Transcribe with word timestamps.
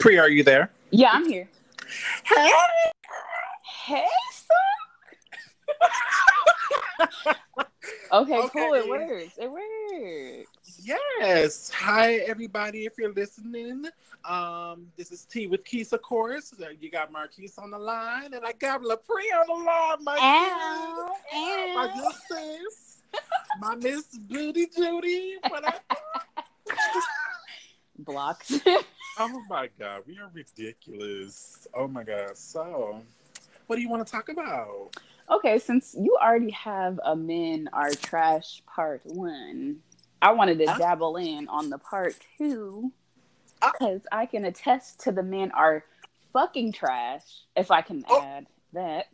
Pree, 0.00 0.16
are 0.16 0.30
you 0.30 0.42
there? 0.42 0.70
Yeah, 0.90 1.10
I'm 1.12 1.28
here. 1.28 1.46
Hey. 2.24 2.50
Hey, 3.84 4.06
son. 4.46 4.56
okay, 8.12 8.38
Okay. 8.42 8.48
cool. 8.50 8.72
It 8.74 8.88
works. 8.88 9.34
It 9.36 9.50
works. 9.50 10.80
Yes. 10.82 11.70
Hi, 11.74 12.14
everybody. 12.26 12.86
If 12.86 12.94
you're 12.96 13.12
listening, 13.12 13.84
um, 14.24 14.86
this 14.96 15.12
is 15.12 15.26
T 15.26 15.46
with 15.46 15.66
Keys, 15.66 15.92
of 15.92 16.00
course. 16.00 16.54
You 16.80 16.90
got 16.90 17.12
Markiz 17.12 17.58
on 17.58 17.70
the 17.70 17.78
line, 17.78 18.32
and 18.32 18.42
I 18.42 18.52
got 18.52 18.80
Lapree 18.80 19.30
on 19.38 19.48
the 19.48 19.52
line. 19.64 20.02
My 20.02 20.16
Ow, 20.18 20.94
good, 20.96 21.12
ow, 21.36 21.72
my 21.74 21.88
good 21.94 22.14
sis, 22.66 23.02
my 23.60 23.74
Miss 23.76 24.16
Booty 24.16 24.66
Judy. 24.74 25.36
What? 25.46 25.82
Blocks. 27.98 28.60
oh 29.20 29.42
my 29.48 29.68
God, 29.78 30.02
we 30.06 30.18
are 30.18 30.30
ridiculous. 30.32 31.66
Oh 31.74 31.86
my 31.86 32.02
God. 32.04 32.36
So, 32.36 33.02
what 33.66 33.76
do 33.76 33.82
you 33.82 33.88
want 33.88 34.06
to 34.06 34.10
talk 34.10 34.28
about? 34.28 34.96
okay, 35.30 35.58
since 35.60 35.94
you 35.96 36.16
already 36.20 36.50
have 36.50 36.98
a 37.04 37.14
men 37.14 37.68
are 37.72 37.90
trash 37.92 38.62
part 38.66 39.00
one, 39.04 39.76
I 40.20 40.32
wanted 40.32 40.58
to 40.58 40.64
dabble 40.66 41.16
in 41.18 41.46
on 41.46 41.70
the 41.70 41.78
part 41.78 42.16
two 42.36 42.90
because 43.60 44.00
I 44.10 44.26
can 44.26 44.44
attest 44.46 45.00
to 45.00 45.12
the 45.12 45.22
men 45.22 45.52
are 45.52 45.84
fucking 46.32 46.72
trash. 46.72 47.22
If 47.54 47.70
I 47.70 47.80
can 47.82 48.04
Oh. 48.08 48.20
add 48.22 48.46
that, 48.72 49.06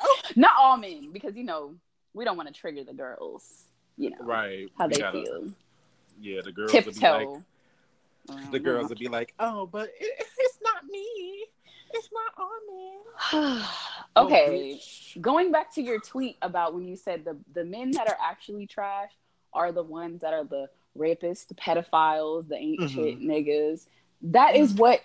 Oh. 0.00 0.16
not 0.36 0.52
all 0.58 0.76
men, 0.78 1.10
because 1.12 1.36
you 1.36 1.44
know 1.44 1.74
we 2.14 2.24
don't 2.24 2.36
want 2.38 2.48
to 2.48 2.54
trigger 2.58 2.84
the 2.84 2.94
girls. 2.94 3.64
You 3.98 4.10
know 4.10 4.16
Right. 4.20 4.70
how 4.78 4.86
we 4.86 4.94
they 4.94 5.00
gotta- 5.00 5.24
feel. 5.24 5.50
Yeah, 6.20 6.40
the 6.42 6.52
girls 6.52 6.72
would 6.72 6.84
be 6.84 6.88
like, 6.88 6.94
Tiptoe. 7.00 7.42
The 8.50 8.58
girls 8.58 8.88
would 8.88 8.98
be 8.98 9.08
like, 9.08 9.34
"Oh, 9.38 9.66
but 9.66 9.88
it, 10.00 10.26
it's 10.38 10.58
not 10.62 10.84
me. 10.90 11.46
It's 11.92 12.08
not 12.12 12.44
on 12.44 13.56
me." 13.56 13.60
Oh, 14.16 14.26
okay. 14.26 14.76
bitch. 14.76 15.20
Going 15.20 15.50
back 15.50 15.74
to 15.74 15.82
your 15.82 15.98
tweet 15.98 16.36
about 16.40 16.72
when 16.72 16.86
you 16.86 16.94
said 16.96 17.24
the 17.24 17.36
the 17.52 17.64
men 17.64 17.90
that 17.92 18.06
are 18.08 18.16
actually 18.22 18.66
trash 18.66 19.10
are 19.52 19.72
the 19.72 19.82
ones 19.82 20.20
that 20.20 20.32
are 20.32 20.44
the 20.44 20.68
rapists, 20.96 21.48
the 21.48 21.54
pedophiles, 21.54 22.46
the 22.48 22.54
ain't 22.56 22.80
Mhm. 22.82 22.88
shit 22.94 23.20
niggas. 23.20 23.86
That 24.22 24.54
is 24.54 24.72
what 24.74 25.00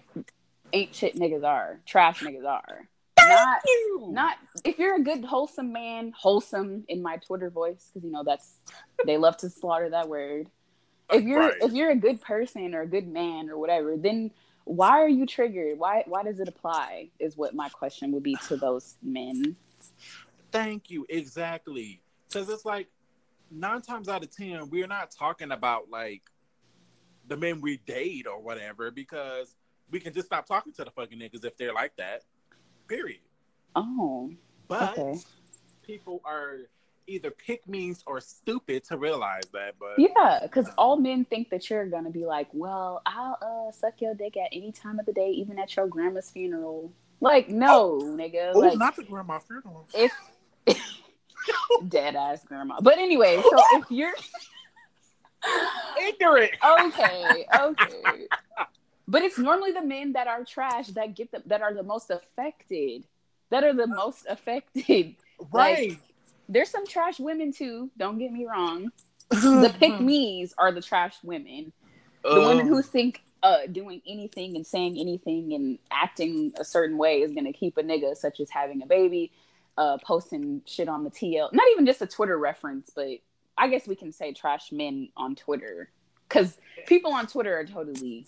ain't 0.73 0.94
shit 0.94 1.16
niggas 1.16 1.44
are. 1.44 1.79
Trash 1.88 2.19
niggas 2.22 2.45
are. 2.45 2.88
Not 3.27 3.61
Ew. 3.67 4.09
not 4.11 4.38
if 4.63 4.77
you're 4.77 4.95
a 4.95 5.01
good 5.03 5.25
wholesome 5.25 5.73
man, 5.73 6.13
wholesome 6.16 6.85
in 6.88 7.01
my 7.01 7.17
Twitter 7.17 7.49
voice 7.49 7.89
because 7.91 8.05
you 8.05 8.11
know 8.11 8.23
that's 8.23 8.59
they 9.05 9.17
love 9.17 9.38
to 9.38 9.49
slaughter 9.49 9.89
that 9.89 10.07
word. 10.07 10.49
If 11.11 11.23
you're 11.23 11.39
Right. 11.39 11.57
if 11.61 11.71
you're 11.73 11.91
a 11.91 11.95
good 11.95 12.21
person 12.21 12.73
or 12.75 12.81
a 12.81 12.88
good 12.88 13.07
man 13.07 13.49
or 13.49 13.57
whatever, 13.57 13.97
then 13.97 14.31
why 14.65 14.99
are 15.02 15.09
you 15.09 15.25
triggered? 15.25 15.79
Why 15.79 16.03
why 16.07 16.23
does 16.23 16.39
it 16.39 16.47
apply? 16.47 17.09
Is 17.19 17.35
what 17.38 17.55
my 17.55 17.69
question 17.69 18.11
would 18.11 18.23
be 18.23 18.35
to 18.47 18.57
those 18.57 18.95
men. 19.01 19.55
Thank 20.51 20.89
you. 20.89 21.05
Exactly. 21.09 22.01
Because 22.27 22.49
it's 22.49 22.66
like 22.66 22.88
nine 23.49 23.81
times 23.81 24.07
out 24.09 24.23
of 24.23 24.35
ten, 24.35 24.69
we're 24.69 24.88
not 24.88 25.11
talking 25.11 25.51
about 25.51 25.89
like 25.89 26.21
the 27.27 27.38
men 27.38 27.61
we 27.61 27.77
date 27.77 28.27
or 28.27 28.39
whatever 28.41 28.91
because 28.91 29.55
we 29.91 29.99
can 29.99 30.13
just 30.13 30.27
stop 30.27 30.45
talking 30.45 30.73
to 30.73 30.83
the 30.83 30.91
fucking 30.91 31.17
niggas 31.19 31.44
if 31.45 31.57
they're 31.57 31.73
like 31.73 31.95
that. 31.97 32.23
Period. 32.88 33.21
Oh, 33.75 34.31
But 34.67 34.97
Okay. 34.97 35.19
people 35.83 36.21
are 36.25 36.57
either 37.09 37.31
pick 37.31 37.67
me's 37.67 38.03
or 38.05 38.21
stupid 38.21 38.83
to 38.85 38.97
realize 38.97 39.43
that. 39.53 39.75
But 39.79 39.97
yeah, 39.97 40.39
because 40.43 40.67
all 40.77 40.97
men 40.97 41.25
think 41.25 41.49
that 41.49 41.69
you're 41.69 41.88
gonna 41.88 42.09
be 42.09 42.25
like, 42.25 42.47
well, 42.53 43.01
I'll 43.05 43.38
uh, 43.41 43.71
suck 43.71 44.01
your 44.01 44.13
dick 44.13 44.38
at 44.38 44.49
any 44.51 44.71
time 44.71 44.99
of 44.99 45.05
the 45.05 45.13
day, 45.13 45.29
even 45.31 45.59
at 45.59 45.75
your 45.75 45.88
grandma's 45.88 46.29
funeral. 46.29 46.91
Like, 47.21 47.49
no, 47.49 47.99
nigga. 48.01 48.51
oh, 48.53 48.59
like, 48.59 48.78
not 48.78 48.95
the 48.95 49.03
grandma 49.03 49.39
funeral. 49.39 49.88
if 49.94 50.11
dead 51.89 52.16
ass 52.16 52.44
grandma. 52.45 52.79
But 52.81 52.97
anyway, 52.97 53.41
so 53.41 53.57
if 53.73 53.85
you're 53.89 54.13
Ignorant. 56.07 56.51
okay, 56.81 57.45
okay. 57.59 58.28
But 59.07 59.23
it's 59.23 59.38
normally 59.38 59.72
the 59.72 59.84
men 59.84 60.13
that 60.13 60.28
are 60.28 60.44
trash 60.44 60.88
that 60.89 61.16
get 61.16 61.31
the, 61.31 61.41
that 61.47 61.61
are 61.61 61.73
the 61.73 61.84
most 61.84 62.11
affected. 62.11 63.05
That 63.50 63.63
are 63.63 63.73
the 63.73 63.88
most 63.88 64.25
affected. 64.29 65.16
Right. 65.51 65.97
There's 66.49 66.69
some 66.69 66.85
trash 66.85 67.19
women 67.19 67.53
too. 67.53 67.91
Don't 67.97 68.17
get 68.17 68.31
me 68.31 68.45
wrong. 68.45 68.91
The 69.31 69.73
pick 69.79 70.01
me's 70.01 70.55
are 70.57 70.71
the 70.71 70.81
trash 70.81 71.15
women. 71.23 71.71
The 72.23 72.41
women 72.41 72.65
who 72.65 72.81
think 72.81 73.21
uh, 73.43 73.67
doing 73.71 74.01
anything 74.07 74.55
and 74.55 74.65
saying 74.65 74.97
anything 74.97 75.53
and 75.53 75.77
acting 75.91 76.51
a 76.59 76.65
certain 76.65 76.97
way 76.97 77.21
is 77.21 77.31
gonna 77.31 77.53
keep 77.53 77.77
a 77.77 77.83
nigga, 77.83 78.17
such 78.17 78.39
as 78.39 78.49
having 78.49 78.81
a 78.81 78.87
baby, 78.87 79.31
uh, 79.77 79.97
posting 80.03 80.63
shit 80.65 80.89
on 80.89 81.03
the 81.03 81.11
TL. 81.11 81.53
Not 81.53 81.67
even 81.73 81.85
just 81.85 82.01
a 82.01 82.07
Twitter 82.07 82.37
reference, 82.37 82.89
but 82.93 83.19
I 83.57 83.67
guess 83.67 83.87
we 83.87 83.95
can 83.95 84.11
say 84.11 84.33
trash 84.33 84.71
men 84.71 85.09
on 85.16 85.35
Twitter 85.35 85.91
because 86.27 86.57
people 86.87 87.13
on 87.13 87.27
Twitter 87.27 87.57
are 87.57 87.66
totally 87.66 88.25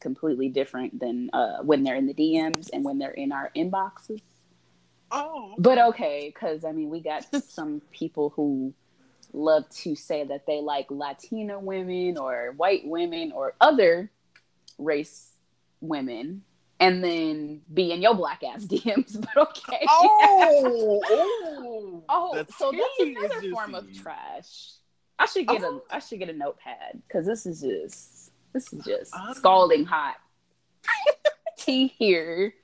completely 0.00 0.48
different 0.48 0.98
than 1.00 1.30
uh, 1.32 1.62
when 1.62 1.84
they're 1.84 1.96
in 1.96 2.06
the 2.06 2.14
DMs 2.14 2.68
and 2.72 2.84
when 2.84 2.98
they're 2.98 3.12
in 3.12 3.32
our 3.32 3.50
inboxes. 3.56 4.20
Oh. 5.12 5.54
But 5.58 5.78
okay, 5.78 6.32
because 6.34 6.64
I 6.64 6.72
mean, 6.72 6.88
we 6.90 7.00
got 7.00 7.24
some 7.44 7.82
people 7.92 8.30
who 8.34 8.72
love 9.32 9.68
to 9.70 9.94
say 9.94 10.24
that 10.24 10.46
they 10.46 10.60
like 10.60 10.90
Latina 10.90 11.58
women 11.58 12.18
or 12.18 12.52
white 12.56 12.82
women 12.86 13.32
or 13.32 13.54
other 13.60 14.10
race 14.78 15.30
women, 15.80 16.42
and 16.80 17.02
then 17.04 17.60
be 17.72 17.92
in 17.92 18.00
your 18.02 18.14
black 18.14 18.42
ass 18.42 18.64
DMs. 18.66 19.20
But 19.20 19.48
okay. 19.48 19.84
Oh. 19.88 21.02
oh. 21.08 22.04
Oh, 22.08 22.34
The 22.44 22.52
so 22.54 22.72
that's 22.72 23.00
another 23.00 23.50
form 23.50 23.74
of 23.74 23.92
trash. 23.96 24.72
I 25.18 25.26
should 25.26 25.46
get 25.46 25.62
Oh. 25.62 25.82
a 25.90 25.96
I 25.96 25.98
should 26.00 26.18
get 26.18 26.30
a 26.30 26.32
notepad 26.32 27.02
because 27.06 27.26
this 27.26 27.46
is 27.46 27.60
just 27.60 28.32
this 28.52 28.72
is 28.72 28.84
just 28.84 29.12
Oh. 29.16 29.32
scalding 29.34 29.84
hot 29.84 30.16
tea 31.58 31.88
here. 31.98 32.54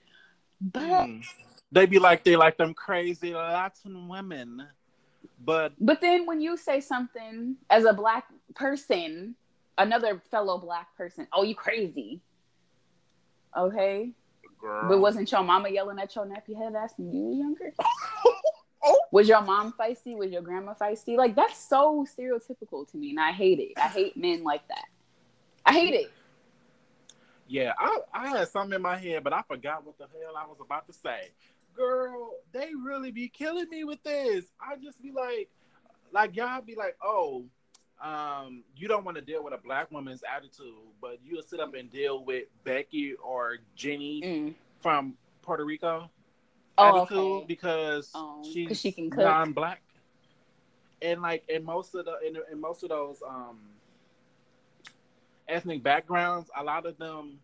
But 0.60 0.82
Mm. 1.06 1.24
They 1.70 1.86
be 1.86 1.98
like 1.98 2.24
they 2.24 2.36
like 2.36 2.56
them 2.56 2.72
crazy 2.74 3.34
Latin 3.34 4.08
women, 4.08 4.66
but 5.44 5.72
But 5.78 6.00
then 6.00 6.24
when 6.26 6.40
you 6.40 6.56
say 6.56 6.80
something 6.80 7.56
as 7.68 7.84
a 7.84 7.92
black 7.92 8.24
person, 8.54 9.34
another 9.76 10.20
fellow 10.30 10.58
black 10.58 10.96
person, 10.96 11.26
oh, 11.32 11.42
you 11.42 11.54
crazy. 11.54 12.20
Okay. 13.56 14.10
girl, 14.60 14.88
But 14.88 15.00
wasn't 15.00 15.30
your 15.30 15.42
mama 15.42 15.68
yelling 15.68 15.98
at 15.98 16.14
your 16.14 16.24
nappy 16.26 16.56
head 16.56 16.74
ass 16.74 16.94
when 16.96 17.12
you 17.12 17.22
were 17.22 17.32
younger? 17.32 17.72
Oh. 18.80 18.96
Was 19.10 19.28
your 19.28 19.40
mom 19.40 19.74
feisty? 19.78 20.16
Was 20.16 20.30
your 20.30 20.40
grandma 20.40 20.72
feisty? 20.72 21.16
Like 21.16 21.34
that's 21.34 21.58
so 21.58 22.06
stereotypical 22.06 22.88
to 22.92 22.96
me, 22.96 23.10
and 23.10 23.18
I 23.18 23.32
hate 23.32 23.58
it. 23.58 23.72
I 23.76 23.88
hate 23.88 24.16
men 24.16 24.44
like 24.44 24.66
that. 24.68 24.84
I 25.66 25.72
hate 25.72 25.94
it. 25.94 26.12
yeah, 27.48 27.72
I 27.76 27.98
I 28.14 28.28
had 28.28 28.48
something 28.48 28.76
in 28.76 28.82
my 28.82 28.96
head, 28.96 29.24
but 29.24 29.32
I 29.32 29.42
forgot 29.42 29.84
what 29.84 29.98
the 29.98 30.04
hell 30.04 30.36
I 30.36 30.46
was 30.46 30.58
about 30.64 30.86
to 30.86 30.92
say. 30.92 31.30
Girl, 31.78 32.32
they 32.52 32.70
really 32.84 33.12
be 33.12 33.28
killing 33.28 33.68
me 33.70 33.84
with 33.84 34.02
this. 34.02 34.46
I 34.60 34.74
just 34.82 35.00
be 35.00 35.12
like, 35.12 35.48
like 36.12 36.34
y'all 36.34 36.60
be 36.60 36.74
like, 36.74 36.96
oh, 37.02 37.44
um, 38.02 38.64
you 38.76 38.88
don't 38.88 39.04
want 39.04 39.16
to 39.16 39.22
deal 39.22 39.44
with 39.44 39.54
a 39.54 39.58
black 39.58 39.90
woman's 39.92 40.22
attitude, 40.28 40.74
but 41.00 41.18
you'll 41.24 41.42
sit 41.42 41.60
up 41.60 41.74
and 41.74 41.88
deal 41.90 42.24
with 42.24 42.46
Becky 42.64 43.14
or 43.14 43.58
Jenny 43.76 44.22
Mm. 44.22 44.54
from 44.80 45.14
Puerto 45.42 45.64
Rico. 45.64 46.10
Oh, 46.78 46.98
attitude 47.02 47.18
okay. 47.18 47.44
because 47.46 48.10
'cause 48.12 48.50
she's 48.52 48.80
she 48.80 48.92
can 48.92 49.10
cook. 49.10 49.20
non-black, 49.24 49.82
and 51.00 51.22
like 51.22 51.44
in 51.48 51.64
most 51.64 51.94
of 51.94 52.04
the 52.06 52.18
in, 52.26 52.36
in 52.52 52.60
most 52.60 52.82
of 52.82 52.88
those 52.88 53.22
um 53.26 53.58
ethnic 55.48 55.82
backgrounds, 55.82 56.50
a 56.56 56.62
lot 56.62 56.86
of 56.86 56.98
them 56.98 57.40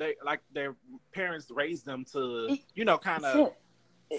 they 0.00 0.16
like 0.24 0.40
their 0.52 0.74
parents 1.12 1.48
raised 1.50 1.86
them 1.86 2.04
to 2.12 2.58
you 2.74 2.84
know 2.84 2.98
kind 2.98 3.24
of 3.24 3.52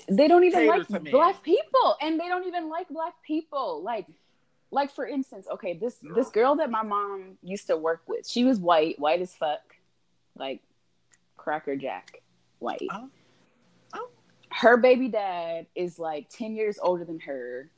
They 0.07 0.29
don't 0.29 0.45
even 0.45 0.67
like 0.67 0.87
black 0.87 1.43
people, 1.43 1.97
and 2.01 2.17
they 2.17 2.29
don't 2.29 2.47
even 2.47 2.69
like 2.69 2.87
black 2.87 3.15
people. 3.23 3.81
Like, 3.83 4.05
like 4.69 4.89
for 4.91 5.05
instance, 5.05 5.47
okay, 5.51 5.73
this 5.73 5.97
this 6.15 6.29
girl 6.29 6.55
that 6.55 6.71
my 6.71 6.83
mom 6.83 7.37
used 7.43 7.67
to 7.67 7.75
work 7.75 8.03
with, 8.07 8.25
she 8.25 8.45
was 8.45 8.57
white, 8.59 8.97
white 8.99 9.19
as 9.21 9.35
fuck, 9.35 9.59
like 10.37 10.61
Cracker 11.35 11.75
Jack, 11.75 12.21
white. 12.59 12.87
Oh. 12.89 13.09
Oh. 13.95 14.07
Her 14.49 14.77
baby 14.77 15.09
dad 15.09 15.65
is 15.75 15.99
like 15.99 16.29
ten 16.29 16.55
years 16.55 16.79
older 16.81 17.03
than 17.03 17.19
her, 17.21 17.69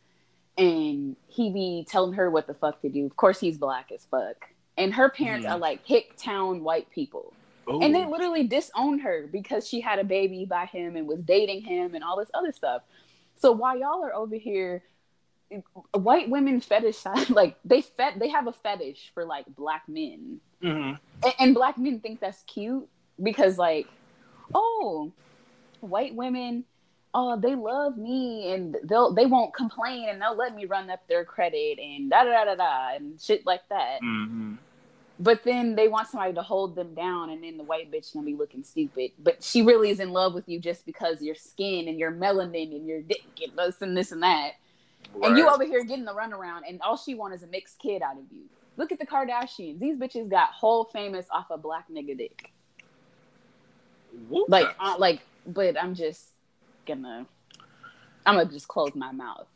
and 0.58 1.16
he 1.28 1.50
be 1.52 1.88
telling 1.90 2.14
her 2.14 2.30
what 2.30 2.46
the 2.46 2.54
fuck 2.54 2.82
to 2.82 2.90
do. 2.90 3.06
Of 3.08 3.16
course, 3.16 3.40
he's 3.40 3.58
black 3.58 3.92
as 3.92 4.06
fuck, 4.06 4.50
and 4.78 4.94
her 4.94 5.10
parents 5.10 5.48
Mhm. 5.48 5.52
are 5.54 5.58
like 5.58 5.84
hick 5.84 6.16
town 6.18 6.64
white 6.64 6.92
people. 6.92 7.34
And 7.68 7.96
they 7.96 8.06
literally 8.06 8.46
disowned 8.48 9.02
her 9.02 9.28
because 9.32 9.68
she 9.68 9.80
had 9.82 10.00
a 10.00 10.04
baby 10.04 10.46
by 10.46 10.66
him 10.66 10.96
and 10.96 11.08
was 11.08 11.20
dating 11.20 11.62
him 11.62 11.96
and 11.96 12.04
all 12.04 12.18
this 12.18 12.30
other 12.34 12.52
stuff. 12.52 12.82
So 13.36 13.52
while 13.52 13.78
y'all 13.78 14.04
are 14.04 14.14
over 14.14 14.36
here 14.36 14.84
white 15.92 16.30
women 16.30 16.60
fetish 16.60 17.06
like 17.30 17.58
they 17.64 17.82
fet 17.82 18.18
they 18.18 18.30
have 18.30 18.48
a 18.48 18.54
fetish 18.54 19.12
for 19.14 19.26
like 19.26 19.46
black 19.56 19.84
men, 19.88 20.40
Mm-hmm. 20.64 20.96
and, 21.26 21.34
and 21.40 21.54
black 21.56 21.78
men 21.78 22.00
think 22.00 22.22
that's 22.22 22.42
cute 22.44 22.88
because 23.22 23.58
like, 23.58 23.88
oh, 24.56 25.12
white 25.82 26.16
women. 26.16 26.64
Oh, 27.16 27.40
they 27.40 27.54
love 27.54 27.96
me 27.96 28.52
and 28.54 28.76
they'll 28.86 29.14
they 29.14 29.28
won't 29.28 29.54
complain 29.54 30.10
and 30.10 30.20
they'll 30.20 30.36
let 30.36 30.56
me 30.56 30.66
run 30.66 30.90
up 30.90 31.08
their 31.08 31.24
credit 31.24 31.78
and 31.78 32.10
da 32.10 32.24
da 32.24 32.46
da 32.46 32.56
da 32.56 32.96
and 32.96 33.22
shit 33.22 33.46
like 33.46 33.62
that. 33.70 34.00
Mm-hmm. 34.02 34.56
But 35.20 35.44
then 35.44 35.76
they 35.76 35.88
want 35.88 36.08
somebody 36.08 36.34
to 36.34 36.42
hold 36.42 36.76
them 36.76 36.96
down, 36.96 37.30
and 37.30 37.44
then 37.44 37.58
the 37.58 37.64
white 37.64 37.92
bitch 37.92 38.14
gonna 38.14 38.26
be 38.26 38.36
looking 38.36 38.64
stupid. 38.64 39.12
But 39.20 39.44
she 39.44 39.62
really 39.62 39.90
is 39.90 40.00
in 40.00 40.12
love 40.12 40.34
with 40.34 40.50
you 40.50 40.60
just 40.60 40.86
because 40.86 41.22
your 41.22 41.36
skin 41.36 41.88
and 41.88 42.00
your 42.00 42.12
melanin 42.12 42.76
and 42.76 42.88
your 42.88 43.02
dick 43.02 43.24
and 43.42 43.58
this 43.58 43.82
and 43.82 43.96
this 43.96 44.12
and 44.12 44.24
that. 44.24 44.54
And 45.22 45.38
you 45.38 45.48
over 45.48 45.64
here 45.64 45.84
getting 45.84 46.06
the 46.06 46.14
runaround, 46.14 46.62
and 46.68 46.82
all 46.82 46.98
she 46.98 47.14
want 47.14 47.36
is 47.36 47.44
a 47.44 47.48
mixed 47.48 47.80
kid 47.80 48.02
out 48.02 48.18
of 48.18 48.24
you. 48.32 48.44
Look 48.76 48.92
at 48.92 48.98
the 48.98 49.06
Kardashians; 49.06 49.80
these 49.80 49.96
bitches 49.98 50.30
got 50.30 50.50
whole 50.50 50.86
famous 50.86 51.28
off 51.30 51.46
a 51.52 51.58
black 51.58 51.86
nigga 51.90 52.18
dick. 52.18 52.52
Whoop 54.30 54.50
Like, 54.50 54.68
uh, 54.80 54.96
like, 54.98 55.22
but 55.46 55.80
I'm 55.80 55.94
just 55.94 56.30
gonna, 56.88 57.28
I'm 58.26 58.36
gonna 58.36 58.50
just 58.50 58.68
close 58.68 58.96
my 58.96 59.12
mouth. 59.12 59.48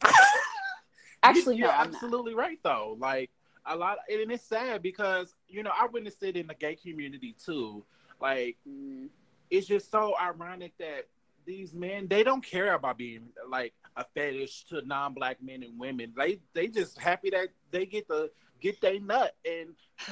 Actually, 1.24 1.58
you're 1.58 1.68
no, 1.68 1.74
I'm 1.74 1.92
not. 1.92 2.04
absolutely 2.04 2.36
right 2.36 2.60
though. 2.64 2.96
Like 3.00 3.32
a 3.68 3.76
lot, 3.76 4.00
and 4.10 4.32
it's 4.32 4.44
sad 4.44 4.82
because 4.82 5.36
you 5.48 5.64
know 5.64 5.72
I 5.78 5.88
witnessed 5.88 6.24
it 6.24 6.36
in 6.36 6.48
the 6.48 6.54
gay 6.54 6.76
community 6.76 7.36
too. 7.44 7.84
Like 8.20 8.58
Mm, 8.68 9.10
it's 9.50 9.68
just 9.68 9.92
so 9.92 10.14
ironic 10.20 10.74
that 10.80 11.08
these 11.46 11.74
men 11.74 12.08
they 12.08 12.24
don't 12.24 12.44
care 12.44 12.74
about 12.74 12.98
being 12.98 13.30
like 13.50 13.74
a 13.96 14.04
fetish 14.14 14.66
to 14.66 14.82
non-black 14.86 15.42
men 15.42 15.64
and 15.64 15.80
women. 15.80 16.14
They 16.16 16.40
they 16.54 16.68
just 16.68 17.00
happy 17.00 17.30
that 17.32 17.50
they 17.72 17.86
get 17.86 18.08
to 18.10 18.30
get 18.60 18.82
their 18.82 19.00
nut 19.00 19.36
and 19.46 19.70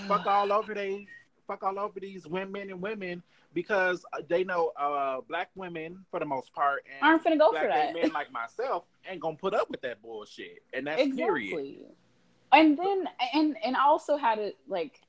fuck 0.07 0.25
all 0.27 0.51
over 0.53 0.73
they 0.73 1.07
fuck 1.47 1.63
all 1.63 1.77
over 1.77 1.99
these 1.99 2.25
women 2.25 2.69
and 2.69 2.81
women 2.81 3.21
because 3.53 4.05
they 4.27 4.43
know 4.43 4.71
uh 4.77 5.21
black 5.27 5.49
women 5.55 6.05
for 6.09 6.19
the 6.19 6.25
most 6.25 6.53
part 6.53 6.83
and 6.85 7.05
aren't 7.07 7.23
gonna 7.23 7.37
go 7.37 7.51
black 7.51 7.63
for 7.63 7.67
that. 7.69 7.93
men 7.93 8.11
like 8.13 8.31
myself 8.31 8.83
ain't 9.07 9.21
gonna 9.21 9.35
put 9.35 9.53
up 9.53 9.69
with 9.69 9.81
that 9.81 10.01
bullshit. 10.01 10.63
And 10.73 10.87
that's 10.87 11.03
period. 11.15 11.83
And 12.55 12.77
then 12.77 13.07
and 13.33 13.57
and 13.63 13.75
I 13.75 13.83
also 13.85 14.17
had 14.17 14.39
it 14.39 14.57
like 14.67 14.99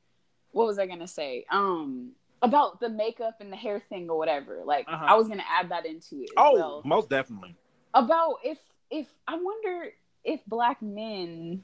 what 0.53 0.67
was 0.67 0.79
i 0.79 0.87
gonna 0.87 1.07
say 1.07 1.45
um 1.51 2.13
about 2.43 2.81
the 2.81 2.89
makeup 2.89 3.37
and 3.41 3.53
the 3.53 3.57
hair 3.57 3.81
thing 3.89 4.09
or 4.11 4.19
whatever 4.19 4.63
like 4.65 4.87
Uh-huh. 4.89 5.05
i 5.09 5.15
was 5.17 5.29
gonna 5.29 5.43
add 5.49 5.71
that 5.71 5.87
into 5.87 6.23
it 6.23 6.31
Oh, 6.37 6.55
well. 6.55 6.83
most 6.85 7.09
definitely. 7.11 7.55
about 7.95 8.37
if 8.45 8.59
if 8.91 9.07
i 9.27 9.35
wonder 9.37 9.91
if 10.25 10.41
black 10.47 10.81
men 10.83 11.63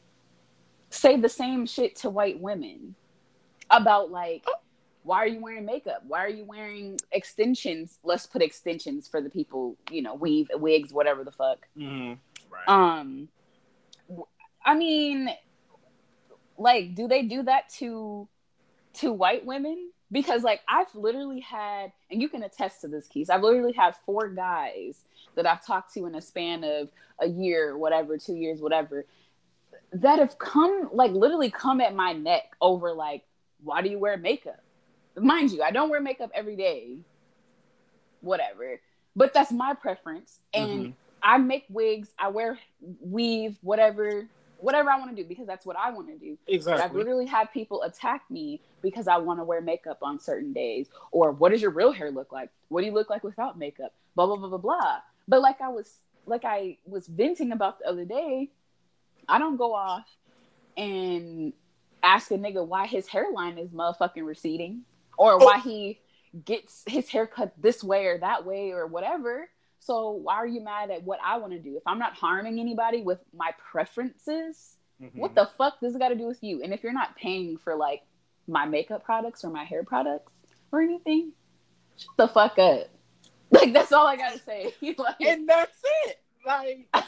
say 0.90 1.16
the 1.16 1.28
same 1.28 1.66
shit 1.66 1.96
to 1.96 2.10
white 2.10 2.38
women 2.40 2.94
about 3.70 4.10
like 4.10 4.44
why 5.04 5.18
are 5.18 5.26
you 5.26 5.40
wearing 5.40 5.64
makeup 5.64 6.02
why 6.06 6.22
are 6.24 6.28
you 6.28 6.44
wearing 6.44 6.98
extensions 7.12 7.98
let's 8.04 8.26
put 8.26 8.42
extensions 8.42 9.08
for 9.08 9.20
the 9.20 9.30
people 9.30 9.76
you 9.90 10.02
know 10.02 10.14
weave 10.14 10.48
wigs 10.54 10.92
whatever 10.92 11.24
the 11.24 11.32
fuck 11.32 11.66
hmm 11.76 12.12
Right. 12.50 12.68
um 12.68 13.28
I 14.64 14.74
mean 14.74 15.28
like 16.58 16.94
do 16.94 17.08
they 17.08 17.22
do 17.22 17.42
that 17.42 17.68
to 17.78 18.28
to 18.94 19.12
white 19.12 19.44
women? 19.46 19.90
Because 20.10 20.42
like 20.42 20.60
i've 20.68 20.94
literally 20.94 21.40
had 21.40 21.90
and 22.10 22.20
you 22.20 22.28
can 22.28 22.42
attest 22.42 22.82
to 22.82 22.88
this 22.88 23.06
keys 23.08 23.30
i've 23.30 23.42
literally 23.42 23.72
had 23.72 23.96
four 24.04 24.28
guys 24.28 25.04
that 25.36 25.46
i've 25.46 25.64
talked 25.64 25.94
to 25.94 26.04
in 26.04 26.14
a 26.14 26.20
span 26.20 26.64
of 26.64 26.90
a 27.20 27.26
year 27.26 27.78
whatever 27.78 28.18
two 28.18 28.34
years 28.34 28.60
whatever 28.60 29.06
that 29.92 30.18
have 30.18 30.38
come 30.38 30.90
like 30.92 31.12
literally 31.12 31.50
come 31.50 31.80
at 31.80 31.94
my 31.94 32.12
neck 32.12 32.42
over 32.60 32.92
like 32.92 33.24
why 33.64 33.80
do 33.80 33.88
you 33.88 33.98
wear 33.98 34.18
makeup? 34.18 34.60
Mind 35.16 35.50
you 35.50 35.62
i 35.62 35.70
don't 35.70 35.88
wear 35.88 36.00
makeup 36.00 36.30
every 36.34 36.56
day 36.56 36.98
whatever 38.20 38.78
but 39.14 39.34
that's 39.34 39.52
my 39.52 39.74
preference. 39.74 40.40
And 40.54 40.70
Mhm. 40.70 40.94
I 41.22 41.38
make 41.38 41.66
wigs, 41.68 42.12
I 42.18 42.28
wear 42.28 42.58
weave, 43.00 43.58
whatever, 43.62 44.28
whatever 44.62 44.90
I 44.90 44.98
want 44.98 45.14
to 45.14 45.22
do 45.22 45.28
because 45.28 45.46
that's 45.46 45.66
what 45.66 45.76
I 45.76 45.90
want 45.90 46.08
to 46.08 46.16
do. 46.16 46.38
But 46.64 46.80
I've 46.80 46.94
literally 46.94 47.26
had 47.26 47.52
people 47.52 47.82
attack 47.82 48.22
me 48.30 48.60
because 48.80 49.08
I 49.08 49.18
want 49.18 49.40
to 49.40 49.44
wear 49.44 49.60
makeup 49.60 49.98
on 50.02 50.18
certain 50.20 50.52
days. 50.52 50.88
Or 51.10 51.32
what 51.32 51.50
does 51.50 51.60
your 51.60 51.72
real 51.72 51.92
hair 51.92 52.10
look 52.10 52.32
like? 52.32 52.50
What 52.68 52.80
do 52.80 52.86
you 52.86 52.92
look 52.92 53.10
like 53.10 53.24
without 53.24 53.58
makeup? 53.58 53.92
Blah 54.14 54.26
blah 54.26 54.36
blah 54.36 54.48
blah 54.48 54.58
blah. 54.58 54.98
But 55.28 55.40
like 55.40 55.60
I 55.60 55.68
was 55.68 55.98
like 56.26 56.44
I 56.44 56.78
was 56.86 57.06
venting 57.06 57.52
about 57.52 57.80
the 57.80 57.88
other 57.88 58.04
day, 58.04 58.50
I 59.28 59.38
don't 59.38 59.56
go 59.56 59.74
off 59.74 60.06
and 60.76 61.52
ask 62.02 62.30
a 62.30 62.34
nigga 62.34 62.66
why 62.66 62.86
his 62.86 63.08
hairline 63.08 63.58
is 63.58 63.70
motherfucking 63.70 64.24
receding 64.24 64.82
or 65.18 65.34
oh. 65.34 65.44
why 65.44 65.58
he 65.58 66.00
gets 66.44 66.82
his 66.86 67.08
hair 67.08 67.26
cut 67.26 67.52
this 67.58 67.84
way 67.84 68.06
or 68.06 68.18
that 68.18 68.46
way 68.46 68.70
or 68.70 68.86
whatever. 68.86 69.48
So 69.84 70.10
why 70.10 70.34
are 70.34 70.46
you 70.46 70.60
mad 70.60 70.92
at 70.92 71.02
what 71.02 71.18
I 71.24 71.38
want 71.38 71.52
to 71.54 71.58
do? 71.58 71.76
If 71.76 71.82
I'm 71.86 71.98
not 71.98 72.14
harming 72.14 72.60
anybody 72.60 73.02
with 73.02 73.18
my 73.34 73.52
preferences, 73.58 74.76
Mhm. 75.00 75.16
what 75.16 75.34
the 75.34 75.46
fuck 75.58 75.80
does 75.80 75.96
it 75.96 75.98
got 75.98 76.10
to 76.10 76.14
do 76.14 76.26
with 76.26 76.40
you? 76.42 76.62
And 76.62 76.72
if 76.72 76.84
you're 76.84 76.92
not 76.92 77.16
paying 77.16 77.56
for 77.56 77.74
like 77.74 78.02
my 78.46 78.64
makeup 78.64 79.02
products 79.02 79.44
or 79.44 79.50
my 79.50 79.64
hair 79.64 79.82
products 79.82 80.32
or 80.70 80.80
anything, 80.82 81.32
shut 81.96 82.16
the 82.16 82.28
fuck 82.28 82.58
up. 82.58 82.88
Like 83.50 83.74
that's 83.74 83.92
all 83.92 84.06
I 84.06 84.16
gotta 84.16 84.38
say. 84.38 84.72
like, 84.96 85.20
and 85.20 85.46
that's 85.46 85.78
it. 86.06 86.22
Like, 86.46 86.88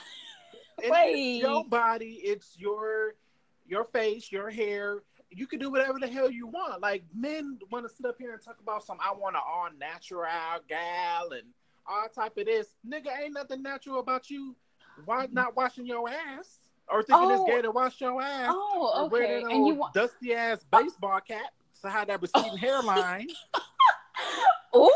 it's 0.79 1.43
your 1.43 1.65
body, 1.65 2.21
it's 2.23 2.59
your 2.59 3.15
your 3.67 3.85
face, 3.85 4.31
your 4.31 4.51
hair. 4.51 5.03
You 5.31 5.47
can 5.47 5.59
do 5.59 5.71
whatever 5.71 5.99
the 5.99 6.07
hell 6.07 6.31
you 6.31 6.47
want. 6.47 6.83
Like 6.83 7.05
men 7.15 7.59
want 7.71 7.89
to 7.89 7.95
sit 7.95 8.05
up 8.05 8.17
here 8.19 8.35
and 8.35 8.43
talk 8.43 8.61
about 8.61 8.85
some. 8.85 8.99
I 9.01 9.15
want 9.15 9.37
an 9.37 9.43
all 9.47 9.69
natural 9.79 10.27
gal 10.69 11.33
and 11.33 11.49
all 11.87 12.09
type 12.09 12.37
of 12.39 12.47
this. 12.47 12.69
Nigga, 12.87 13.09
ain't 13.23 13.35
nothing 13.35 13.63
natural 13.63 14.01
about 14.01 14.31
you. 14.31 14.55
Why 15.05 15.27
mm-hmm. 15.27 15.35
not 15.35 15.57
washing 15.57 15.87
your 15.87 16.09
ass 16.09 16.59
or 16.89 17.03
thinking 17.03 17.31
Oh. 17.31 17.43
it's 17.43 17.51
gay 17.51 17.63
to 17.63 17.71
wash 17.71 18.01
your 18.01 18.21
ass? 18.23 18.53
oh, 18.55 19.07
okay. 19.07 19.43
And 19.43 19.67
you 19.67 19.75
want 19.75 19.95
dusty 19.95 20.35
ass 20.35 20.65
baseball 20.71 21.21
cap 21.21 21.53
to 21.83 21.91
hide 21.91 22.09
that 22.09 22.23
receding 22.23 22.57
hairline. 22.57 23.29
oh, 24.73 24.93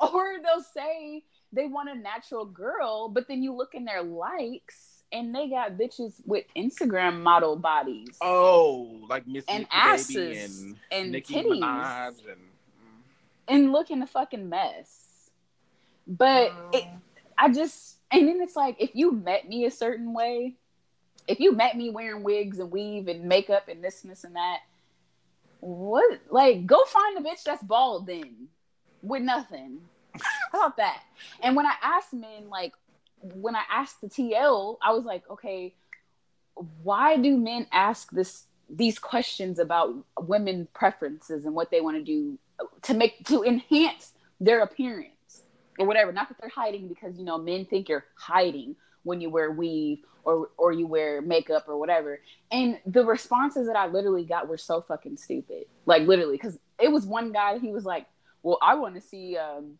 or 0.12 0.36
they'll 0.42 0.62
say 0.62 1.22
they 1.52 1.66
want 1.66 1.88
a 1.88 1.94
natural 1.94 2.44
girl, 2.44 3.08
but 3.08 3.26
then 3.28 3.42
you 3.42 3.54
look 3.54 3.74
in 3.74 3.84
their 3.84 4.02
likes 4.02 5.02
and 5.12 5.34
they 5.34 5.48
got 5.48 5.72
bitches 5.72 6.14
with 6.24 6.44
Instagram 6.56 7.20
model 7.20 7.56
bodies 7.56 8.16
Oh, 8.20 9.00
like 9.08 9.26
Miss 9.26 9.44
and 9.48 9.60
Nikki 9.60 9.70
Baby 9.74 9.90
asses 9.92 10.62
and, 10.62 10.76
and 10.92 11.12
Nicki 11.12 11.34
titties. 11.34 11.60
Minaj 11.60 12.28
and. 12.30 12.40
And 13.50 13.72
looking 13.72 14.00
a 14.00 14.06
fucking 14.06 14.48
mess. 14.48 15.30
But 16.06 16.52
it, 16.72 16.84
I 17.36 17.52
just, 17.52 17.96
and 18.10 18.26
then 18.26 18.40
it's 18.40 18.56
like, 18.56 18.76
if 18.78 18.90
you 18.94 19.12
met 19.12 19.48
me 19.48 19.66
a 19.66 19.70
certain 19.70 20.14
way, 20.14 20.54
if 21.28 21.40
you 21.40 21.52
met 21.52 21.76
me 21.76 21.90
wearing 21.90 22.22
wigs 22.22 22.58
and 22.58 22.70
weave 22.70 23.08
and 23.08 23.24
makeup 23.24 23.68
and 23.68 23.84
this 23.84 24.02
and 24.02 24.10
this 24.10 24.24
and 24.24 24.36
that, 24.36 24.60
what, 25.58 26.20
like, 26.30 26.64
go 26.64 26.82
find 26.84 27.18
a 27.18 27.28
bitch 27.28 27.42
that's 27.44 27.62
bald 27.62 28.06
then 28.06 28.48
with 29.02 29.22
nothing. 29.22 29.80
How 30.52 30.60
about 30.60 30.76
that? 30.78 31.02
And 31.42 31.54
when 31.54 31.66
I 31.66 31.74
asked 31.82 32.14
men, 32.14 32.48
like, 32.48 32.72
when 33.20 33.54
I 33.54 33.62
asked 33.70 34.00
the 34.00 34.08
TL, 34.08 34.78
I 34.82 34.92
was 34.92 35.04
like, 35.04 35.28
okay, 35.30 35.74
why 36.82 37.16
do 37.16 37.36
men 37.36 37.66
ask 37.72 38.10
this 38.10 38.44
these 38.72 39.00
questions 39.00 39.58
about 39.58 39.94
women 40.18 40.68
preferences 40.72 41.44
and 41.44 41.54
what 41.54 41.72
they 41.72 41.80
want 41.80 41.96
to 41.96 42.02
do 42.04 42.38
to 42.82 42.94
make 42.94 43.26
to 43.26 43.42
enhance 43.42 44.12
their 44.40 44.60
appearance 44.60 45.42
or 45.78 45.86
whatever. 45.86 46.12
Not 46.12 46.28
that 46.28 46.38
they're 46.40 46.50
hiding 46.50 46.88
because 46.88 47.18
you 47.18 47.24
know 47.24 47.38
men 47.38 47.64
think 47.64 47.88
you're 47.88 48.06
hiding 48.14 48.76
when 49.02 49.20
you 49.20 49.30
wear 49.30 49.50
weave 49.50 50.00
or 50.24 50.50
or 50.56 50.72
you 50.72 50.86
wear 50.86 51.22
makeup 51.22 51.64
or 51.68 51.78
whatever. 51.78 52.20
And 52.50 52.78
the 52.86 53.04
responses 53.04 53.66
that 53.66 53.76
I 53.76 53.86
literally 53.86 54.24
got 54.24 54.48
were 54.48 54.58
so 54.58 54.82
fucking 54.82 55.16
stupid. 55.16 55.64
Like 55.86 56.06
literally, 56.06 56.36
because 56.36 56.58
it 56.80 56.90
was 56.90 57.06
one 57.06 57.32
guy. 57.32 57.58
He 57.58 57.72
was 57.72 57.84
like, 57.84 58.06
"Well, 58.42 58.58
I 58.62 58.74
want 58.74 58.94
to 58.94 59.00
see 59.00 59.36
um, 59.36 59.78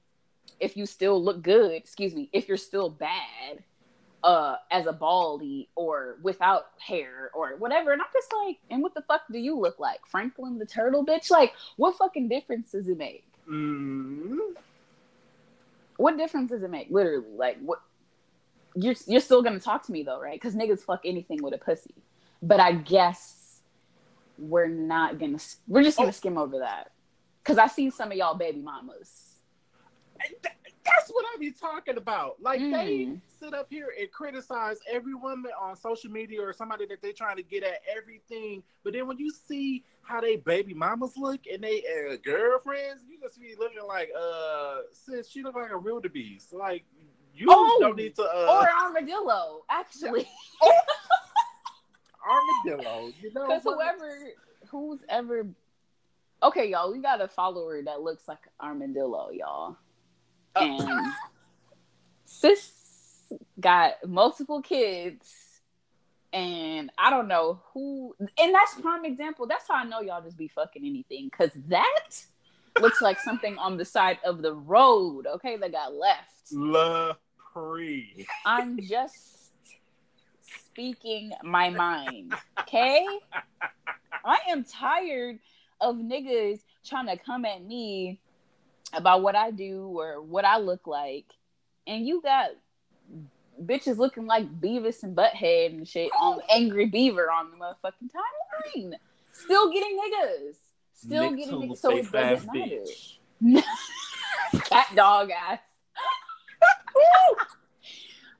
if 0.58 0.76
you 0.76 0.86
still 0.86 1.22
look 1.22 1.42
good. 1.42 1.72
Excuse 1.72 2.14
me, 2.14 2.28
if 2.32 2.48
you're 2.48 2.56
still 2.56 2.90
bad." 2.90 3.64
Uh 4.22 4.56
as 4.70 4.86
a 4.86 4.92
baldy 4.92 5.68
or 5.74 6.18
without 6.22 6.66
hair 6.78 7.30
or 7.34 7.56
whatever. 7.56 7.92
And 7.92 8.02
i'm 8.02 8.08
just 8.12 8.32
like 8.46 8.58
and 8.70 8.82
what 8.82 8.94
the 8.94 9.02
fuck 9.02 9.22
do 9.32 9.38
you 9.38 9.58
look 9.58 9.78
like? 9.78 10.00
Franklin 10.06 10.58
the 10.58 10.66
turtle 10.66 11.04
bitch? 11.06 11.30
Like 11.30 11.52
what 11.76 11.96
fucking 11.96 12.28
difference 12.28 12.72
does 12.72 12.88
it 12.88 12.98
make? 12.98 13.24
Mm, 13.48 14.36
what 15.96 16.16
difference 16.16 16.50
does 16.50 16.62
it 16.62 16.70
make? 16.70 16.88
Literally 16.90 17.24
like 17.36 17.58
what? 17.60 17.80
You're 18.74 18.94
you're 19.06 19.20
still 19.20 19.42
gonna 19.42 19.58
talk 19.60 19.84
to 19.86 19.92
me 19.92 20.02
though 20.02 20.20
right? 20.20 20.38
Because 20.40 20.54
niggas 20.54 20.80
fuck 20.80 21.00
anything 21.04 21.42
with 21.42 21.54
a 21.54 21.58
pussy. 21.58 21.94
But 22.42 22.60
i 22.60 22.72
guess 22.72 23.60
we're 24.38 24.68
not 24.68 25.18
gonna 25.18 25.38
we're 25.66 25.82
just 25.82 25.96
gonna 25.98 26.08
Oh. 26.08 26.12
skim 26.12 26.38
over 26.38 26.58
that. 26.60 26.92
Because 27.42 27.58
i 27.58 27.66
see 27.66 27.90
some 27.90 28.10
of 28.12 28.16
y'all 28.18 28.34
baby 28.36 28.60
mamas. 28.60 29.36
That, 30.42 30.52
That's 30.96 31.10
what 31.10 31.24
I 31.34 31.38
be 31.38 31.50
talking 31.52 31.96
about. 31.96 32.40
Like 32.40 32.60
Mm. 32.60 32.70
they 32.72 33.20
sit 33.28 33.54
up 33.54 33.68
here 33.70 33.88
and 33.98 34.10
criticize 34.10 34.78
every 34.90 35.14
woman 35.14 35.50
on 35.60 35.76
social 35.76 36.10
media 36.10 36.42
or 36.42 36.52
somebody 36.52 36.86
that 36.86 37.00
they 37.02 37.12
trying 37.12 37.36
to 37.36 37.42
get 37.42 37.62
at 37.62 37.80
everything, 37.96 38.62
but 38.84 38.92
then 38.92 39.06
when 39.06 39.18
you 39.18 39.30
see 39.30 39.84
how 40.02 40.20
they 40.20 40.36
baby 40.36 40.74
mamas 40.74 41.16
look 41.16 41.40
and 41.52 41.62
they 41.62 41.82
uh, 41.84 42.16
girlfriends, 42.24 43.04
you 43.08 43.18
just 43.20 43.40
be 43.40 43.54
looking 43.58 43.86
like, 43.86 44.10
uh, 44.18 44.78
sis, 44.92 45.28
she 45.28 45.42
look 45.42 45.54
like 45.54 45.70
a 45.70 45.76
real 45.76 45.94
wildebeest. 45.94 46.52
Like 46.52 46.84
you 47.32 47.46
Oh, 47.48 47.78
don't 47.80 47.96
need 47.96 48.14
to 48.16 48.22
uh, 48.24 48.60
or 48.60 48.68
armadillo, 48.86 49.64
actually. 49.70 50.28
armadillo. 52.26 53.12
You 53.22 53.32
know, 53.32 53.46
Because 53.46 53.62
whoever, 53.62 54.18
who's 54.68 55.00
ever, 55.08 55.46
okay, 56.42 56.68
y'all, 56.70 56.92
we 56.92 56.98
got 57.00 57.20
a 57.20 57.28
follower 57.28 57.82
that 57.82 58.00
looks 58.02 58.28
like 58.28 58.38
armadillo, 58.60 59.30
y'all, 59.32 59.76
Uh, 60.56 60.60
and 60.60 61.12
sis 62.24 62.72
got 63.58 63.94
multiple 64.06 64.62
kids, 64.62 65.60
and 66.32 66.90
I 66.98 67.10
don't 67.10 67.28
know 67.28 67.60
who, 67.72 68.14
and 68.20 68.54
that's 68.54 68.80
prime 68.80 69.04
example. 69.04 69.46
That's 69.46 69.66
how 69.68 69.74
I 69.74 69.84
know 69.84 70.00
y'all 70.00 70.22
just 70.22 70.36
be 70.36 70.48
fucking 70.48 70.84
anything, 70.84 71.28
because 71.30 71.50
that 71.68 72.24
looks 72.80 73.00
like 73.00 73.20
something 73.24 73.58
on 73.58 73.76
the 73.76 73.84
side 73.84 74.18
of 74.24 74.42
the 74.42 74.54
road. 74.54 75.26
Okay, 75.26 75.56
that 75.56 75.72
got 75.72 75.94
left. 75.94 76.52
La 76.52 77.14
Pre. 77.52 78.26
I'm 78.46 78.80
just 78.80 79.52
speaking 80.40 81.32
my 81.42 81.70
mind. 81.70 82.34
Okay? 82.60 83.04
I 84.24 84.38
am 84.48 84.64
tired 84.64 85.38
of 85.80 85.96
niggas 85.96 86.60
trying 86.84 87.06
to 87.06 87.16
come 87.16 87.44
at 87.44 87.64
me 87.64 88.20
about 88.92 89.22
what 89.22 89.36
I 89.36 89.50
do 89.50 89.86
or 89.98 90.22
what 90.22 90.44
I 90.44 90.58
look 90.58 90.86
like. 90.86 91.26
And 91.86 92.06
you 92.06 92.20
got 92.22 92.50
bitches 93.62 93.98
looking 93.98 94.26
like 94.26 94.60
Beavis 94.60 95.02
and 95.02 95.16
Butthead 95.16 95.74
and 95.74 95.86
shit 95.86 96.10
on 96.18 96.40
Angry 96.50 96.86
Beaver 96.86 97.30
on 97.30 97.50
the 97.50 97.56
motherfucking 97.56 98.10
timeline. 98.10 98.94
Still 99.32 99.72
getting 99.72 99.98
niggas. 99.98 100.54
Still 100.94 101.30
getting 101.32 101.54
niggas. 101.60 101.78
So 101.78 101.96
it 101.96 102.10
doesn't 102.10 102.54
matter. 102.54 103.62
Cat 104.64 104.86
dog 104.94 105.30
ass. 105.30 105.60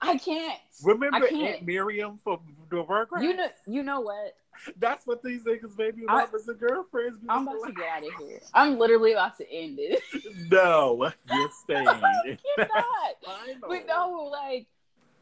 I 0.02 0.16
can't. 0.16 0.58
Remember 0.82 1.16
I 1.16 1.28
can't. 1.28 1.56
Aunt 1.56 1.66
Miriam 1.66 2.18
from 2.22 2.40
the 2.70 2.82
Rugrats? 2.84 3.22
You 3.22 3.36
know, 3.36 3.48
you 3.66 3.82
know 3.82 4.00
what? 4.00 4.34
That's 4.78 5.06
what 5.06 5.22
these 5.22 5.42
niggas 5.44 5.76
baby 5.76 6.02
I- 6.08 6.24
mamas 6.26 6.48
and 6.48 6.58
girlfriends 6.58 7.18
be 7.18 7.26
I'm 7.28 7.46
about 7.48 7.66
to 7.66 7.72
get 7.72 7.88
out 7.88 8.02
of 8.04 8.26
here. 8.28 8.40
I'm 8.54 8.78
literally 8.78 9.12
about 9.12 9.36
to 9.38 9.50
end 9.52 9.78
it. 9.80 10.02
No, 10.50 11.10
you're 11.32 11.50
staying. 11.62 11.84
You're 12.24 12.66
not. 12.66 13.14
But 13.68 13.86
no, 13.86 14.28
like 14.32 14.66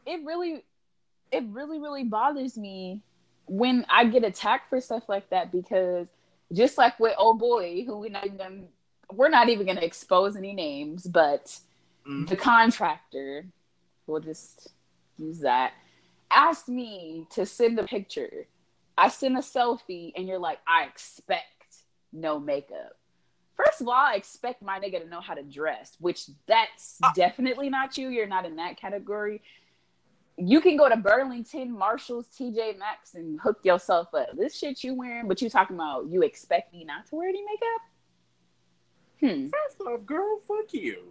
it 0.05 0.21
really, 0.25 0.63
it 1.31 1.43
really, 1.49 1.79
really 1.79 2.03
bothers 2.03 2.57
me 2.57 3.01
when 3.45 3.85
I 3.89 4.05
get 4.05 4.23
attacked 4.23 4.69
for 4.69 4.81
stuff 4.81 5.03
like 5.07 5.29
that 5.29 5.51
because 5.51 6.07
just 6.51 6.77
like 6.79 6.99
with 6.99 7.13
old 7.17 7.37
boy, 7.39 7.83
who 7.85 7.97
we 7.99 8.09
not 8.09 8.25
even 8.25 8.67
we're 9.11 9.29
not 9.29 9.49
even 9.49 9.67
gonna 9.67 9.81
expose 9.81 10.35
any 10.35 10.53
names, 10.53 11.05
but 11.05 11.59
Mhm. 12.07 12.27
the 12.27 12.35
contractor, 12.35 13.45
we'll 14.07 14.21
just 14.21 14.69
use 15.17 15.39
that, 15.39 15.73
asked 16.31 16.69
me 16.69 17.27
to 17.31 17.45
send 17.45 17.77
a 17.77 17.83
picture. 17.83 18.47
I 18.99 19.07
sent 19.07 19.35
a 19.35 19.39
selfie, 19.39 20.11
and 20.17 20.27
you're 20.27 20.39
like, 20.39 20.59
I 20.67 20.83
expect 20.83 21.45
no 22.11 22.37
makeup. 22.37 22.97
First 23.55 23.79
of 23.79 23.87
all, 23.87 23.93
I 23.93 24.15
expect 24.15 24.61
my 24.61 24.77
nigga 24.77 25.01
to 25.01 25.07
know 25.07 25.21
how 25.21 25.35
to 25.35 25.43
dress, 25.43 25.95
which 25.99 26.25
that's 26.47 26.99
definitely 27.15 27.69
not 27.69 27.97
you. 27.97 28.09
You're 28.09 28.27
not 28.27 28.45
in 28.45 28.57
that 28.57 28.77
category. 28.77 29.41
You 30.37 30.59
can 30.59 30.75
go 30.75 30.89
to 30.89 30.97
Burlington, 30.97 31.71
Marshalls, 31.71 32.27
TJ 32.37 32.77
Maxx, 32.77 33.15
and 33.15 33.39
hook 33.39 33.59
yourself 33.63 34.13
up. 34.13 34.29
This 34.37 34.57
shit 34.57 34.83
you 34.83 34.93
wearing, 34.93 35.29
but 35.29 35.41
you 35.41 35.49
talking 35.49 35.77
about 35.77 36.07
you 36.07 36.21
expect 36.21 36.73
me 36.73 36.83
not 36.83 37.05
to 37.07 37.15
wear 37.15 37.29
any 37.29 37.43
makeup? 37.43 37.81
Hmm. 39.21 39.47
First 39.49 39.81
off, 39.81 40.05
girl, 40.05 40.39
fuck 40.45 40.73
you. 40.73 41.03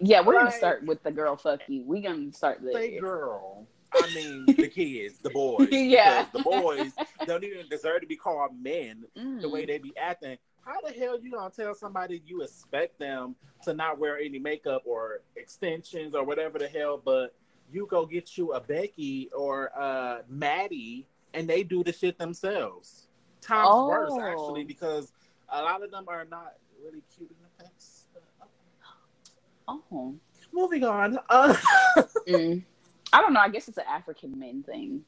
Yeah, 0.00 0.22
we're 0.22 0.34
gonna 0.34 0.50
start 0.50 0.84
with 0.84 1.02
the 1.02 1.10
girl 1.10 1.36
fuck 1.36 1.60
you. 1.68 1.82
We 1.84 2.00
gonna 2.00 2.32
start 2.32 2.60
Say 2.72 2.92
there. 2.92 3.00
girl. 3.00 3.66
I 3.94 4.14
mean 4.14 4.46
the 4.46 4.68
kids, 4.68 5.18
the 5.18 5.30
boys. 5.30 5.68
Yeah. 5.72 6.26
The 6.32 6.40
boys 6.42 6.92
don't 7.26 7.44
even 7.44 7.68
deserve 7.68 8.00
to 8.02 8.06
be 8.06 8.16
called 8.16 8.52
men 8.60 9.04
Mm. 9.16 9.40
the 9.40 9.48
way 9.48 9.64
they 9.66 9.78
be 9.78 9.92
acting. 9.96 10.36
How 10.64 10.80
the 10.86 10.92
hell 10.92 11.18
you 11.20 11.30
gonna 11.30 11.50
tell 11.50 11.74
somebody 11.74 12.22
you 12.26 12.42
expect 12.42 12.98
them 12.98 13.34
to 13.62 13.72
not 13.72 13.98
wear 13.98 14.18
any 14.18 14.38
makeup 14.38 14.82
or 14.84 15.22
extensions 15.36 16.14
or 16.14 16.24
whatever 16.24 16.58
the 16.58 16.68
hell, 16.68 17.00
but 17.02 17.34
you 17.72 17.86
go 17.90 18.04
get 18.06 18.36
you 18.36 18.52
a 18.52 18.60
Becky 18.60 19.30
or 19.36 19.70
uh 19.78 20.18
Maddie 20.28 21.06
and 21.34 21.48
they 21.48 21.62
do 21.62 21.82
the 21.82 21.92
shit 21.92 22.18
themselves. 22.18 23.06
Times 23.40 23.68
Oh. 23.70 23.88
worse 23.88 24.18
actually 24.20 24.64
because 24.64 25.12
a 25.50 25.62
lot 25.62 25.82
of 25.82 25.90
them 25.90 26.04
are 26.08 26.24
not 26.26 26.54
really 26.84 27.02
cute 27.16 27.30
in 27.30 27.36
the 27.58 27.64
face. 27.64 28.04
Oh. 29.66 30.14
Moving 30.52 30.84
on. 30.84 31.18
Uh, 31.28 31.54
Mm. 32.28 32.62
I 33.12 33.20
don't 33.20 33.32
know. 33.32 33.40
I 33.40 33.48
guess 33.48 33.68
it's 33.68 33.78
an 33.78 33.84
African 33.88 34.38
men 34.38 34.62
thing. 34.62 35.02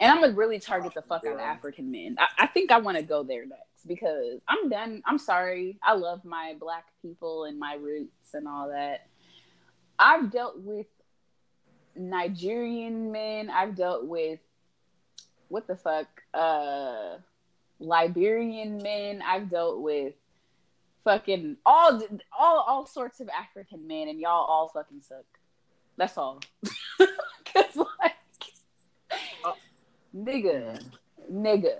And 0.00 0.10
I'm 0.10 0.20
gonna 0.20 0.34
really 0.34 0.58
target 0.58 0.94
the 0.94 1.02
fuck 1.02 1.24
out 1.24 1.34
of 1.34 1.40
African 1.40 1.90
men. 1.90 2.16
I, 2.18 2.44
I 2.44 2.46
think 2.46 2.70
I 2.72 2.78
want 2.78 2.96
to 2.96 3.02
go 3.02 3.22
there 3.22 3.46
next 3.46 3.86
because 3.86 4.40
I'm 4.48 4.68
done. 4.68 5.02
I'm 5.06 5.18
sorry. 5.18 5.78
I 5.82 5.94
love 5.94 6.24
my 6.24 6.54
black 6.58 6.86
people 7.00 7.44
and 7.44 7.58
my 7.58 7.74
roots 7.74 8.34
and 8.34 8.48
all 8.48 8.68
that. 8.68 9.06
I've 9.98 10.30
dealt 10.30 10.58
with 10.58 10.86
Nigerian 11.96 13.12
men. 13.12 13.50
I've 13.50 13.76
dealt 13.76 14.06
with 14.06 14.40
what 15.48 15.66
the 15.66 15.76
fuck, 15.76 16.06
uh, 16.34 17.16
Liberian 17.80 18.78
men. 18.78 19.22
I've 19.22 19.48
dealt 19.48 19.80
with 19.80 20.14
fucking 21.04 21.56
all 21.64 22.02
all 22.38 22.64
all 22.66 22.86
sorts 22.86 23.20
of 23.20 23.28
African 23.28 23.86
men, 23.86 24.08
and 24.08 24.20
y'all 24.20 24.44
all 24.44 24.68
fucking 24.68 25.02
suck. 25.02 25.24
That's 25.96 26.16
all. 26.16 26.40
Cause 27.58 27.86
like, 28.00 28.14
Uh, 29.44 29.52
nigga, 30.14 30.80
nigga, 31.32 31.76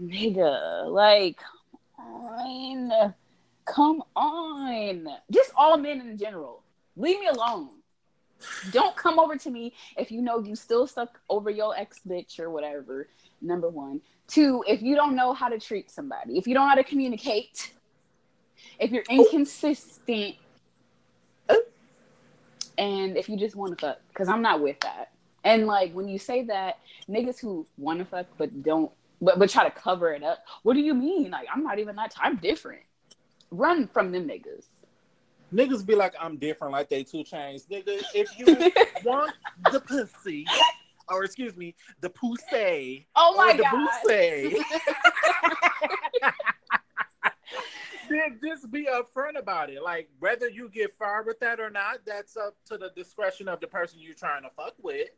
nigga, 0.00 0.90
like, 0.90 1.38
come 1.96 2.32
on, 2.90 3.14
come 3.64 4.02
on. 4.16 5.06
Just 5.30 5.52
all 5.56 5.76
men 5.76 6.00
in 6.00 6.18
general. 6.18 6.62
Leave 6.96 7.20
me 7.20 7.26
alone. 7.26 7.68
Don't 8.72 8.96
come 8.96 9.18
over 9.18 9.36
to 9.36 9.50
me 9.50 9.72
if 9.96 10.10
you 10.10 10.20
know 10.22 10.38
you 10.38 10.56
still 10.56 10.86
stuck 10.86 11.20
over 11.28 11.50
your 11.50 11.76
ex 11.76 12.00
bitch 12.06 12.38
or 12.38 12.50
whatever. 12.50 13.08
Number 13.40 13.68
one. 13.68 14.00
Two, 14.26 14.64
if 14.66 14.82
you 14.82 14.94
don't 14.94 15.14
know 15.14 15.32
how 15.34 15.48
to 15.48 15.58
treat 15.58 15.90
somebody, 15.90 16.38
if 16.38 16.46
you 16.46 16.54
don't 16.54 16.64
know 16.64 16.70
how 16.70 16.74
to 16.74 16.84
communicate, 16.84 17.72
if 18.78 18.90
you're 18.90 19.04
inconsistent, 19.10 20.36
and 22.78 23.16
if 23.16 23.28
you 23.28 23.36
just 23.36 23.56
want 23.56 23.78
to 23.78 23.86
fuck, 23.86 23.98
because 24.08 24.28
I'm 24.28 24.42
not 24.42 24.60
with 24.60 24.80
that. 24.80 25.10
And 25.44 25.66
like 25.66 25.92
when 25.92 26.08
you 26.08 26.18
say 26.18 26.42
that, 26.44 26.78
niggas 27.08 27.38
who 27.40 27.66
want 27.76 27.98
to 28.00 28.04
fuck 28.04 28.26
but 28.38 28.62
don't, 28.62 28.90
but 29.20 29.38
but 29.38 29.50
try 29.50 29.64
to 29.64 29.70
cover 29.70 30.12
it 30.12 30.22
up. 30.22 30.38
What 30.62 30.74
do 30.74 30.80
you 30.80 30.94
mean? 30.94 31.30
Like 31.30 31.48
I'm 31.54 31.62
not 31.62 31.78
even 31.78 31.96
that. 31.96 32.14
I'm 32.18 32.36
different. 32.36 32.82
Run 33.50 33.86
from 33.88 34.10
them 34.12 34.26
niggas. 34.28 34.66
niggas 35.52 35.84
be 35.86 35.94
like, 35.94 36.14
I'm 36.20 36.36
different, 36.38 36.72
like 36.72 36.88
they 36.88 37.04
two 37.04 37.22
chains. 37.24 37.66
Nigga, 37.70 38.02
if 38.14 38.36
you 38.38 38.46
want 39.04 39.32
the 39.70 39.80
pussy, 39.80 40.46
or 41.08 41.24
excuse 41.24 41.56
me, 41.56 41.74
the 42.00 42.10
pussy, 42.10 43.06
Oh 43.14 43.34
my 43.36 43.52
or 43.52 43.56
the 43.56 43.62
god. 43.62 43.90
then 48.08 48.38
just 48.42 48.70
be 48.70 48.86
upfront 48.86 49.38
about 49.38 49.70
it. 49.70 49.82
Like 49.82 50.08
whether 50.18 50.48
you 50.48 50.68
get 50.68 50.96
far 50.98 51.22
with 51.22 51.38
that 51.40 51.60
or 51.60 51.70
not, 51.70 51.98
that's 52.06 52.36
up 52.36 52.54
to 52.66 52.78
the 52.78 52.90
discretion 52.96 53.48
of 53.48 53.60
the 53.60 53.66
person 53.66 53.98
you're 54.00 54.14
trying 54.14 54.42
to 54.42 54.50
fuck 54.56 54.74
with. 54.82 55.08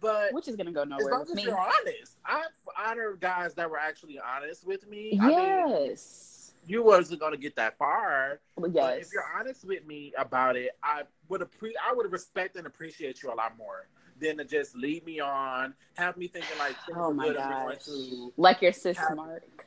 But 0.00 0.32
Which 0.32 0.46
is 0.48 0.54
gonna 0.56 0.72
go 0.72 0.84
nowhere. 0.84 1.06
as 1.06 1.10
long 1.10 1.22
as 1.22 1.34
me. 1.34 1.42
you're 1.42 1.58
honest, 1.58 2.18
I've 2.24 2.44
honor 2.78 3.16
guys 3.20 3.54
that 3.54 3.68
were 3.68 3.78
actually 3.78 4.18
honest 4.20 4.64
with 4.66 4.88
me. 4.88 5.18
I 5.20 5.26
mean, 5.26 5.38
Yes. 5.38 6.54
you 6.66 6.84
wasn't 6.84 7.18
gonna 7.20 7.36
get 7.36 7.56
that 7.56 7.76
far. 7.78 8.40
Well, 8.56 8.70
But 8.70 8.74
yes. 8.76 9.06
if 9.06 9.12
you're 9.12 9.24
honest 9.38 9.64
with 9.64 9.84
me 9.86 10.12
about 10.16 10.56
it, 10.56 10.70
I 10.84 11.02
would 11.28 11.40
appre- 11.40 11.72
I 11.84 11.92
would 11.94 12.12
respect 12.12 12.54
and 12.56 12.66
appreciate 12.66 13.22
you 13.24 13.32
a 13.32 13.34
lot 13.34 13.56
more 13.56 13.88
than 14.20 14.36
to 14.36 14.44
just 14.44 14.76
lead 14.76 15.04
me 15.04 15.18
on, 15.20 15.74
have 15.96 16.16
me 16.16 16.28
thinking 16.28 16.56
like, 16.58 16.76
Oh 16.94 17.12
my 17.12 17.28
good, 17.28 17.36
I'm 17.36 17.50
going 17.64 17.74
gosh. 17.76 17.84
to- 17.86 18.32
Like 18.36 18.62
your 18.62 18.72
sis 18.72 18.96
Have- 18.98 19.16
Mark. 19.16 19.66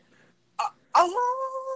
Uh, 0.59 0.65
oh, 0.95 1.70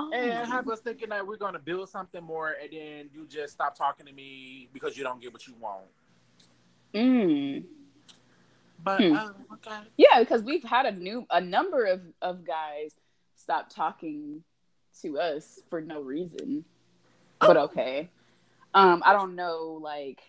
Oh. 0.00 0.12
and 0.12 0.48
have 0.48 0.68
us 0.68 0.78
thinking 0.78 1.08
that 1.08 1.26
we're 1.26 1.36
gonna 1.36 1.58
build 1.58 1.88
something 1.88 2.22
more, 2.22 2.54
and 2.62 2.70
then 2.72 3.10
you 3.12 3.26
just 3.26 3.54
stop 3.54 3.74
talking 3.74 4.06
to 4.06 4.12
me 4.12 4.68
because 4.72 4.96
you 4.96 5.02
don't 5.02 5.20
get 5.20 5.32
what 5.32 5.46
you 5.46 5.54
want. 5.60 5.86
Mm. 6.94 7.64
But 8.82 9.00
Hmm. 9.00 9.16
um, 9.16 9.34
okay, 9.54 9.80
Yeah, 9.96 10.20
because 10.20 10.42
we've 10.42 10.62
had 10.62 10.86
a 10.86 10.92
new 10.92 11.26
a 11.30 11.40
number 11.40 11.84
of 11.84 12.00
of 12.22 12.44
guys 12.44 12.94
stop 13.34 13.70
talking 13.70 14.44
to 15.02 15.18
us 15.18 15.60
for 15.68 15.80
no 15.80 16.00
reason. 16.00 16.64
But 17.40 17.56
okay. 17.56 18.08
Um, 18.74 19.02
I 19.04 19.12
don't 19.12 19.34
know, 19.34 19.78
like, 19.82 20.20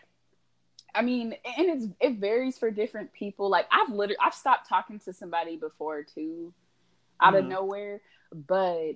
I 0.95 1.01
mean, 1.01 1.35
and 1.57 1.67
it's 1.69 1.87
it 1.99 2.19
varies 2.19 2.57
for 2.57 2.71
different 2.71 3.13
people. 3.13 3.49
Like, 3.49 3.67
I've 3.71 3.89
literally 3.89 4.17
I've 4.19 4.33
stopped 4.33 4.67
talking 4.67 4.99
to 5.01 5.13
somebody 5.13 5.57
before 5.57 6.03
too, 6.03 6.53
out 7.21 7.33
mm-hmm. 7.33 7.43
of 7.43 7.49
nowhere, 7.49 8.01
but 8.31 8.93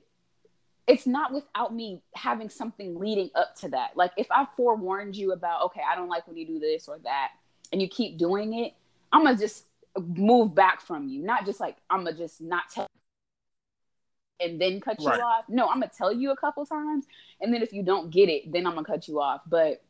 it's 0.87 1.07
not 1.07 1.33
without 1.33 1.73
me 1.73 2.01
having 2.15 2.49
something 2.49 2.99
leading 2.99 3.29
up 3.35 3.55
to 3.55 3.69
that. 3.69 3.95
Like, 3.95 4.11
if 4.17 4.27
I 4.31 4.45
forewarned 4.57 5.15
you 5.15 5.31
about, 5.31 5.63
okay, 5.65 5.81
I 5.89 5.95
don't 5.95 6.09
like 6.09 6.27
when 6.27 6.35
you 6.35 6.45
do 6.45 6.59
this 6.59 6.87
or 6.87 6.99
that, 7.03 7.29
and 7.71 7.81
you 7.81 7.87
keep 7.87 8.17
doing 8.17 8.53
it, 8.53 8.73
I'm 9.11 9.23
gonna 9.23 9.37
just 9.37 9.65
move 9.97 10.55
back 10.55 10.81
from 10.81 11.07
you. 11.07 11.23
Not 11.23 11.45
just 11.45 11.59
like 11.59 11.77
I'm 11.89 12.03
gonna 12.03 12.17
just 12.17 12.41
not 12.41 12.63
tell 12.69 12.87
and 14.39 14.59
then 14.59 14.81
cut 14.81 14.99
you 14.99 15.07
right. 15.07 15.21
off. 15.21 15.45
No, 15.47 15.67
I'm 15.67 15.79
gonna 15.79 15.91
tell 15.95 16.11
you 16.11 16.31
a 16.31 16.35
couple 16.35 16.65
times, 16.65 17.05
and 17.41 17.53
then 17.53 17.61
if 17.61 17.73
you 17.73 17.83
don't 17.83 18.09
get 18.09 18.29
it, 18.29 18.51
then 18.51 18.65
I'm 18.67 18.73
gonna 18.73 18.85
cut 18.85 19.07
you 19.07 19.19
off. 19.19 19.41
But 19.47 19.83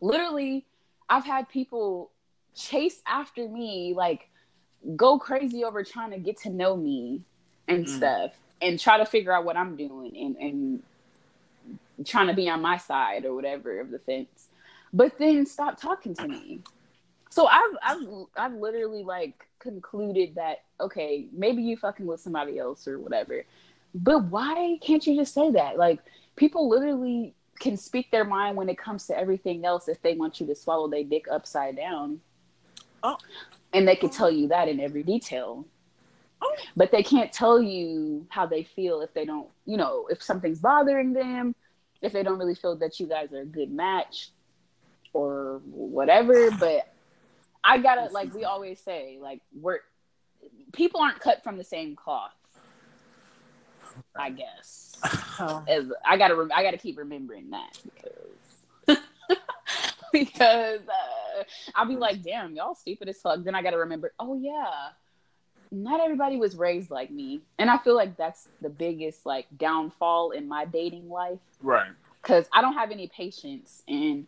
literally, 0.00 0.66
I've 1.08 1.24
had 1.24 1.48
people 1.48 2.10
chase 2.54 3.00
after 3.06 3.48
me, 3.48 3.94
like 3.96 4.28
go 4.96 5.18
crazy 5.18 5.64
over 5.64 5.84
trying 5.84 6.10
to 6.10 6.18
get 6.18 6.38
to 6.38 6.50
know 6.50 6.76
me 6.76 7.22
and 7.68 7.84
mm. 7.84 7.88
stuff, 7.88 8.32
and 8.60 8.78
try 8.78 8.98
to 8.98 9.06
figure 9.06 9.32
out 9.32 9.44
what 9.44 9.56
I'm 9.56 9.76
doing 9.76 10.16
and 10.16 10.36
and 10.36 10.82
trying 12.06 12.28
to 12.28 12.34
be 12.34 12.48
on 12.48 12.62
my 12.62 12.76
side 12.76 13.24
or 13.24 13.34
whatever 13.34 13.80
of 13.80 13.90
the 13.90 13.98
fence. 13.98 14.48
But 14.92 15.18
then 15.18 15.46
stop 15.46 15.80
talking 15.80 16.14
to 16.16 16.28
me. 16.28 16.60
So 17.30 17.46
I've 17.46 17.76
I've 17.82 18.08
I've 18.36 18.54
literally 18.54 19.04
like 19.04 19.46
concluded 19.58 20.34
that 20.36 20.64
okay, 20.80 21.26
maybe 21.32 21.62
you 21.62 21.76
fucking 21.76 22.06
with 22.06 22.20
somebody 22.20 22.58
else 22.58 22.88
or 22.88 22.98
whatever. 22.98 23.44
But 23.94 24.24
why 24.24 24.78
can't 24.82 25.06
you 25.06 25.16
just 25.16 25.34
say 25.34 25.50
that? 25.52 25.76
Like 25.76 26.00
people 26.36 26.68
literally 26.68 27.34
can 27.58 27.76
speak 27.76 28.10
their 28.10 28.24
mind 28.24 28.56
when 28.56 28.68
it 28.68 28.78
comes 28.78 29.06
to 29.06 29.16
everything 29.16 29.64
else 29.64 29.88
if 29.88 30.00
they 30.02 30.14
want 30.14 30.40
you 30.40 30.46
to 30.46 30.54
swallow 30.54 30.88
their 30.88 31.04
dick 31.04 31.26
upside 31.30 31.76
down. 31.76 32.20
Oh. 33.02 33.18
And 33.72 33.86
they 33.86 33.96
can 33.96 34.10
tell 34.10 34.30
you 34.30 34.48
that 34.48 34.68
in 34.68 34.80
every 34.80 35.02
detail. 35.02 35.66
Oh. 36.42 36.56
But 36.76 36.90
they 36.90 37.02
can't 37.02 37.32
tell 37.32 37.60
you 37.60 38.26
how 38.30 38.46
they 38.46 38.62
feel 38.62 39.02
if 39.02 39.12
they 39.12 39.24
don't, 39.24 39.48
you 39.66 39.76
know, 39.76 40.06
if 40.10 40.22
something's 40.22 40.58
bothering 40.58 41.12
them, 41.12 41.54
if 42.02 42.12
they 42.12 42.22
don't 42.22 42.38
really 42.38 42.54
feel 42.54 42.76
that 42.76 42.98
you 42.98 43.06
guys 43.06 43.32
are 43.32 43.40
a 43.40 43.46
good 43.46 43.70
match 43.70 44.30
or 45.12 45.60
whatever. 45.66 46.50
But 46.52 46.92
I 47.62 47.78
gotta, 47.78 48.10
like 48.12 48.34
we 48.34 48.44
always 48.44 48.80
say, 48.80 49.18
like, 49.20 49.40
we're 49.52 49.80
people 50.72 51.00
aren't 51.00 51.20
cut 51.20 51.42
from 51.42 51.58
the 51.58 51.64
same 51.64 51.96
cloth. 51.96 52.32
I 54.16 54.30
guess. 54.30 54.98
As 55.68 55.90
I 56.06 56.16
gotta, 56.16 56.48
I 56.54 56.62
gotta 56.62 56.78
keep 56.78 56.96
remembering 56.96 57.50
that 57.50 57.78
because 57.84 58.98
because 60.12 60.80
uh, 60.80 61.42
I'll 61.74 61.86
be 61.86 61.96
like, 61.96 62.22
damn, 62.22 62.54
y'all 62.54 62.74
stupid 62.74 63.08
as 63.08 63.20
fuck. 63.20 63.42
Then 63.42 63.54
I 63.54 63.62
gotta 63.62 63.78
remember, 63.78 64.12
oh 64.18 64.36
yeah, 64.36 64.90
not 65.70 66.00
everybody 66.00 66.36
was 66.36 66.56
raised 66.56 66.90
like 66.90 67.10
me, 67.10 67.40
and 67.58 67.70
I 67.70 67.78
feel 67.78 67.94
like 67.94 68.16
that's 68.16 68.48
the 68.60 68.68
biggest 68.68 69.26
like 69.26 69.46
downfall 69.56 70.32
in 70.32 70.48
my 70.48 70.64
dating 70.64 71.08
life. 71.08 71.38
Right. 71.62 71.90
Because 72.22 72.46
I 72.52 72.60
don't 72.60 72.74
have 72.74 72.90
any 72.90 73.08
patience, 73.08 73.82
and 73.88 74.26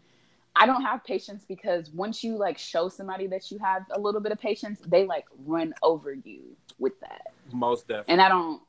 I 0.57 0.67
don't 0.67 0.83
have 0.83 1.05
patience 1.05 1.45
because 1.47 1.91
once 1.91 2.23
you 2.23 2.37
like 2.37 2.59
show 2.59 2.89
somebody 2.89 3.27
that 3.29 3.51
you 3.51 3.59
have 3.59 3.85
a 3.91 4.01
little 4.01 4.21
bit 4.21 4.33
of 4.33 4.41
patience, 4.41 4.81
they 4.87 5.05
like 5.05 5.27
run 5.45 5.75
over 5.83 6.13
you 6.13 6.57
with 6.79 6.99
that. 7.01 7.33
Most 7.53 7.89
definitely. 7.89 8.13
And 8.13 8.23
I 8.23 8.29
don't 8.29 8.63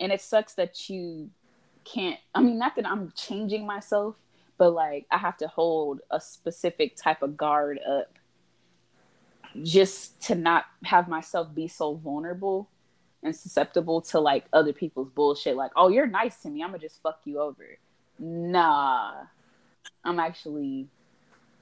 and 0.00 0.12
it 0.12 0.20
sucks 0.20 0.54
that 0.54 0.88
you 0.88 1.30
can't 1.84 2.18
i 2.34 2.40
mean 2.40 2.58
not 2.58 2.76
that 2.76 2.86
i'm 2.86 3.12
changing 3.16 3.66
myself 3.66 4.16
but 4.58 4.70
like 4.70 5.06
i 5.10 5.16
have 5.16 5.36
to 5.36 5.48
hold 5.48 6.00
a 6.10 6.20
specific 6.20 6.96
type 6.96 7.22
of 7.22 7.36
guard 7.36 7.78
up 7.88 8.17
just 9.62 10.20
to 10.22 10.34
not 10.34 10.66
have 10.84 11.08
myself 11.08 11.54
be 11.54 11.68
so 11.68 11.94
vulnerable 11.94 12.68
and 13.22 13.34
susceptible 13.34 14.00
to 14.00 14.20
like 14.20 14.44
other 14.52 14.72
people's 14.72 15.08
bullshit 15.10 15.56
like 15.56 15.72
oh 15.76 15.88
you're 15.88 16.06
nice 16.06 16.40
to 16.42 16.48
me 16.48 16.62
i'm 16.62 16.68
gonna 16.70 16.78
just 16.78 17.02
fuck 17.02 17.20
you 17.24 17.40
over. 17.40 17.78
Nah 18.18 19.12
i'm 20.04 20.20
actually 20.20 20.88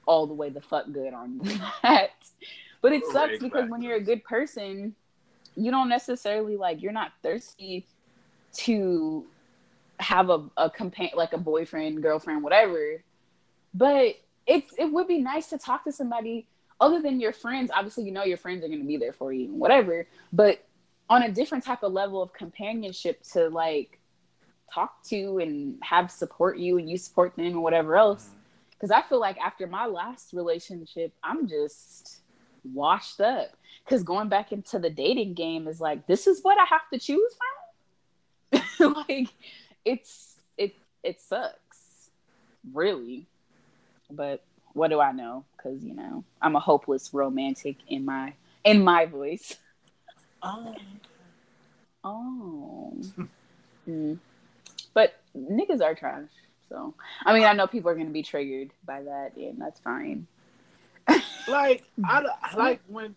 all 0.05 0.25
the 0.27 0.33
way 0.33 0.49
the 0.49 0.61
fuck 0.61 0.85
good 0.91 1.13
on 1.13 1.39
that. 1.83 2.11
But 2.81 2.93
it 2.93 3.03
sucks 3.11 3.39
because 3.39 3.69
when 3.69 3.81
you're 3.81 3.97
a 3.97 4.01
good 4.01 4.23
person 4.23 4.95
you 5.55 5.71
don't 5.71 5.89
necessarily 5.89 6.55
like 6.55 6.81
you're 6.81 6.91
not 6.91 7.11
thirsty 7.23 7.85
to 8.53 9.25
have 9.99 10.29
a, 10.29 10.43
a 10.55 10.69
companion 10.69 11.17
like 11.17 11.33
a 11.33 11.37
boyfriend 11.37 12.01
girlfriend 12.01 12.43
whatever. 12.43 13.03
But 13.73 14.15
it's 14.45 14.73
it 14.77 14.85
would 14.85 15.07
be 15.07 15.19
nice 15.19 15.47
to 15.49 15.57
talk 15.57 15.83
to 15.83 15.91
somebody 15.91 16.45
other 16.79 17.01
than 17.01 17.19
your 17.19 17.33
friends 17.33 17.71
obviously 17.73 18.03
you 18.03 18.11
know 18.11 18.23
your 18.23 18.37
friends 18.37 18.63
are 18.63 18.67
going 18.67 18.79
to 18.79 18.87
be 18.87 18.97
there 18.97 19.13
for 19.13 19.33
you 19.33 19.47
whatever 19.53 20.07
but 20.31 20.63
on 21.09 21.23
a 21.23 21.31
different 21.31 21.63
type 21.63 21.83
of 21.83 21.93
level 21.93 22.21
of 22.21 22.33
companionship 22.33 23.23
to 23.23 23.49
like 23.49 23.99
talk 24.73 25.01
to 25.03 25.39
and 25.39 25.77
have 25.81 26.11
support 26.11 26.57
you 26.57 26.77
and 26.77 26.89
you 26.89 26.97
support 26.97 27.35
them 27.35 27.45
and 27.45 27.61
whatever 27.61 27.95
else. 27.95 28.25
Mm-hmm. 28.25 28.33
Because 28.71 28.91
i 28.91 29.01
feel 29.01 29.19
like 29.19 29.37
after 29.39 29.65
my 29.65 29.87
last 29.87 30.33
relationship 30.33 31.13
i'm 31.23 31.47
just 31.47 32.21
washed 32.73 33.21
up. 33.21 33.49
Because 33.83 34.03
going 34.03 34.27
back 34.27 34.51
into 34.51 34.77
the 34.77 34.89
dating 34.89 35.33
game 35.33 35.67
is 35.67 35.79
like 35.79 36.05
this 36.07 36.27
is 36.27 36.43
what 36.43 36.57
i 36.59 36.65
have 36.65 36.87
to 36.93 36.99
choose 36.99 37.33
from? 37.33 38.61
Like 39.09 39.29
it's 39.83 40.35
it 40.57 40.75
it 41.01 41.19
sucks 41.19 42.11
really. 42.73 43.25
But 44.11 44.43
what 44.77 44.89
do 44.89 44.99
i 44.99 45.11
know? 45.11 45.43
Because 45.55 45.83
you 45.83 45.93
know 45.93 46.23
i'm 46.41 46.55
a 46.55 46.59
hopeless 46.59 47.13
romantic 47.13 47.77
in 47.87 48.05
my 48.05 48.33
in 48.63 48.83
my 48.83 49.05
voice. 49.05 49.57
Oh. 50.41 50.75
Oh. 52.03 53.01
Mm. 53.89 54.19
but 54.93 55.19
niggas 55.35 55.81
are 55.81 55.95
trash 55.95 56.29
so. 56.69 56.93
I 57.25 57.33
mean 57.33 57.43
i 57.43 57.53
know 57.53 57.67
people 57.67 57.89
are 57.89 57.95
going 57.95 58.07
to 58.07 58.13
be 58.13 58.23
triggered 58.23 58.71
by 58.85 59.03
that 59.03 59.35
and 59.35 59.59
that's 59.59 59.79
fine. 59.79 60.27
Like 61.47 61.83
i 62.05 62.23
like 62.55 62.81
when 62.87 63.15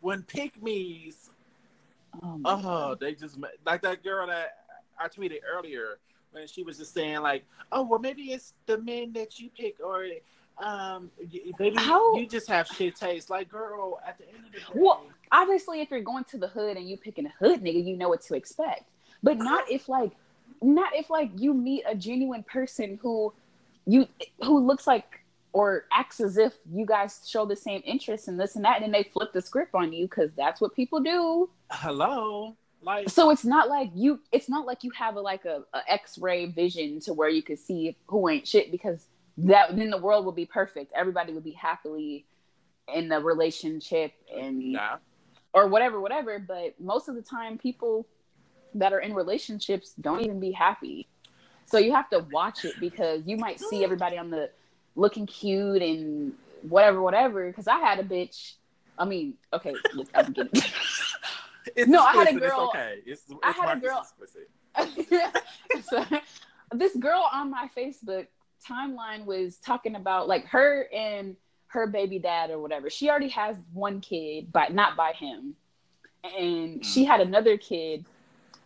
when 0.00 0.22
pick 0.22 0.62
me's 0.62 1.30
oh, 2.22 2.40
oh 2.44 2.94
they 2.94 3.14
just 3.14 3.38
like 3.64 3.82
that 3.82 4.02
girl 4.02 4.26
that 4.26 4.56
I 4.98 5.08
tweeted 5.08 5.40
earlier 5.50 5.98
when 6.32 6.46
she 6.46 6.62
was 6.62 6.78
just 6.78 6.92
saying 6.92 7.20
like, 7.20 7.44
oh 7.72 7.82
well, 7.82 7.98
maybe 7.98 8.32
it's 8.32 8.52
the 8.66 8.78
men 8.78 9.12
that 9.14 9.40
you 9.40 9.50
pick 9.50 9.76
or 9.82 10.04
um 10.62 11.10
maybe 11.58 11.76
How? 11.76 12.14
you 12.16 12.26
just 12.26 12.48
have 12.48 12.66
shit 12.66 12.96
taste. 12.96 13.30
Like, 13.30 13.48
girl, 13.48 14.00
at 14.06 14.18
the 14.18 14.28
end 14.28 14.46
of 14.46 14.52
the 14.52 14.58
day. 14.58 14.64
Well, 14.74 15.04
obviously, 15.32 15.80
if 15.80 15.90
you're 15.90 16.00
going 16.00 16.24
to 16.24 16.38
the 16.38 16.48
hood 16.48 16.76
and 16.76 16.88
you 16.88 16.96
picking 16.96 17.26
a 17.26 17.32
hood 17.38 17.62
nigga, 17.62 17.84
you 17.84 17.96
know 17.96 18.08
what 18.08 18.22
to 18.22 18.34
expect. 18.34 18.84
But 19.22 19.38
not 19.38 19.70
if 19.70 19.88
like, 19.88 20.12
not 20.62 20.94
if 20.94 21.10
like 21.10 21.30
you 21.36 21.54
meet 21.54 21.84
a 21.86 21.94
genuine 21.94 22.42
person 22.42 22.98
who 23.02 23.32
you 23.86 24.06
who 24.42 24.58
looks 24.58 24.86
like 24.86 25.20
or 25.52 25.84
acts 25.92 26.20
as 26.20 26.38
if 26.38 26.54
you 26.72 26.86
guys 26.86 27.26
show 27.26 27.44
the 27.44 27.56
same 27.56 27.82
interest 27.84 28.28
in 28.28 28.36
this 28.36 28.56
and 28.56 28.64
that, 28.64 28.82
and 28.82 28.94
they 28.94 29.02
flip 29.02 29.32
the 29.32 29.42
script 29.42 29.74
on 29.74 29.92
you 29.92 30.06
because 30.06 30.30
that's 30.36 30.60
what 30.60 30.74
people 30.74 31.00
do. 31.00 31.50
Hello. 31.70 32.56
Like, 32.82 33.10
so 33.10 33.30
it's 33.30 33.44
not 33.44 33.68
like 33.68 33.90
you 33.94 34.20
it's 34.32 34.48
not 34.48 34.64
like 34.64 34.84
you 34.84 34.90
have 34.92 35.16
a 35.16 35.20
like 35.20 35.44
a, 35.44 35.62
a 35.74 35.92
x-ray 35.92 36.46
vision 36.46 36.98
to 37.00 37.12
where 37.12 37.28
you 37.28 37.42
can 37.42 37.58
see 37.58 37.94
who 38.06 38.28
ain't 38.28 38.48
shit 38.48 38.70
because 38.70 39.06
that 39.46 39.76
then 39.76 39.90
the 39.90 39.98
world 39.98 40.26
would 40.26 40.36
be 40.36 40.46
perfect 40.46 40.92
everybody 40.94 41.32
would 41.32 41.44
be 41.44 41.52
happily 41.52 42.24
in 42.94 43.08
the 43.08 43.20
relationship 43.20 44.12
and 44.36 44.72
yeah. 44.72 44.96
or 45.52 45.66
whatever 45.66 46.00
whatever 46.00 46.38
but 46.38 46.74
most 46.80 47.08
of 47.08 47.14
the 47.14 47.22
time 47.22 47.58
people 47.58 48.06
that 48.74 48.92
are 48.92 49.00
in 49.00 49.14
relationships 49.14 49.94
don't 50.00 50.20
even 50.20 50.40
be 50.40 50.52
happy 50.52 51.08
so 51.64 51.78
you 51.78 51.92
have 51.92 52.08
to 52.10 52.24
watch 52.32 52.64
it 52.64 52.74
because 52.80 53.22
you 53.26 53.36
might 53.36 53.60
see 53.60 53.84
everybody 53.84 54.18
on 54.18 54.30
the 54.30 54.50
looking 54.96 55.26
cute 55.26 55.82
and 55.82 56.32
whatever 56.62 57.00
whatever 57.00 57.48
because 57.48 57.68
i 57.68 57.78
had 57.78 57.98
a 57.98 58.02
bitch 58.02 58.54
i 58.98 59.04
mean 59.04 59.34
okay 59.52 59.74
i'm 60.14 60.32
getting 60.32 60.62
It's 61.76 61.88
no, 61.88 62.02
I 62.02 62.12
had 62.12 62.28
a 62.28 62.38
girl. 62.38 62.44
It's 62.46 62.76
okay. 62.76 62.94
It's, 63.06 63.22
it's 63.28 63.40
I 63.42 63.52
had 63.52 63.76
a 63.76 63.80
girl. 63.80 64.06
so, 65.82 66.04
this 66.72 66.96
girl 66.96 67.28
on 67.32 67.50
my 67.50 67.68
Facebook 67.76 68.26
timeline 68.68 69.24
was 69.24 69.56
talking 69.56 69.94
about 69.94 70.28
like 70.28 70.46
her 70.46 70.86
and 70.92 71.36
her 71.68 71.86
baby 71.86 72.18
dad 72.18 72.50
or 72.50 72.58
whatever. 72.58 72.90
She 72.90 73.08
already 73.08 73.28
has 73.28 73.56
one 73.72 74.00
kid, 74.00 74.52
but 74.52 74.72
not 74.72 74.96
by 74.96 75.12
him, 75.12 75.54
and 76.24 76.80
mm. 76.80 76.84
she 76.84 77.04
had 77.04 77.20
another 77.20 77.56
kid 77.56 78.04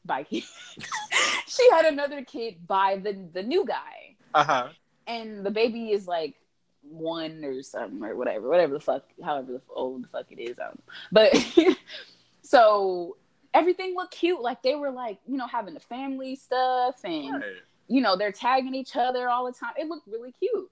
by 0.04 0.26
she 0.30 1.70
had 1.70 1.87
another 1.87 2.24
kid 2.24 2.66
by 2.66 2.96
the 2.96 3.16
the 3.33 3.42
new 3.42 3.64
guy. 3.66 4.16
Uh 4.35 4.44
huh. 4.44 4.68
And 5.07 5.44
the 5.44 5.50
baby 5.50 5.92
is 5.92 6.07
like 6.07 6.35
one 6.83 7.44
or 7.44 7.62
something 7.62 8.02
or 8.02 8.16
whatever, 8.16 8.48
whatever 8.48 8.74
the 8.74 8.80
fuck, 8.80 9.04
however 9.22 9.61
old 9.68 10.04
the 10.04 10.09
fuck 10.09 10.26
it 10.30 10.40
is. 10.40 10.59
I 10.59 10.64
don't 10.64 10.78
know. 10.78 10.94
But 11.12 11.76
So 12.44 13.16
everything 13.52 13.94
looked 13.96 14.14
cute. 14.14 14.40
Like 14.40 14.62
they 14.62 14.76
were 14.76 14.90
like, 14.90 15.18
you 15.26 15.37
know, 15.37 15.48
having 15.48 15.74
the 15.74 15.80
family 15.80 16.37
stuff 16.37 17.00
and 17.04 17.35
right. 17.35 17.42
You 17.88 18.01
know, 18.01 18.16
they're 18.16 18.33
tagging 18.33 18.75
each 18.75 18.97
other 18.97 19.29
all 19.29 19.47
the 19.47 19.53
time. 19.53 19.73
It 19.79 19.88
looked 19.88 20.07
really 20.09 20.33
cute. 20.33 20.70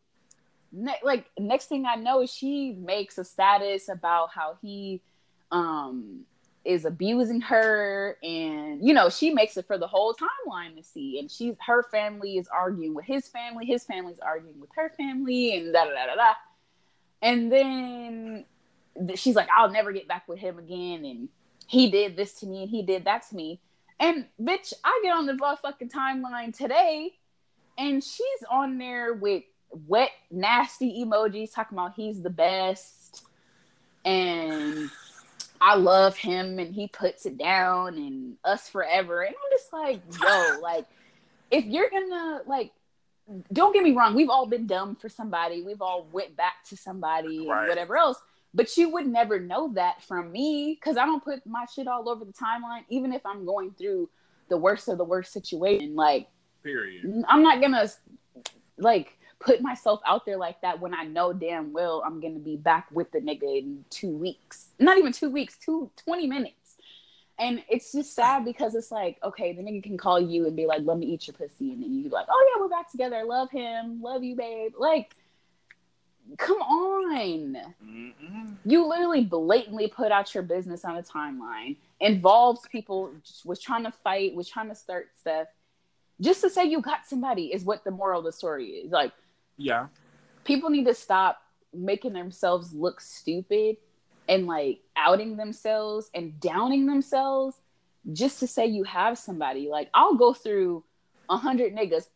ne- 0.72 1.01
like 1.05 1.27
next 1.38 1.66
thing 1.66 1.87
I 1.87 1.96
know, 1.96 2.27
she 2.27 2.72
makes 2.72 3.18
a 3.18 3.25
status 3.25 3.88
about 3.88 4.31
how 4.35 4.57
he 4.62 5.03
um 5.51 6.25
is 6.64 6.85
abusing 6.85 7.40
her 7.40 8.16
and 8.22 8.87
you 8.87 8.94
know 8.94 9.11
she 9.11 9.31
makes 9.35 9.57
it 9.57 9.66
for 9.66 9.79
the 9.79 9.87
whole 9.87 10.14
timeline 10.14 10.77
to 10.77 10.83
see 10.83 11.18
and 11.18 11.31
she's 11.31 11.55
her 11.66 11.83
family 11.90 12.38
is 12.38 12.48
arguing 12.48 12.94
with 12.94 13.05
his 13.05 13.29
family 13.29 13.66
his 13.66 13.85
family's 13.85 14.20
arguing 14.20 14.61
with 14.61 14.70
her 14.77 14.90
family 14.96 15.57
and 15.57 15.72
da 15.75 15.85
da 15.85 15.90
da 15.90 16.07
da 16.07 16.14
da 16.14 16.35
and 17.20 17.53
then 17.53 18.44
she's 19.16 19.37
like 19.37 19.48
i'll 19.57 19.70
never 19.70 19.92
get 19.92 20.09
back 20.09 20.27
with 20.29 20.38
him 20.38 20.59
again 20.59 21.05
and 21.05 21.29
he 21.66 21.90
did 21.90 22.16
this 22.16 22.35
to 22.35 22.46
me 22.46 22.62
and 22.62 22.70
he 22.70 22.83
did 22.83 23.05
that 23.05 23.29
to 23.29 23.35
me 23.37 23.61
and 24.02 24.26
bitch 24.40 24.74
i 24.84 25.00
get 25.02 25.16
on 25.16 25.24
the 25.24 25.56
fucking 25.62 25.88
timeline 25.88 26.54
today 26.54 27.12
and 27.78 28.04
she's 28.04 28.44
on 28.50 28.76
there 28.76 29.14
with 29.14 29.44
wet 29.86 30.10
nasty 30.30 31.02
emojis 31.02 31.54
talking 31.54 31.78
about 31.78 31.94
he's 31.94 32.20
the 32.20 32.30
best 32.30 33.24
and 34.04 34.90
I 35.64 35.76
love 35.76 36.16
him 36.16 36.58
and 36.58 36.74
he 36.74 36.88
puts 36.88 37.24
it 37.24 37.38
down 37.38 37.94
and 37.94 38.36
us 38.42 38.68
forever. 38.68 39.22
And 39.22 39.32
I'm 39.32 39.56
just 39.56 39.72
like, 39.72 40.00
yo, 40.20 40.58
like, 40.62 40.86
if 41.52 41.64
you're 41.66 41.88
gonna 41.88 42.40
like 42.46 42.72
don't 43.52 43.72
get 43.72 43.84
me 43.84 43.92
wrong, 43.92 44.14
we've 44.14 44.28
all 44.28 44.46
been 44.46 44.66
dumb 44.66 44.96
for 44.96 45.08
somebody, 45.08 45.62
we've 45.62 45.80
all 45.80 46.06
went 46.12 46.36
back 46.36 46.64
to 46.68 46.76
somebody 46.76 47.46
right. 47.46 47.60
and 47.60 47.68
whatever 47.68 47.96
else. 47.96 48.18
But 48.54 48.76
you 48.76 48.90
would 48.90 49.06
never 49.06 49.40
know 49.40 49.72
that 49.74 50.02
from 50.02 50.30
me 50.30 50.78
because 50.78 50.96
I 50.96 51.06
don't 51.06 51.24
put 51.24 51.46
my 51.46 51.64
shit 51.64 51.88
all 51.88 52.08
over 52.08 52.24
the 52.24 52.32
timeline, 52.32 52.84
even 52.88 53.12
if 53.12 53.24
I'm 53.24 53.46
going 53.46 53.72
through 53.72 54.10
the 54.48 54.56
worst 54.58 54.88
of 54.88 54.98
the 54.98 55.04
worst 55.04 55.32
situation. 55.32 55.94
Like, 55.94 56.28
period. 56.62 57.24
I'm 57.28 57.42
not 57.42 57.60
gonna 57.60 57.88
like 58.76 59.18
put 59.40 59.60
myself 59.60 60.00
out 60.06 60.24
there 60.24 60.36
like 60.36 60.60
that 60.60 60.80
when 60.80 60.94
I 60.94 61.04
know 61.04 61.32
damn 61.32 61.72
well 61.72 62.02
I'm 62.04 62.20
gonna 62.20 62.38
be 62.38 62.56
back 62.56 62.88
with 62.92 63.10
the 63.10 63.20
nigga 63.20 63.58
in 63.58 63.84
two 63.90 64.16
weeks. 64.16 64.68
Not 64.78 64.98
even 64.98 65.12
two 65.12 65.30
weeks, 65.30 65.56
two 65.58 65.90
20 66.04 66.26
minutes. 66.26 66.56
And 67.38 67.62
it's 67.68 67.92
just 67.92 68.14
sad 68.14 68.44
because 68.44 68.74
it's 68.74 68.92
like, 68.92 69.18
okay, 69.24 69.52
the 69.52 69.62
nigga 69.62 69.82
can 69.82 69.98
call 69.98 70.20
you 70.20 70.46
and 70.46 70.54
be 70.54 70.66
like, 70.66 70.82
let 70.84 70.98
me 70.98 71.06
eat 71.06 71.26
your 71.26 71.34
pussy. 71.34 71.72
And 71.72 71.82
then 71.82 71.92
you 71.94 72.08
like, 72.10 72.26
oh 72.30 72.52
yeah, 72.54 72.62
we're 72.62 72.68
back 72.68 72.90
together. 72.90 73.16
I 73.16 73.22
love 73.22 73.50
him. 73.50 74.00
Love 74.02 74.22
you, 74.22 74.36
babe. 74.36 74.74
Like, 74.78 75.16
come 76.38 76.58
on. 76.58 77.56
mm 77.85 78.56
You 78.64 78.87
literally 78.87 79.24
blatantly 79.24 79.88
put 79.88 80.12
out 80.12 80.35
your 80.35 80.42
business 80.42 80.85
on 80.85 80.96
a 80.96 81.02
timeline, 81.02 81.76
involves 82.00 82.66
people, 82.70 83.12
was 83.44 83.61
trying 83.61 83.85
to 83.85 83.92
fight, 83.92 84.35
was 84.35 84.48
trying 84.48 84.68
to 84.68 84.74
start 84.74 85.11
stuff. 85.18 85.48
Just 86.20 86.40
to 86.42 86.50
say 86.50 86.64
you 86.64 86.80
got 86.80 87.06
somebody 87.06 87.52
is 87.52 87.64
what 87.64 87.85
the 87.85 87.90
moral 87.90 88.20
of 88.20 88.24
the 88.24 88.32
story 88.32 88.66
is. 88.66 88.92
Like, 88.92 89.12
yeah. 89.56 89.88
People 90.44 90.70
need 90.70 90.87
to 90.87 90.94
stop 90.94 91.40
making 91.72 92.12
themselves 92.12 92.72
look 92.72 93.00
stupid 93.00 93.76
and 94.28 94.46
like 94.46 94.80
outing 94.96 95.37
themselves 95.37 96.11
and 96.14 96.38
downing 96.40 96.87
themselves 96.87 97.56
just 98.12 98.40
to 98.40 98.46
say 98.46 98.66
you 98.66 98.85
have 98.85 99.18
somebody. 99.18 99.68
Like 99.68 99.88
I'll 99.94 100.14
go 100.14 100.32
through 100.32 100.85
a 101.28 101.37
hundred 101.37 101.74
niggas. 101.74 102.06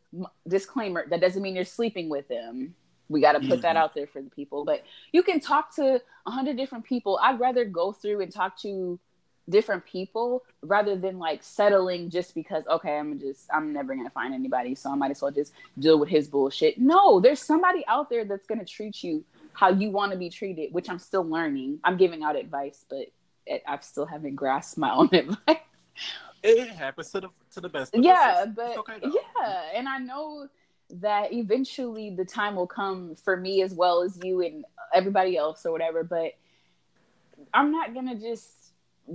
Disclaimer: 0.48 1.06
that 1.10 1.20
doesn't 1.20 1.42
mean 1.42 1.54
you're 1.54 1.64
sleeping 1.64 2.08
with 2.08 2.28
them. 2.28 2.74
We 3.08 3.20
got 3.20 3.32
to 3.32 3.40
put 3.40 3.48
mm-hmm. 3.48 3.60
that 3.60 3.76
out 3.76 3.94
there 3.94 4.06
for 4.06 4.20
the 4.20 4.30
people. 4.30 4.64
But 4.64 4.84
you 5.12 5.22
can 5.22 5.40
talk 5.40 5.74
to 5.76 6.00
a 6.26 6.30
hundred 6.30 6.56
different 6.56 6.84
people. 6.84 7.18
I'd 7.22 7.38
rather 7.38 7.64
go 7.64 7.92
through 7.92 8.20
and 8.20 8.32
talk 8.32 8.58
to 8.62 8.98
different 9.48 9.84
people 9.84 10.44
rather 10.62 10.96
than 10.96 11.18
like 11.18 11.42
settling 11.42 12.10
just 12.10 12.34
because 12.34 12.64
okay 12.68 12.98
i'm 12.98 13.18
just 13.18 13.48
i'm 13.52 13.72
never 13.72 13.94
gonna 13.94 14.10
find 14.10 14.34
anybody 14.34 14.74
so 14.74 14.90
i 14.90 14.94
might 14.94 15.10
as 15.10 15.22
well 15.22 15.30
just 15.30 15.52
deal 15.78 15.98
with 15.98 16.08
his 16.08 16.26
bullshit 16.26 16.78
no 16.78 17.20
there's 17.20 17.40
somebody 17.40 17.84
out 17.86 18.10
there 18.10 18.24
that's 18.24 18.46
gonna 18.46 18.64
treat 18.64 19.04
you 19.04 19.24
how 19.52 19.70
you 19.70 19.90
want 19.90 20.10
to 20.10 20.18
be 20.18 20.28
treated 20.28 20.72
which 20.72 20.90
i'm 20.90 20.98
still 20.98 21.22
learning 21.22 21.78
i'm 21.84 21.96
giving 21.96 22.22
out 22.22 22.34
advice 22.34 22.84
but 22.90 23.06
i 23.68 23.78
still 23.80 24.06
haven't 24.06 24.34
grasped 24.34 24.78
my 24.78 24.92
own 24.92 25.08
advice 25.12 25.58
it 26.42 26.68
happens 26.70 27.10
to 27.10 27.20
the 27.20 27.28
to 27.52 27.60
the 27.60 27.68
best 27.68 27.94
yeah 27.94 28.44
but 28.46 28.76
okay, 28.78 28.98
yeah 29.02 29.62
and 29.74 29.88
i 29.88 29.98
know 29.98 30.48
that 30.90 31.32
eventually 31.32 32.10
the 32.10 32.24
time 32.24 32.56
will 32.56 32.66
come 32.66 33.14
for 33.16 33.36
me 33.36 33.62
as 33.62 33.74
well 33.74 34.02
as 34.02 34.18
you 34.22 34.40
and 34.42 34.64
everybody 34.94 35.36
else 35.36 35.66
or 35.66 35.72
whatever 35.72 36.04
but 36.04 36.32
i'm 37.52 37.72
not 37.72 37.92
gonna 37.92 38.14
just 38.14 38.72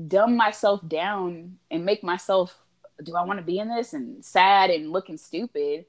dumb 0.07 0.35
myself 0.35 0.85
down 0.87 1.57
and 1.69 1.85
make 1.85 2.03
myself 2.03 2.57
do 3.03 3.15
I 3.15 3.23
want 3.23 3.39
to 3.39 3.45
be 3.45 3.59
in 3.59 3.69
this 3.69 3.93
and 3.93 4.23
sad 4.23 4.69
and 4.69 4.91
looking 4.91 5.17
stupid 5.17 5.85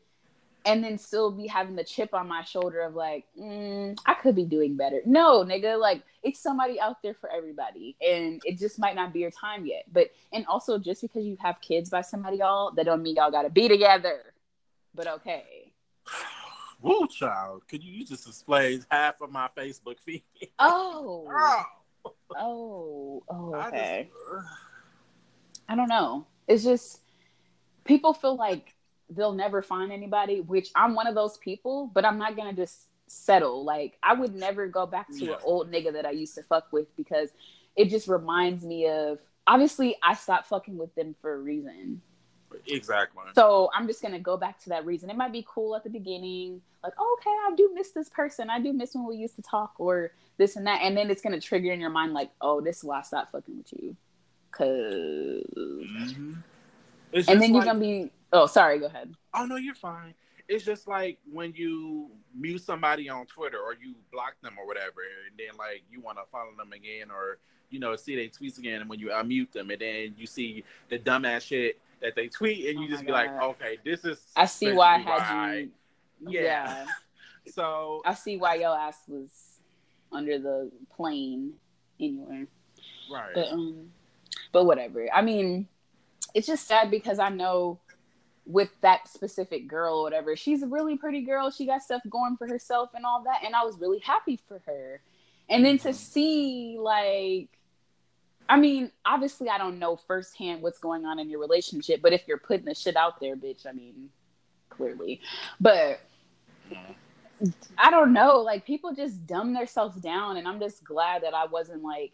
and 0.65 0.83
then 0.83 0.97
still 0.97 1.33
be 1.33 1.49
having 1.49 1.75
the 1.75 1.83
chip 1.83 2.15
on 2.15 2.29
my 2.29 2.43
shoulder 2.45 2.83
of 2.83 2.95
like 2.95 3.25
mm, 3.39 3.99
I 4.07 4.15
could 4.15 4.37
be 4.37 4.45
doing 4.45 4.77
better. 4.77 5.01
No, 5.05 5.45
nigga, 5.45 5.79
like 5.79 6.03
it's 6.23 6.41
somebody 6.41 6.81
out 6.81 7.03
there 7.03 7.15
for 7.15 7.31
everybody 7.31 7.97
and 8.01 8.41
it 8.45 8.59
just 8.59 8.79
might 8.79 8.95
not 8.95 9.13
be 9.13 9.21
your 9.21 9.31
time 9.31 9.67
yet. 9.67 9.85
But 9.93 10.11
and 10.33 10.47
also 10.47 10.79
just 10.79 11.03
because 11.03 11.25
you 11.25 11.37
have 11.41 11.61
kids 11.61 11.91
by 11.91 12.03
somebody 12.03 12.39
y'all 12.39 12.73
that 12.73 12.87
don't 12.87 13.03
mean 13.03 13.17
y'all 13.17 13.31
got 13.31 13.43
to 13.43 13.51
be 13.51 13.69
together. 13.69 14.33
But 14.95 15.09
okay. 15.09 15.62
Woo, 16.83 17.07
child. 17.09 17.63
Could 17.69 17.83
you, 17.85 17.93
you 17.93 18.05
just 18.05 18.27
display 18.27 18.81
half 18.91 19.21
of 19.21 19.31
my 19.31 19.49
Facebook 19.57 19.99
feed? 20.01 20.25
Oh. 20.59 21.29
oh. 21.31 21.65
oh 22.05 22.13
oh, 22.37 23.23
oh, 23.29 23.55
okay. 23.55 24.01
I, 24.01 24.03
just, 24.03 24.15
uh, 24.35 24.43
I 25.69 25.77
don't 25.77 25.89
know. 25.89 26.27
It's 26.49 26.65
just 26.65 27.01
people 27.85 28.13
feel 28.13 28.37
like 28.37 28.75
they'll 29.11 29.33
never 29.33 29.63
find 29.63 29.93
anybody, 29.93 30.41
which 30.41 30.71
I'm 30.75 30.95
one 30.95 31.07
of 31.07 31.15
those 31.15 31.39
people, 31.39 31.91
but 31.93 32.05
I'm 32.05 32.19
not 32.19 32.37
gonna 32.37 32.53
just 32.53 32.89
settle. 33.07 33.65
Like 33.65 33.99
I 34.03 34.15
would 34.15 34.35
never 34.35 34.67
go 34.67 34.87
back 34.87 35.09
to 35.09 35.25
yeah. 35.25 35.33
an 35.33 35.39
old 35.45 35.71
nigga 35.71 35.93
that 35.93 36.07
I 36.07 36.11
used 36.11 36.35
to 36.37 36.43
fuck 36.43 36.73
with 36.73 36.95
because 36.97 37.31
it 37.77 37.87
just 37.87 38.09
reminds 38.09 38.65
me 38.65 38.89
of 38.89 39.19
obviously 39.47 39.97
I 40.03 40.15
stopped 40.15 40.49
fucking 40.49 40.77
with 40.77 40.95
them 40.95 41.15
for 41.21 41.35
a 41.35 41.39
reason. 41.39 42.03
Exactly. 42.67 43.23
So 43.35 43.71
I'm 43.75 43.87
just 43.87 44.03
gonna 44.03 44.19
go 44.19 44.37
back 44.37 44.59
to 44.61 44.71
that 44.71 44.85
reason. 44.85 45.11
It 45.11 45.17
might 45.17 45.33
be 45.33 45.45
cool 45.49 45.77
at 45.77 45.85
the 45.85 45.91
beginning, 45.91 46.61
like, 46.83 46.95
oh, 46.99 47.19
okay, 47.21 47.31
I 47.31 47.55
do 47.57 47.71
miss 47.75 47.91
this 47.91 48.09
person. 48.09 48.51
I 48.51 48.61
do 48.61 48.73
miss 48.73 48.95
when 48.95 49.07
we 49.07 49.17
used 49.17 49.37
to 49.37 49.43
talk 49.43 49.75
or 49.79 50.13
this 50.37 50.57
and 50.57 50.67
that. 50.67 50.81
And 50.83 50.97
then 50.97 51.11
it's 51.11 51.23
gonna 51.23 51.41
trigger 51.41 51.73
in 51.73 51.81
your 51.81 51.91
mind 51.91 52.13
like, 52.13 52.31
oh, 52.41 52.61
this 52.61 52.79
is 52.79 52.85
why 52.85 52.99
I 52.99 53.03
stopped 53.03 53.33
fucking 53.33 53.57
with 53.57 53.73
you. 53.73 53.97
because 54.51 55.45
mm-hmm. 55.57 56.33
And 57.15 57.27
then 57.27 57.41
like, 57.41 57.53
you're 57.53 57.65
gonna 57.65 57.79
be 57.79 58.11
oh 58.33 58.47
sorry, 58.47 58.79
go 58.79 58.87
ahead. 58.87 59.15
Oh 59.35 59.45
no, 59.45 59.57
you're 59.57 59.75
fine. 59.75 60.15
It's 60.49 60.65
just 60.65 60.89
like 60.89 61.19
when 61.31 61.53
you 61.55 62.11
mute 62.35 62.63
somebody 62.63 63.09
on 63.09 63.27
Twitter 63.27 63.59
or 63.59 63.75
you 63.75 63.95
block 64.13 64.35
them 64.43 64.55
or 64.59 64.67
whatever, 64.67 65.01
and 65.29 65.39
then 65.39 65.57
like 65.59 65.83
you 65.91 66.01
want 66.01 66.19
to 66.19 66.25
follow 66.31 66.51
them 66.57 66.73
again 66.73 67.11
or 67.11 67.39
you 67.71 67.79
know 67.79 67.97
see 67.97 68.17
their 68.17 68.27
tweets 68.27 68.59
again, 68.59 68.81
and 68.81 68.91
when 68.91 68.99
you 68.99 69.09
unmute 69.09 69.53
them, 69.53 69.71
and 69.71 69.81
then 69.81 70.15
you 70.17 70.27
see 70.27 70.65
the 70.89 70.99
dumbass 70.99 71.43
shit 71.43 71.79
that 72.03 72.15
they 72.15 72.29
tweet, 72.29 72.67
and 72.69 72.81
you 72.81 72.87
oh 72.87 72.91
just 72.91 73.03
be 73.03 73.13
God. 73.13 73.27
like, 73.27 73.43
okay, 73.43 73.79
this 73.85 74.05
is. 74.05 74.21
I 74.37 74.47
see 74.47 74.73
why 74.73 74.97
I 74.97 74.99
had 74.99 75.07
why 75.07 75.55
you. 75.55 75.71
Yeah. 76.29 76.43
yeah. 76.43 76.85
so 77.53 78.03
I 78.05 78.15
see 78.15 78.37
why 78.37 78.57
your 78.57 78.77
ass 78.77 78.99
was 79.09 79.31
under 80.11 80.39
the 80.39 80.71
plane 80.95 81.55
anyway. 81.99 82.47
Right. 83.11 83.31
But 83.35 83.49
um, 83.53 83.91
but 84.53 84.65
whatever. 84.65 85.09
I 85.13 85.23
mean, 85.23 85.69
it's 86.35 86.47
just 86.47 86.67
sad 86.67 86.91
because 86.91 87.19
I 87.19 87.29
know 87.29 87.81
with 88.45 88.71
that 88.81 89.09
specific 89.09 89.69
girl 89.69 89.99
or 89.99 90.03
whatever, 90.03 90.37
she's 90.37 90.63
a 90.63 90.67
really 90.67 90.97
pretty 90.97 91.23
girl. 91.23 91.51
She 91.51 91.67
got 91.67 91.83
stuff 91.83 92.03
going 92.11 92.37
for 92.37 92.47
herself 92.47 92.91
and 92.95 93.05
all 93.05 93.23
that, 93.25 93.43
and 93.45 93.55
I 93.55 93.65
was 93.65 93.79
really 93.79 94.01
happy 94.01 94.39
for 94.49 94.61
her. 94.67 95.01
And 95.49 95.65
then 95.65 95.79
to 95.79 95.89
mm-hmm. 95.89 95.97
see 95.97 96.77
like 96.81 97.49
I 98.53 98.57
mean, 98.57 98.91
obviously, 99.07 99.49
I 99.49 99.57
don't 99.57 99.79
know 99.79 99.97
firsthand 99.97 100.61
what's 100.61 100.79
going 100.79 101.07
on 101.07 101.19
in 101.19 101.31
your 101.31 101.41
relationship, 101.41 102.03
but 102.03 102.13
if 102.13 102.29
you're 102.29 102.37
putting 102.37 102.67
the 102.67 102.75
shit 102.75 102.97
out 102.97 103.19
there, 103.19 103.35
bitch, 103.35 103.65
I 103.67 103.73
mean, 103.73 104.11
clearly. 104.69 105.23
But 105.59 106.01
I 107.79 107.91
don't 107.91 108.13
know. 108.13 108.41
Like, 108.41 108.67
people 108.67 108.93
just 108.93 109.27
dumb 109.27 109.55
themselves 109.55 109.97
down, 109.97 110.37
and 110.37 110.47
I'm 110.47 110.61
just 110.61 110.85
glad 110.85 111.23
that 111.23 111.33
I 111.33 111.47
wasn't 111.47 111.83
like 111.83 112.13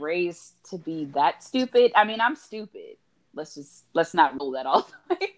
raised 0.00 0.54
to 0.70 0.78
be 0.78 1.04
that 1.14 1.44
stupid. 1.44 1.92
I 1.94 2.02
mean, 2.02 2.20
I'm 2.20 2.34
stupid. 2.34 2.96
Let's 3.32 3.54
just 3.54 3.84
let's 3.92 4.14
not 4.14 4.34
rule 4.34 4.50
that 4.52 4.66
all 4.66 4.90
the 5.08 5.14
way. 5.14 5.28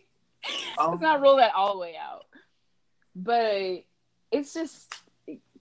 Um, 0.79 0.93
let's 0.93 1.03
not 1.03 1.21
rule 1.21 1.37
that 1.37 1.53
all 1.55 1.75
the 1.75 1.81
way 1.81 1.97
out. 2.03 2.25
But 3.15 3.85
it's 4.31 4.55
just 4.55 4.91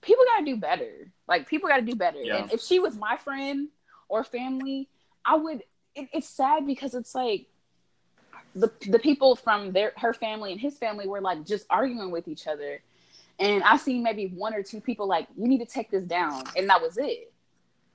people 0.00 0.24
gotta 0.32 0.46
do 0.46 0.56
better. 0.56 1.12
Like 1.28 1.46
people 1.50 1.68
gotta 1.68 1.82
do 1.82 1.96
better. 1.96 2.22
Yeah. 2.22 2.36
And 2.38 2.50
if 2.50 2.62
she 2.62 2.78
was 2.78 2.96
my 2.96 3.18
friend 3.18 3.68
or 4.12 4.22
family, 4.22 4.88
I 5.24 5.36
would. 5.36 5.62
It, 5.94 6.08
it's 6.12 6.28
sad 6.28 6.66
because 6.66 6.94
it's 6.94 7.14
like 7.14 7.46
the 8.54 8.70
the 8.88 8.98
people 8.98 9.34
from 9.34 9.72
their 9.72 9.92
her 9.96 10.12
family 10.12 10.52
and 10.52 10.60
his 10.60 10.76
family 10.76 11.08
were 11.08 11.20
like 11.20 11.46
just 11.46 11.66
arguing 11.70 12.10
with 12.10 12.28
each 12.28 12.46
other, 12.46 12.82
and 13.38 13.62
I 13.62 13.78
seen 13.78 14.02
maybe 14.02 14.28
one 14.28 14.54
or 14.54 14.62
two 14.62 14.80
people 14.80 15.06
like 15.08 15.26
you 15.36 15.48
need 15.48 15.58
to 15.58 15.66
take 15.66 15.90
this 15.90 16.04
down, 16.04 16.44
and 16.56 16.68
that 16.68 16.82
was 16.82 16.98
it. 16.98 17.32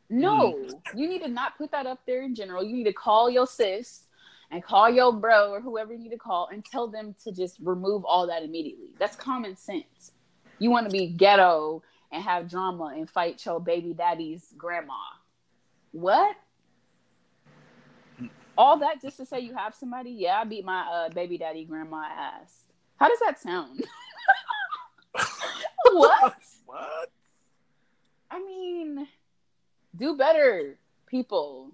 No, 0.09 0.53
mm. 0.53 0.73
you 0.95 1.07
need 1.07 1.21
to 1.21 1.27
not 1.27 1.57
put 1.57 1.71
that 1.71 1.85
up 1.85 1.99
there 2.07 2.23
in 2.23 2.33
general. 2.33 2.63
You 2.63 2.75
need 2.75 2.85
to 2.85 2.93
call 2.93 3.29
your 3.29 3.45
sis 3.45 4.03
and 4.49 4.63
call 4.63 4.89
your 4.89 5.13
bro 5.13 5.51
or 5.51 5.61
whoever 5.61 5.93
you 5.93 5.99
need 5.99 6.11
to 6.11 6.17
call 6.17 6.49
and 6.51 6.65
tell 6.65 6.87
them 6.87 7.13
to 7.25 7.31
just 7.31 7.57
remove 7.61 8.05
all 8.05 8.25
that 8.27 8.43
immediately. 8.43 8.89
That's 8.97 9.15
common 9.15 9.55
sense. 9.55 10.13
You 10.59 10.71
want 10.71 10.89
to 10.89 10.91
be 10.91 11.07
ghetto 11.07 11.83
and 12.11 12.23
have 12.23 12.49
drama 12.49 12.93
and 12.95 13.09
fight 13.09 13.45
your 13.45 13.59
baby 13.59 13.93
daddy's 13.93 14.53
grandma. 14.57 14.93
What? 15.91 16.35
All 18.57 18.77
that 18.79 19.01
just 19.01 19.17
to 19.17 19.25
say 19.25 19.39
you 19.39 19.53
have 19.55 19.75
somebody? 19.75 20.09
Yeah, 20.09 20.39
I 20.41 20.43
beat 20.43 20.65
my 20.65 20.81
uh, 20.81 21.09
baby 21.09 21.37
daddy 21.37 21.63
grandma 21.63 22.03
ass. 22.05 22.63
How 22.97 23.07
does 23.07 23.19
that 23.19 23.39
sound? 23.39 23.83
what? 25.91 26.35
What? 26.65 27.11
I 28.31 28.39
mean, 28.39 29.07
do 29.95 30.17
better, 30.17 30.77
people. 31.05 31.71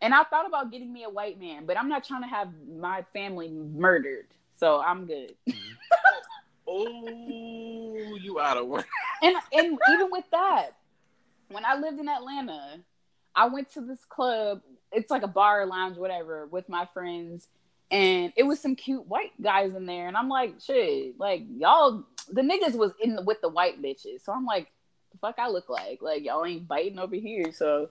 And 0.00 0.14
I 0.14 0.24
thought 0.24 0.46
about 0.46 0.70
getting 0.70 0.92
me 0.92 1.04
a 1.04 1.10
white 1.10 1.40
man, 1.40 1.66
but 1.66 1.78
I'm 1.78 1.88
not 1.88 2.04
trying 2.04 2.22
to 2.22 2.28
have 2.28 2.48
my 2.68 3.04
family 3.12 3.48
murdered. 3.48 4.26
So 4.56 4.80
I'm 4.80 5.06
good. 5.06 5.34
oh, 6.68 8.16
you 8.20 8.40
out 8.40 8.56
of 8.56 8.66
work. 8.66 8.86
And 9.22 9.36
and 9.52 9.78
even 9.92 10.10
with 10.10 10.24
that, 10.30 10.70
when 11.48 11.64
I 11.64 11.76
lived 11.76 11.98
in 11.98 12.08
Atlanta, 12.08 12.80
I 13.38 13.46
went 13.46 13.70
to 13.74 13.80
this 13.80 14.04
club. 14.04 14.62
It's 14.90 15.12
like 15.12 15.22
a 15.22 15.28
bar, 15.28 15.64
lounge, 15.64 15.96
whatever, 15.96 16.46
with 16.46 16.68
my 16.68 16.88
friends, 16.92 17.46
and 17.88 18.32
it 18.36 18.42
was 18.42 18.58
some 18.58 18.74
cute 18.74 19.06
white 19.06 19.40
guys 19.40 19.74
in 19.76 19.86
there. 19.86 20.08
And 20.08 20.16
I'm 20.16 20.28
like, 20.28 20.54
shit, 20.60 21.18
like 21.20 21.44
y'all, 21.56 22.04
the 22.30 22.42
niggas 22.42 22.74
was 22.74 22.92
in 23.00 23.14
the, 23.14 23.22
with 23.22 23.40
the 23.40 23.48
white 23.48 23.80
bitches. 23.80 24.24
So 24.24 24.32
I'm 24.32 24.44
like, 24.44 24.72
the 25.12 25.18
fuck 25.18 25.36
I 25.38 25.48
look 25.48 25.68
like? 25.68 26.02
Like 26.02 26.24
y'all 26.24 26.44
ain't 26.44 26.66
biting 26.66 26.98
over 26.98 27.14
here. 27.14 27.52
So 27.52 27.88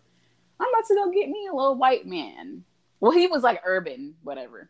I'm 0.60 0.68
about 0.68 0.86
to 0.88 0.96
go 0.96 1.12
get 1.12 1.30
me 1.30 1.48
a 1.50 1.56
little 1.56 1.76
white 1.76 2.06
man. 2.06 2.66
Well, 3.00 3.14
he 3.14 3.28
was 3.28 3.42
like 3.42 3.62
urban, 3.66 4.16
whatever. 4.24 4.70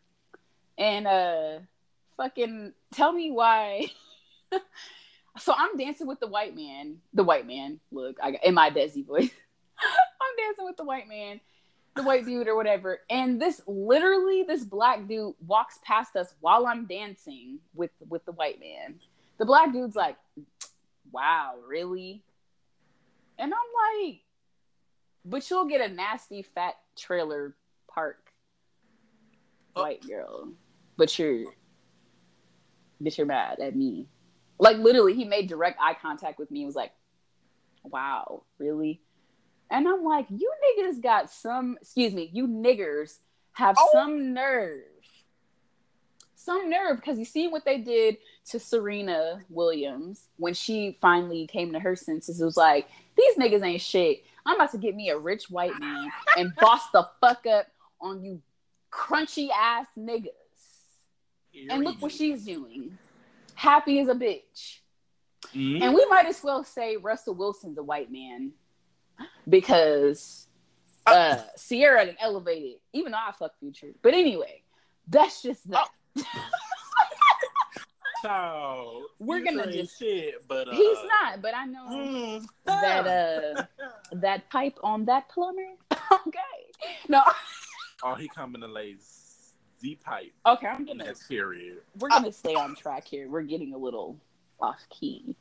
And 0.78 1.08
uh 1.08 1.60
fucking 2.18 2.74
tell 2.94 3.12
me 3.12 3.32
why 3.32 3.88
so 5.40 5.54
I'm 5.58 5.76
dancing 5.76 6.08
with 6.08 6.20
the 6.20 6.28
white 6.28 6.56
man. 6.56 6.98
The 7.14 7.24
white 7.24 7.48
man. 7.48 7.80
Look, 7.92 8.18
I 8.22 8.32
got 8.32 8.44
in 8.44 8.54
my 8.54 8.70
Desi 8.70 9.06
voice. 9.06 9.32
I'm 10.22 10.46
dancing 10.46 10.66
with 10.66 10.78
the 10.78 10.84
white 10.84 11.08
man, 11.08 11.40
the 11.96 12.04
white 12.04 12.26
dude 12.26 12.48
or 12.48 12.56
whatever. 12.56 13.00
And 13.10 13.42
this 13.42 13.62
literally 13.68 14.44
this 14.44 14.64
black 14.64 15.08
dude 15.08 15.36
walks 15.46 15.80
past 15.84 16.16
us 16.16 16.34
while 16.40 16.66
I'm 16.68 16.86
dancing 16.86 17.60
with 17.74 17.92
with 18.08 18.26
the 18.26 18.32
white 18.32 18.60
man. 18.60 18.96
The 19.38 19.46
black 19.46 19.72
dude's 19.72 19.96
like, 19.96 20.18
"Wow, 21.12 21.56
really?" 21.68 22.24
And 23.38 23.54
I'm 23.54 24.06
like, 24.10 24.22
"But 25.26 25.50
you'll 25.50 25.66
get 25.66 25.82
a 25.82 25.94
nasty 25.94 26.42
fat 26.42 26.76
trailer 26.98 27.56
park 27.88 28.32
oh. 29.76 29.84
white 29.84 30.06
girl, 30.08 30.54
but 30.98 31.18
you're, 31.20 31.54
but 33.00 33.18
you're 33.18 33.28
mad 33.28 33.60
at 33.60 33.76
me." 33.76 34.08
Like 34.60 34.78
literally, 34.78 35.14
he 35.14 35.24
made 35.24 35.48
direct 35.48 35.80
eye 35.80 35.96
contact 36.02 36.40
with 36.40 36.50
me. 36.50 36.66
Was 36.66 36.76
like, 36.76 36.94
"Wow, 37.84 38.44
really?" 38.58 39.02
And 39.70 39.88
I'm 39.88 40.04
like, 40.04 40.28
"You 40.30 40.52
niggas 40.66 41.02
got 41.02 41.30
some. 41.30 41.78
Excuse 41.82 42.14
me, 42.14 42.30
you 42.34 42.48
niggers 42.48 43.18
have 43.54 43.76
oh. 43.78 43.90
some 43.94 44.34
nerve, 44.34 44.84
some 46.36 46.70
nerve." 46.70 46.98
Because 46.98 47.20
you 47.20 47.26
see 47.26 47.48
what 47.48 47.66
they 47.66 47.78
did 47.78 48.18
to 48.50 48.60
Serena 48.60 49.42
Williams 49.50 50.28
when 50.38 50.54
she 50.54 50.98
finally 51.02 51.48
came 51.48 51.74
to 51.74 51.80
her 51.80 51.96
senses. 51.96 52.40
It 52.42 52.46
was 52.46 52.58
like, 52.58 52.88
"These 53.18 53.36
niggas 53.36 53.64
ain't 53.64 53.82
shit. 53.82 54.24
I'm 54.46 54.56
about 54.56 54.72
to 54.72 54.78
get 54.78 54.96
me 54.96 55.10
a 55.10 55.18
rich 55.18 55.50
white 55.50 55.78
man 55.80 56.10
and 56.38 56.56
boss 56.60 56.90
the 56.92 57.08
fuck 57.20 57.46
up 57.46 57.68
on 58.00 58.24
you, 58.24 58.42
crunchy 58.92 59.50
ass 59.50 59.88
niggas." 59.98 60.30
and 61.72 61.84
look 61.84 62.00
what 62.00 62.12
she's 62.12 62.46
doing 62.46 62.96
happy 63.58 64.00
as 64.00 64.08
a 64.08 64.14
bitch. 64.14 64.80
Mm-hmm. 65.54 65.82
And 65.82 65.94
we 65.94 66.06
might 66.06 66.28
as 66.28 66.44
well 66.44 66.64
say 66.64 66.96
Russell 66.96 67.34
Wilson's 67.34 67.78
a 67.78 67.84
white 67.84 68.12
man 68.12 68.52
because 69.48 70.48
uh, 71.06 71.10
uh 71.10 71.44
Ciara 71.58 72.02
and 72.02 72.18
elevated, 72.20 72.80
even 72.94 73.12
though 73.12 73.18
I 73.18 73.32
fuck 73.32 73.58
Future. 73.60 73.94
But 74.02 74.14
anyway, 74.14 74.62
that's 75.08 75.42
just 75.42 75.70
that. 75.70 75.88
Oh. 76.18 76.24
Child, 78.24 79.04
we're 79.20 79.44
gonna 79.44 79.72
just 79.72 80.00
shit, 80.00 80.48
but 80.48 80.68
uh, 80.68 80.72
he's 80.72 80.98
not. 81.22 81.42
But 81.42 81.54
I 81.54 81.66
know 81.66 81.86
mm. 81.88 82.46
that 82.66 83.08
uh 83.08 83.64
that 84.14 84.50
pipe 84.50 84.80
on 84.84 85.06
that 85.06 85.30
plumber. 85.30 85.68
okay, 85.92 86.40
no. 87.08 87.22
Oh, 88.04 88.16
he 88.16 88.28
coming 88.28 88.62
to 88.62 88.68
lays 88.68 89.54
Z 89.80 90.00
pipe. 90.04 90.34
Okay, 90.46 90.68
I'm 90.68 90.86
gonna. 90.86 91.14
period. 91.30 91.78
We're 92.00 92.10
gonna 92.10 92.32
stay 92.32 92.56
on 92.56 92.76
track 92.76 93.06
here. 93.06 93.30
We're 93.30 93.44
getting 93.44 93.74
a 93.74 93.78
little 93.78 94.18
off 94.60 94.80
key, 94.90 95.36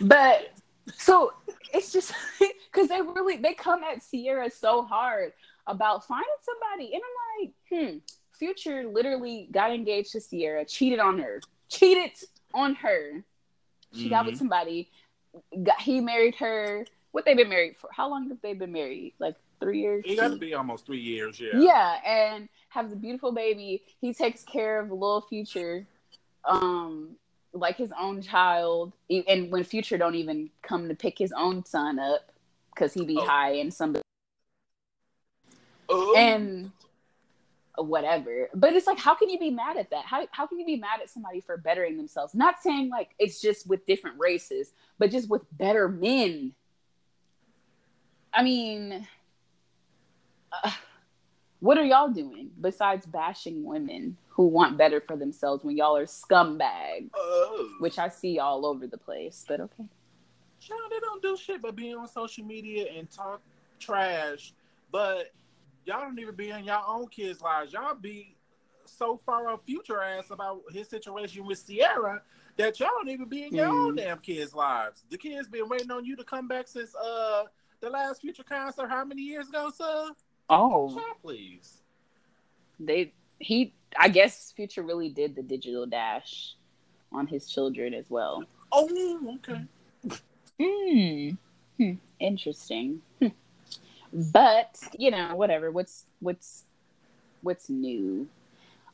but 0.00 0.50
so 0.94 1.32
it's 1.72 1.92
just 1.92 2.12
because 2.72 2.88
they 2.88 3.00
really 3.00 3.36
they 3.36 3.54
come 3.54 3.82
at 3.82 4.02
Ciara 4.10 4.50
so 4.50 4.82
hard 4.82 5.32
about 5.66 6.06
finding 6.06 6.28
somebody, 6.42 6.94
and 6.94 7.02
I'm 7.02 7.44
like, 7.44 7.54
hmm. 7.70 7.98
Future 8.38 8.84
literally 8.84 9.48
got 9.50 9.72
engaged 9.72 10.12
to 10.12 10.20
Ciara, 10.20 10.64
cheated 10.66 10.98
on 10.98 11.18
her, 11.18 11.40
cheated 11.70 12.12
on 12.52 12.74
her. 12.74 13.24
She 13.92 14.00
mm-hmm. 14.00 14.10
got 14.10 14.26
with 14.26 14.34
mm-hmm. 14.34 14.38
somebody. 14.38 14.90
Got 15.62 15.80
he 15.80 16.00
married 16.00 16.34
her. 16.36 16.84
What 17.12 17.24
they've 17.24 17.36
been 17.36 17.48
married 17.48 17.76
for? 17.78 17.88
How 17.92 18.10
long 18.10 18.28
have 18.28 18.42
they 18.42 18.52
been 18.52 18.72
married? 18.72 19.14
Like 19.18 19.36
three 19.60 19.80
years. 19.80 20.04
It 20.06 20.16
got 20.16 20.28
to 20.28 20.36
be 20.36 20.54
almost 20.54 20.86
three 20.86 21.00
years. 21.00 21.40
Yeah. 21.40 21.58
Yeah, 21.58 21.96
and 22.04 22.48
has 22.68 22.92
a 22.92 22.96
beautiful 22.96 23.32
baby. 23.32 23.82
He 24.00 24.12
takes 24.12 24.44
care 24.44 24.80
of 24.80 24.90
a 24.90 24.94
little 24.94 25.22
future, 25.22 25.86
um, 26.44 27.16
like 27.56 27.76
his 27.76 27.92
own 27.98 28.22
child. 28.22 28.92
And 29.10 29.50
when 29.50 29.64
future 29.64 29.98
don't 29.98 30.14
even 30.14 30.50
come 30.62 30.88
to 30.88 30.94
pick 30.94 31.18
his 31.18 31.32
own 31.32 31.64
son 31.64 31.98
up 31.98 32.32
because 32.74 32.92
he 32.94 33.04
be 33.04 33.16
oh. 33.16 33.24
high 33.24 33.52
and 33.52 33.72
some 33.72 33.96
oh. 35.88 36.14
and 36.16 36.70
whatever. 37.76 38.48
But 38.54 38.72
it's 38.74 38.86
like, 38.86 38.98
how 38.98 39.14
can 39.14 39.28
you 39.28 39.38
be 39.38 39.50
mad 39.50 39.76
at 39.76 39.90
that? 39.90 40.04
How 40.04 40.26
how 40.30 40.46
can 40.46 40.58
you 40.58 40.66
be 40.66 40.76
mad 40.76 41.00
at 41.02 41.10
somebody 41.10 41.40
for 41.40 41.56
bettering 41.56 41.96
themselves? 41.96 42.34
Not 42.34 42.62
saying 42.62 42.90
like 42.90 43.10
it's 43.18 43.40
just 43.40 43.66
with 43.66 43.86
different 43.86 44.16
races, 44.18 44.72
but 44.98 45.10
just 45.10 45.28
with 45.28 45.42
better 45.52 45.88
men. 45.88 46.52
I 48.32 48.42
mean. 48.42 49.06
Uh, 50.52 50.70
what 51.60 51.78
are 51.78 51.84
y'all 51.84 52.08
doing 52.08 52.50
besides 52.60 53.06
bashing 53.06 53.64
women 53.64 54.16
who 54.28 54.46
want 54.46 54.76
better 54.76 55.00
for 55.00 55.16
themselves 55.16 55.64
when 55.64 55.76
y'all 55.76 55.96
are 55.96 56.06
scumbags? 56.06 57.10
Oh. 57.14 57.70
Which 57.80 57.98
I 57.98 58.08
see 58.08 58.38
all 58.38 58.66
over 58.66 58.86
the 58.86 58.98
place, 58.98 59.44
but 59.48 59.60
okay. 59.60 59.84
Sure, 60.58 60.76
they 60.90 61.00
don't 61.00 61.22
do 61.22 61.36
shit 61.36 61.62
but 61.62 61.76
be 61.76 61.94
on 61.94 62.08
social 62.08 62.44
media 62.44 62.92
and 62.96 63.10
talk 63.10 63.40
trash. 63.78 64.52
But 64.90 65.32
y'all 65.84 66.00
don't 66.00 66.18
even 66.18 66.34
be 66.34 66.50
in 66.50 66.64
y'all 66.64 67.00
own 67.00 67.08
kids' 67.08 67.40
lives. 67.40 67.72
Y'all 67.72 67.94
be 67.94 68.36
so 68.84 69.20
far 69.24 69.48
off 69.48 69.60
future 69.64 70.02
ass 70.02 70.30
about 70.30 70.60
his 70.72 70.88
situation 70.88 71.46
with 71.46 71.66
Ciara 71.66 72.22
that 72.56 72.78
y'all 72.80 72.88
don't 72.96 73.08
even 73.08 73.28
be 73.28 73.44
in 73.44 73.54
your 73.54 73.68
mm. 73.68 73.86
own 73.86 73.96
damn 73.96 74.18
kids' 74.18 74.54
lives. 74.54 75.04
The 75.10 75.18
kids 75.18 75.48
been 75.48 75.68
waiting 75.68 75.90
on 75.90 76.04
you 76.04 76.16
to 76.16 76.24
come 76.24 76.48
back 76.48 76.68
since 76.68 76.94
uh 76.94 77.44
the 77.80 77.90
last 77.90 78.20
future 78.22 78.42
concert 78.42 78.88
how 78.88 79.04
many 79.04 79.22
years 79.22 79.48
ago, 79.48 79.70
sir? 79.70 80.10
Oh, 80.48 81.02
please. 81.22 81.82
They 82.78 83.12
he 83.38 83.72
I 83.98 84.08
guess 84.08 84.52
Future 84.52 84.82
really 84.82 85.08
did 85.08 85.34
the 85.34 85.42
digital 85.42 85.86
dash 85.86 86.54
on 87.12 87.26
his 87.26 87.48
children 87.48 87.94
as 87.94 88.10
well. 88.10 88.44
Oh, 88.72 89.38
okay. 89.44 89.62
Hmm. 90.60 91.30
hmm. 91.78 91.92
Interesting. 92.18 93.02
Hmm. 93.20 93.28
But 94.12 94.78
you 94.98 95.10
know, 95.10 95.34
whatever. 95.34 95.70
What's 95.70 96.06
what's 96.20 96.64
what's 97.42 97.68
new? 97.68 98.28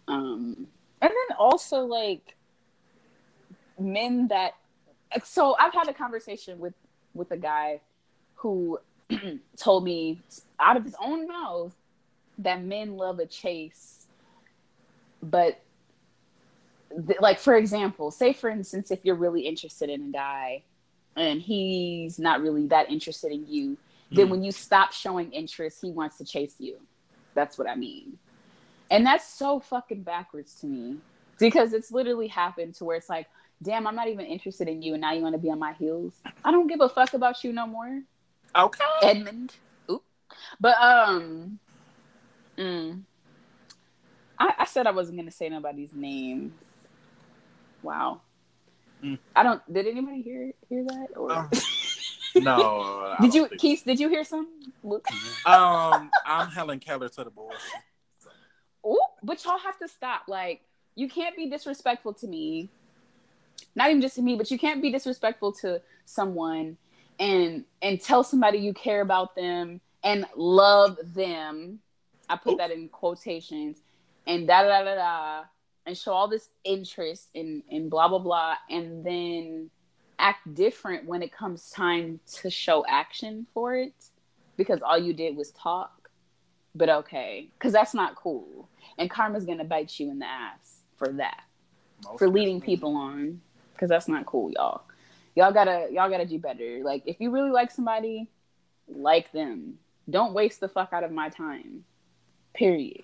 Um, 0.08 0.66
and 1.00 1.10
then 1.10 1.36
also 1.38 1.84
like 1.84 2.36
men 3.78 4.28
that. 4.28 4.54
So 5.24 5.54
I've 5.58 5.74
had 5.74 5.88
a 5.88 5.94
conversation 5.94 6.58
with 6.58 6.74
with 7.14 7.30
a 7.30 7.36
guy 7.36 7.80
who 8.36 8.78
told 9.56 9.84
me 9.84 10.20
out 10.60 10.76
of 10.76 10.84
his 10.84 10.94
own 11.00 11.26
mouth 11.26 11.74
that 12.38 12.62
men 12.62 12.96
love 12.96 13.18
a 13.18 13.26
chase, 13.26 14.06
but 15.22 15.60
th- 17.06 17.20
like 17.20 17.38
for 17.38 17.56
example, 17.56 18.10
say 18.10 18.32
for 18.32 18.50
instance, 18.50 18.90
if 18.90 19.00
you're 19.04 19.16
really 19.16 19.42
interested 19.42 19.90
in 19.90 20.02
a 20.02 20.12
guy 20.12 20.62
and 21.16 21.40
he's 21.40 22.18
not 22.18 22.40
really 22.40 22.66
that 22.68 22.90
interested 22.90 23.32
in 23.32 23.46
you, 23.46 23.70
mm. 23.70 23.76
then 24.12 24.30
when 24.30 24.42
you 24.42 24.52
stop 24.52 24.92
showing 24.92 25.30
interest, 25.32 25.78
he 25.82 25.90
wants 25.90 26.18
to 26.18 26.24
chase 26.24 26.54
you. 26.58 26.78
That's 27.34 27.58
what 27.58 27.68
I 27.68 27.74
mean. 27.74 28.18
And 28.90 29.06
that's 29.06 29.26
so 29.26 29.60
fucking 29.60 30.02
backwards 30.02 30.54
to 30.60 30.66
me 30.66 30.98
because 31.38 31.72
it's 31.72 31.90
literally 31.90 32.28
happened 32.28 32.74
to 32.74 32.84
where 32.84 32.96
it's 32.96 33.08
like, 33.08 33.26
damn, 33.62 33.86
I'm 33.86 33.94
not 33.94 34.08
even 34.08 34.26
interested 34.26 34.68
in 34.68 34.82
you, 34.82 34.94
and 34.94 35.00
now 35.00 35.12
you 35.12 35.22
want 35.22 35.34
to 35.34 35.40
be 35.40 35.50
on 35.50 35.58
my 35.58 35.72
heels. 35.72 36.14
I 36.44 36.50
don't 36.50 36.66
give 36.66 36.80
a 36.80 36.88
fuck 36.88 37.14
about 37.14 37.42
you 37.42 37.52
no 37.52 37.66
more. 37.66 38.02
Okay. 38.56 38.84
Edmund. 39.02 39.54
Oop. 39.90 40.04
But 40.60 40.76
um 40.80 41.58
mm, 42.58 43.02
I, 44.38 44.54
I 44.58 44.64
said 44.64 44.86
I 44.86 44.90
wasn't 44.90 45.18
gonna 45.18 45.30
say 45.30 45.48
nobody's 45.48 45.92
name. 45.94 46.52
Wow. 47.82 48.20
Mm. 49.02 49.18
I 49.34 49.42
don't. 49.42 49.72
Did 49.72 49.86
anybody 49.86 50.22
hear 50.22 50.52
hear 50.68 50.84
that? 50.84 51.08
Or 51.16 51.32
um, 51.32 51.50
no. 52.36 53.16
did 53.20 53.34
you, 53.34 53.48
Keith? 53.58 53.80
So. 53.80 53.84
Did 53.86 54.00
you 54.00 54.08
hear 54.08 54.24
some? 54.24 54.48
Look. 54.82 55.06
um, 55.44 56.10
I'm 56.24 56.48
Helen 56.48 56.78
Keller 56.78 57.08
to 57.08 57.24
the 57.24 57.30
boys. 57.30 57.54
Oh, 58.84 58.98
but 59.22 59.44
y'all 59.44 59.58
have 59.58 59.78
to 59.78 59.88
stop. 59.88 60.22
Like, 60.28 60.62
you 60.94 61.08
can't 61.08 61.36
be 61.36 61.48
disrespectful 61.48 62.14
to 62.14 62.26
me. 62.26 62.68
Not 63.74 63.90
even 63.90 64.02
just 64.02 64.16
to 64.16 64.22
me, 64.22 64.36
but 64.36 64.50
you 64.50 64.58
can't 64.58 64.82
be 64.82 64.90
disrespectful 64.90 65.52
to 65.54 65.80
someone 66.04 66.76
and 67.22 67.64
and 67.80 68.00
tell 68.00 68.24
somebody 68.24 68.58
you 68.58 68.74
care 68.74 69.00
about 69.00 69.36
them 69.36 69.80
and 70.02 70.26
love 70.36 70.98
them. 71.14 71.78
I 72.28 72.36
put 72.36 72.54
oh. 72.54 72.56
that 72.56 72.72
in 72.72 72.88
quotations 72.88 73.78
and 74.26 74.46
da 74.46 74.62
da 74.62 74.82
da 74.82 74.94
da 74.96 75.44
and 75.86 75.96
show 75.96 76.12
all 76.12 76.28
this 76.28 76.48
interest 76.64 77.28
in 77.34 77.62
in 77.68 77.88
blah 77.88 78.08
blah 78.08 78.18
blah 78.18 78.56
and 78.68 79.06
then 79.06 79.70
act 80.18 80.52
different 80.54 81.06
when 81.06 81.22
it 81.22 81.32
comes 81.32 81.70
time 81.70 82.18
to 82.32 82.50
show 82.50 82.84
action 82.88 83.46
for 83.54 83.76
it 83.76 83.94
because 84.56 84.80
all 84.82 84.98
you 84.98 85.12
did 85.12 85.36
was 85.36 85.52
talk. 85.52 86.10
But 86.74 86.88
okay 86.88 87.50
because 87.56 87.72
that's 87.72 87.94
not 87.94 88.16
cool. 88.16 88.68
And 88.98 89.08
karma's 89.08 89.44
gonna 89.44 89.64
bite 89.64 90.00
you 90.00 90.10
in 90.10 90.18
the 90.18 90.26
ass 90.26 90.80
for 90.96 91.12
that 91.12 91.44
Most 92.04 92.18
for 92.18 92.28
leading 92.28 92.60
people 92.60 92.96
on 92.96 93.40
because 93.74 93.88
that's 93.90 94.08
not 94.08 94.26
cool 94.26 94.50
y'all 94.50 94.82
y'all 95.34 95.52
gotta 95.52 95.88
y'all 95.90 96.10
gotta 96.10 96.26
do 96.26 96.38
better 96.38 96.80
like 96.82 97.02
if 97.06 97.20
you 97.20 97.30
really 97.30 97.50
like 97.50 97.70
somebody 97.70 98.28
like 98.88 99.30
them 99.32 99.78
don't 100.10 100.34
waste 100.34 100.60
the 100.60 100.68
fuck 100.68 100.92
out 100.92 101.04
of 101.04 101.10
my 101.10 101.28
time 101.28 101.84
period 102.54 103.02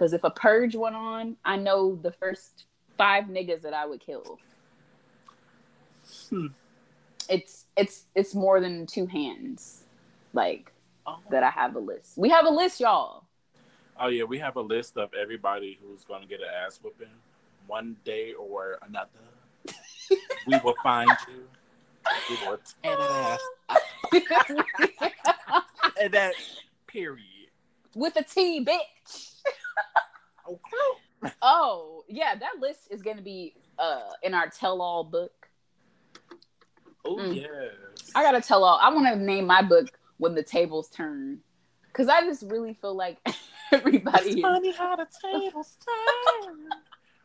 because 0.00 0.14
if 0.14 0.24
a 0.24 0.30
purge 0.30 0.74
went 0.74 0.96
on, 0.96 1.36
I 1.44 1.56
know 1.56 1.94
the 1.94 2.10
first 2.10 2.64
five 2.96 3.24
niggas 3.24 3.60
that 3.60 3.74
I 3.74 3.84
would 3.84 4.00
kill. 4.00 4.38
Hmm. 6.30 6.46
It's 7.28 7.66
it's 7.76 8.06
it's 8.14 8.34
more 8.34 8.60
than 8.60 8.86
two 8.86 9.04
hands, 9.04 9.84
like 10.32 10.72
oh. 11.06 11.18
that. 11.30 11.42
I 11.42 11.50
have 11.50 11.76
a 11.76 11.78
list. 11.78 12.16
We 12.16 12.30
have 12.30 12.46
a 12.46 12.50
list, 12.50 12.80
y'all. 12.80 13.24
Oh 14.00 14.08
yeah, 14.08 14.24
we 14.24 14.38
have 14.38 14.56
a 14.56 14.62
list 14.62 14.96
of 14.96 15.10
everybody 15.12 15.78
who's 15.82 16.02
going 16.04 16.22
to 16.22 16.26
get 16.26 16.40
an 16.40 16.48
ass 16.64 16.80
whooping 16.82 17.08
one 17.66 17.94
day 18.02 18.32
or 18.32 18.78
another. 18.88 19.10
we 20.46 20.58
will 20.64 20.76
find 20.82 21.10
you. 21.28 21.44
Will 22.30 22.58
tear 22.82 22.96
ass. 22.98 23.40
and 26.00 26.12
that 26.12 26.34
period. 26.86 27.26
With 27.94 28.16
a 28.16 28.22
T, 28.22 28.64
bitch 28.64 29.30
oh 31.42 32.04
yeah, 32.08 32.34
that 32.34 32.60
list 32.60 32.88
is 32.90 33.02
to 33.02 33.22
be 33.22 33.54
uh 33.78 34.10
in 34.22 34.34
our 34.34 34.48
tell-all 34.48 35.04
book. 35.04 35.48
Oh 37.04 37.16
mm. 37.16 37.36
yes. 37.36 38.10
I 38.14 38.22
gotta 38.22 38.40
tell 38.40 38.64
all. 38.64 38.78
I 38.80 38.92
want 38.92 39.06
to 39.06 39.16
name 39.16 39.46
my 39.46 39.62
book 39.62 39.88
when 40.18 40.34
the 40.34 40.42
tables 40.42 40.88
turn, 40.90 41.40
because 41.86 42.08
I 42.08 42.22
just 42.22 42.42
really 42.44 42.74
feel 42.74 42.94
like 42.94 43.18
everybody. 43.72 44.30
It's 44.30 44.40
funny 44.40 44.72
how 44.72 44.96
the 44.96 45.06
tables 45.22 45.76
turn. 46.44 46.68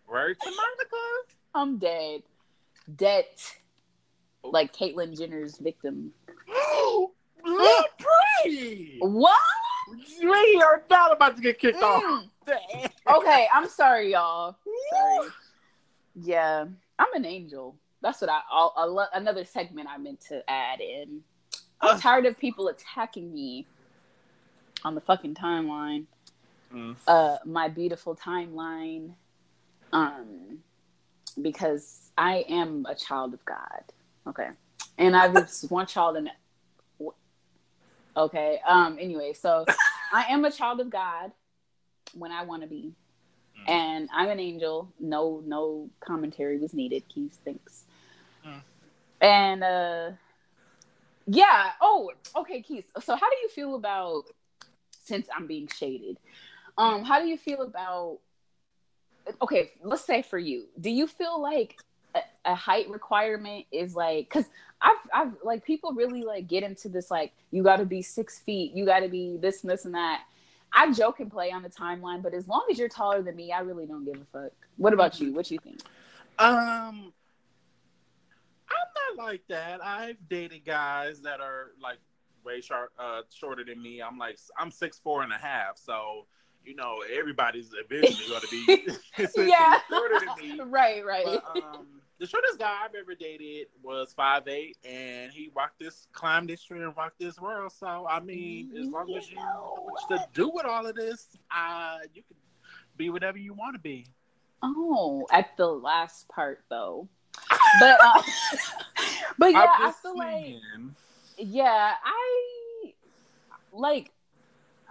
right 0.08 0.36
to 0.39 0.50
Monica. 0.50 1.34
I'm 1.54 1.78
dead. 1.78 2.24
Dead. 2.95 3.26
Like 4.51 4.73
Caitlyn 4.73 5.17
Jenner's 5.17 5.58
victim. 5.58 6.12
pretty. 8.43 8.97
What? 8.99 9.39
We 10.21 10.62
are 10.63 10.84
not 10.89 11.12
about 11.12 11.36
to 11.36 11.41
get 11.41 11.60
kicked 11.60 11.79
mm. 11.79 11.84
off. 11.84 12.25
okay, 13.17 13.47
I'm 13.53 13.67
sorry, 13.67 14.12
y'all. 14.12 14.58
Sorry. 14.91 15.29
Yeah, 16.17 16.63
I'm 16.97 17.13
an 17.13 17.25
angel. 17.25 17.75
That's 18.01 18.21
what 18.21 18.29
I. 18.29 18.39
I'll, 18.49 18.73
I'll, 18.77 19.10
another 19.13 19.43
segment 19.43 19.89
I 19.91 19.97
meant 19.97 20.21
to 20.29 20.49
add 20.49 20.79
in. 20.79 21.19
I'm 21.81 21.97
uh, 21.97 21.99
tired 21.99 22.25
of 22.25 22.39
people 22.39 22.69
attacking 22.69 23.34
me 23.34 23.67
on 24.86 24.95
the 24.95 25.01
fucking 25.01 25.36
timeline. 25.36 26.05
Mm. 26.73 26.95
Uh, 27.05 27.36
my 27.43 27.67
beautiful 27.67 28.15
timeline. 28.15 29.12
Um, 29.91 30.60
because 31.41 32.12
I 32.17 32.45
am 32.47 32.86
a 32.88 32.95
child 32.95 33.34
of 33.34 33.43
God. 33.43 33.84
Okay, 34.27 34.49
and 34.97 35.15
I 35.15 35.31
just 35.33 35.69
one 35.71 35.85
child 35.85 36.17
in. 36.17 36.29
Okay. 38.17 38.59
Um. 38.65 38.97
Anyway, 38.99 39.33
so 39.33 39.65
I 40.13 40.25
am 40.29 40.45
a 40.45 40.51
child 40.51 40.79
of 40.79 40.89
God 40.89 41.31
when 42.13 42.31
I 42.31 42.43
want 42.43 42.61
to 42.61 42.67
be. 42.67 42.93
Mm. 43.59 43.69
And 43.71 44.09
I'm 44.13 44.29
an 44.29 44.39
angel. 44.39 44.91
No, 44.99 45.43
no 45.45 45.89
commentary 45.99 46.57
was 46.57 46.73
needed. 46.73 47.03
Keith 47.09 47.38
thinks. 47.43 47.83
Mm. 48.45 48.61
And 49.21 49.63
uh, 49.63 50.11
yeah. 51.27 51.71
Oh, 51.81 52.11
okay, 52.35 52.61
Keith. 52.61 52.89
So 53.03 53.15
how 53.15 53.29
do 53.29 53.35
you 53.41 53.49
feel 53.49 53.75
about 53.75 54.23
since 55.03 55.27
I'm 55.35 55.47
being 55.47 55.67
shaded? 55.67 56.17
Um, 56.77 57.03
how 57.03 57.19
do 57.19 57.27
you 57.27 57.38
feel 57.38 57.61
about? 57.61 58.19
Okay, 59.41 59.71
let's 59.83 60.05
say 60.05 60.21
for 60.21 60.38
you, 60.38 60.67
do 60.79 60.89
you 60.89 61.07
feel 61.07 61.41
like 61.41 61.79
a, 62.45 62.56
height 62.56 62.89
requirement 62.89 63.65
is 63.71 63.95
like 63.95 64.30
because 64.30 64.45
I've 64.82 64.97
I've 65.13 65.34
like 65.43 65.63
people 65.63 65.93
really 65.93 66.23
like 66.23 66.47
get 66.47 66.63
into 66.63 66.89
this 66.89 67.12
like 67.12 67.34
you 67.51 67.63
got 67.63 67.78
to 67.78 67.86
be 67.86 68.01
six 68.01 68.39
feet, 68.39 68.73
you 68.73 68.86
got 68.86 68.99
to 69.01 69.10
be 69.10 69.38
this 69.38 69.62
and 69.63 69.71
this 69.71 69.86
and 69.86 69.93
that 69.95 70.23
I 70.75 70.91
joke 70.91 71.21
and 71.21 71.32
play 71.32 71.51
on 71.51 71.63
the 71.63 71.69
timeline, 71.69 72.21
but 72.21 72.34
as 72.34 72.47
long 72.47 72.65
as 72.69 72.78
you're 72.78 72.89
taller 72.89 73.21
than 73.21 73.36
me, 73.36 73.51
I 73.51 73.62
really 73.62 73.86
don't 73.86 74.04
give 74.04 74.15
a 74.15 74.25
fuck. 74.25 74.51
What 74.75 74.93
about 74.93 75.21
you? 75.21 75.32
What 75.34 75.49
you 75.49 75.58
think? 75.58 75.80
Um, 76.38 77.13
I'm 78.69 79.15
not 79.17 79.25
like 79.25 79.41
that. 79.47 79.84
I've 79.84 80.17
dated 80.28 80.65
guys 80.65 81.21
that 81.21 81.39
are 81.39 81.71
like 81.82 81.99
way 82.43 82.60
short, 82.60 82.91
uh, 82.99 83.21
shorter 83.34 83.63
than 83.63 83.82
me. 83.82 84.01
I'm 84.01 84.17
like 84.17 84.38
I'm 84.60 84.69
six 84.69 84.99
four 84.99 85.23
and 85.23 85.32
a 85.32 85.38
half, 85.38 85.78
so 85.78 86.25
you 86.65 86.75
know 86.75 87.04
everybody's 87.17 87.71
eventually 87.73 88.28
going 88.28 88.41
to 88.41 88.47
be 88.47 89.28
yeah 89.49 89.80
shorter 89.89 90.19
than 90.19 90.58
me. 90.58 90.62
Right, 90.65 91.06
right. 91.06 91.25
But, 91.25 91.43
um, 91.56 91.88
the 92.19 92.25
shortest 92.25 92.60
guy 92.60 92.73
I've 92.84 92.95
ever 92.95 93.13
dated 93.13 93.67
was 93.84 94.13
five 94.13 94.47
eight, 94.47 94.78
and 94.86 95.32
he 95.32 95.51
walked 95.56 95.80
this, 95.80 96.08
climbed 96.13 96.49
this 96.49 96.63
tree, 96.63 96.82
and 96.82 96.95
walked 96.95 97.19
this 97.19 97.39
world. 97.39 97.71
So 97.71 98.08
I 98.10 98.19
mean, 98.19 98.71
as 98.80 98.88
long 98.88 99.13
as 99.15 99.30
you 99.30 99.36
know 99.36 99.75
what 99.84 100.10
to 100.10 100.28
do 100.34 100.49
with 100.54 100.65
all 100.65 100.86
of 100.86 100.95
this, 100.95 101.28
uh, 101.56 101.97
you 102.13 102.23
can 102.23 102.38
be 102.97 103.10
whatever 103.10 103.38
you 103.38 103.54
want 103.54 103.75
to 103.75 103.80
be. 103.80 104.06
Oh, 104.63 105.28
at 105.32 105.56
the 105.58 105.67
last 105.67 106.28
part 106.30 106.63
though, 106.69 107.08
but 107.80 107.97
uh, 108.01 108.21
but 109.38 109.51
yeah, 109.51 109.67
I 109.78 109.93
feel 110.01 110.15
saying. 110.17 110.62
like 111.38 111.47
yeah, 111.47 111.93
I 112.04 112.93
like. 113.71 114.12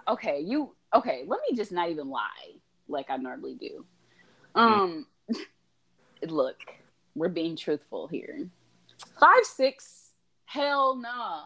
Okay, 0.06 0.40
you 0.40 0.73
okay? 0.94 1.24
Let 1.26 1.40
me 1.48 1.56
just 1.56 1.72
not 1.72 1.90
even 1.90 2.08
lie 2.08 2.54
like 2.88 3.06
I 3.10 3.16
normally 3.16 3.54
do. 3.54 3.84
Um, 4.54 5.06
look 6.26 6.56
we're 7.14 7.28
being 7.28 7.56
truthful 7.56 8.08
here. 8.08 8.48
Five 9.18 9.44
six, 9.44 10.10
hell 10.44 10.96
nah. 10.96 11.42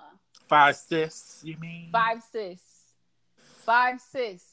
Five 0.48 0.76
six, 0.76 1.40
you 1.44 1.56
mean? 1.58 1.90
Five 1.92 2.22
six, 2.22 2.62
five 3.64 4.00
six, 4.00 4.44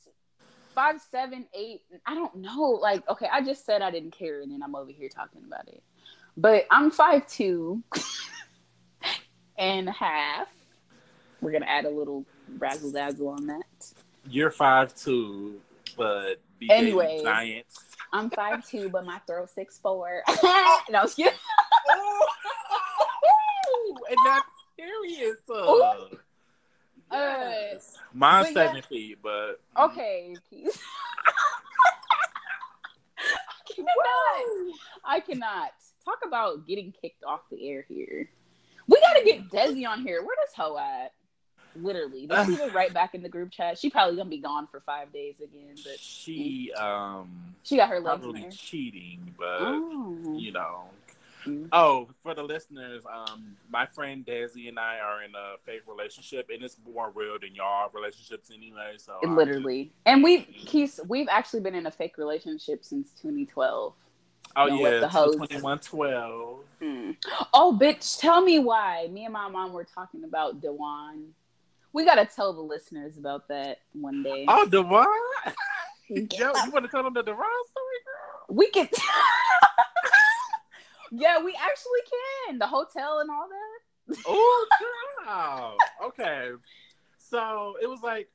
five 0.73 0.99
seven 1.11 1.45
eight. 1.53 1.81
I 2.05 2.15
don't 2.15 2.35
know. 2.35 2.77
Like, 2.81 3.07
okay, 3.09 3.29
I 3.31 3.41
just 3.41 3.65
said 3.65 3.81
I 3.81 3.91
didn't 3.91 4.11
care, 4.11 4.41
and 4.41 4.51
then 4.51 4.61
I'm 4.61 4.75
over 4.75 4.91
here 4.91 5.09
talking 5.09 5.43
about 5.45 5.67
it. 5.67 5.83
But 6.37 6.65
I'm 6.69 6.91
five 6.91 7.27
two 7.27 7.81
and 9.57 9.87
a 9.87 9.93
half. 9.93 10.47
We're 11.41 11.51
gonna 11.51 11.65
add 11.65 11.85
a 11.85 11.89
little 11.89 12.25
razzle 12.57 12.91
dazzle 12.91 13.29
on 13.29 13.47
that. 13.47 13.93
You're 14.29 14.51
five 14.51 14.95
two, 14.95 15.61
but 15.97 16.41
anyway, 16.69 17.21
giants 17.23 17.85
I'm 18.15 18.29
five 18.29 18.67
two, 18.67 18.89
but 18.89 19.05
my 19.05 19.19
throat 19.27 19.49
six 19.49 19.77
four. 19.77 20.23
no, 20.89 21.01
I'm 21.01 21.09
and 24.09 24.17
that's 24.25 24.45
serious. 24.77 25.37
Uh, 25.49 25.95
yes. 27.11 27.97
Mine's 28.13 28.53
seven 28.53 28.77
yeah. 28.77 28.81
feet, 28.81 29.17
but 29.21 29.59
okay. 29.77 30.33
I 33.67 33.73
cannot. 33.75 34.75
I 35.03 35.19
cannot 35.19 35.71
talk 36.03 36.19
about 36.25 36.65
getting 36.65 36.93
kicked 37.01 37.23
off 37.25 37.41
the 37.51 37.69
air 37.69 37.85
here. 37.89 38.29
We 38.87 39.01
gotta 39.01 39.25
get 39.25 39.49
Desi 39.49 39.85
on 39.87 40.05
here. 40.05 40.23
Where 40.23 40.37
does 40.45 40.55
Ho 40.55 40.77
at? 40.77 41.11
Literally, 41.75 42.27
did 42.27 42.45
she 42.45 42.55
go 42.55 42.69
right 42.69 42.93
back 42.93 43.15
in 43.15 43.21
the 43.21 43.29
group 43.29 43.51
chat? 43.51 43.77
She 43.77 43.89
probably 43.89 44.15
gonna 44.15 44.29
be 44.29 44.37
gone 44.37 44.67
for 44.67 44.79
five 44.81 45.11
days 45.11 45.35
again. 45.37 45.75
But 45.75 45.99
she 45.99 46.71
um 46.73 47.55
she 47.63 47.77
got 47.77 47.89
her 47.89 47.99
legs 47.99 48.21
probably 48.21 48.47
cheating, 48.49 49.33
but 49.37 49.57
oh. 49.61 50.35
you 50.37 50.51
know. 50.51 50.85
Mm-hmm. 51.45 51.67
Oh, 51.71 52.07
for 52.23 52.33
the 52.33 52.41
listeners, 52.41 53.03
um, 53.05 53.55
my 53.69 53.85
friend 53.85 54.25
Desi 54.25 54.67
and 54.67 54.79
I 54.79 54.97
are 54.97 55.21
in 55.21 55.29
a 55.35 55.57
fake 55.63 55.83
relationship, 55.87 56.49
and 56.51 56.63
it's 56.63 56.77
more 56.91 57.11
real 57.13 57.37
than 57.39 57.53
y'all 57.53 57.91
relationships 57.93 58.49
anyway. 58.51 58.95
So 58.97 59.19
literally, 59.23 59.83
just, 59.83 59.95
and 60.07 60.23
we, 60.23 60.41
Keith, 60.41 60.99
we've 61.07 61.27
actually 61.29 61.59
been 61.59 61.75
in 61.75 61.85
a 61.85 61.91
fake 61.91 62.17
relationship 62.17 62.83
since 62.83 63.11
2012. 63.21 63.93
Oh 64.55 64.67
yeah, 64.67 64.99
the 64.99 65.07
host. 65.07 65.37
Twenty 65.37 65.61
one 65.61 65.79
twelve. 65.79 66.59
Hmm. 66.81 67.11
Oh, 67.53 67.77
bitch! 67.79 68.19
Tell 68.19 68.41
me 68.41 68.59
why. 68.59 69.07
Me 69.11 69.25
and 69.25 69.33
my 69.33 69.49
mom 69.49 69.73
were 69.73 69.83
talking 69.83 70.23
about 70.23 70.61
Dewan. 70.61 71.33
We 71.95 72.03
gotta 72.03 72.25
tell 72.25 72.51
the 72.51 72.59
listeners 72.59 73.17
about 73.17 73.47
that 73.47 73.79
one 73.93 74.21
day. 74.21 74.43
Oh, 74.49 74.65
Dewan. 74.65 75.07
Yo, 76.09 76.25
you 76.29 76.71
want 76.71 76.83
to 76.83 76.91
tell 76.91 77.03
them 77.03 77.13
the 77.13 77.23
Dewan 77.23 77.39
story, 77.39 78.01
girl? 78.03 78.45
We 78.49 78.69
can. 78.69 78.89
yeah, 81.11 81.41
we 81.41 81.57
actually 81.57 82.01
can. 82.49 82.59
The 82.59 82.67
hotel 82.67 83.19
and 83.19 83.29
all 83.31 83.47
that. 83.47 84.17
oh, 84.27 84.67
wow. 85.25 85.77
Okay. 86.05 86.49
So 87.17 87.77
it 87.81 87.87
was 87.87 88.01
like 88.03 88.27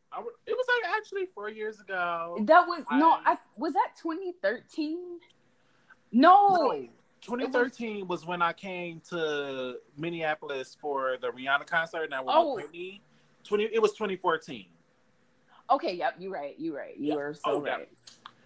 it 0.46 0.56
was 0.56 0.66
like 0.66 0.90
actually 0.96 1.26
four 1.34 1.50
years 1.50 1.80
ago. 1.80 2.38
That 2.46 2.66
was 2.66 2.84
I, 2.88 2.98
no, 2.98 3.18
I 3.26 3.36
was 3.58 3.74
that 3.74 3.90
2013. 4.02 5.18
No. 6.12 6.48
no 6.48 6.88
2013 7.20 8.08
was, 8.08 8.20
was, 8.20 8.26
when 8.26 8.40
I 8.40 8.54
came 8.54 9.02
to 9.10 9.74
Minneapolis 9.98 10.78
for 10.80 11.18
the 11.20 11.28
Rihanna 11.28 11.66
concert, 11.66 12.04
and 12.04 12.14
I 12.14 12.22
went 12.22 12.38
oh. 12.38 12.54
with 12.54 12.72
Britney. 12.72 13.00
20. 13.44 13.64
It 13.72 13.82
was 13.82 13.92
2014. 13.92 14.66
Okay. 15.70 15.94
Yep. 15.94 16.14
You're 16.18 16.32
right. 16.32 16.54
You're 16.58 16.76
right. 16.76 16.96
You 16.96 17.08
yep. 17.08 17.16
were 17.16 17.34
so 17.34 17.40
oh, 17.44 17.60
right. 17.60 17.88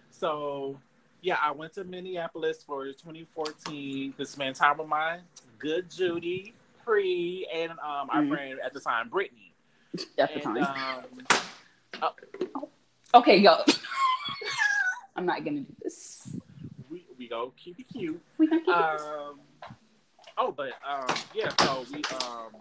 So 0.09 0.77
yeah, 1.21 1.37
I 1.41 1.51
went 1.51 1.73
to 1.73 1.83
Minneapolis 1.83 2.63
for 2.63 2.85
2014 2.85 4.13
to 4.13 4.37
man 4.37 4.53
time 4.53 4.77
with 4.77 4.87
my 4.87 5.19
good 5.57 5.89
Judy, 5.89 6.53
Pree, 6.83 7.47
and 7.51 7.71
um, 7.71 7.77
our 7.81 8.21
mm-hmm. 8.21 8.31
friend 8.31 8.59
at 8.63 8.73
the 8.73 8.79
time, 8.79 9.09
Brittany. 9.09 9.53
At 10.19 10.29
the 10.35 10.47
and, 10.47 10.63
time. 10.63 11.05
Um, 12.01 12.11
oh. 12.53 12.69
Okay, 13.15 13.41
go. 13.41 13.63
I'm 15.15 15.25
not 15.25 15.43
gonna 15.43 15.61
do 15.61 15.75
this. 15.81 16.35
We 16.91 17.05
we 17.17 17.27
go 17.27 17.53
keep 17.57 17.79
it 17.79 17.87
cute. 17.91 18.21
We 18.37 18.47
gonna 18.47 18.61
keep 18.61 18.75
um, 18.75 19.39
it. 19.63 19.75
Oh, 20.37 20.51
but 20.51 20.73
um, 20.87 21.15
yeah. 21.33 21.49
So 21.61 21.85
we 21.91 22.03
um, 22.21 22.51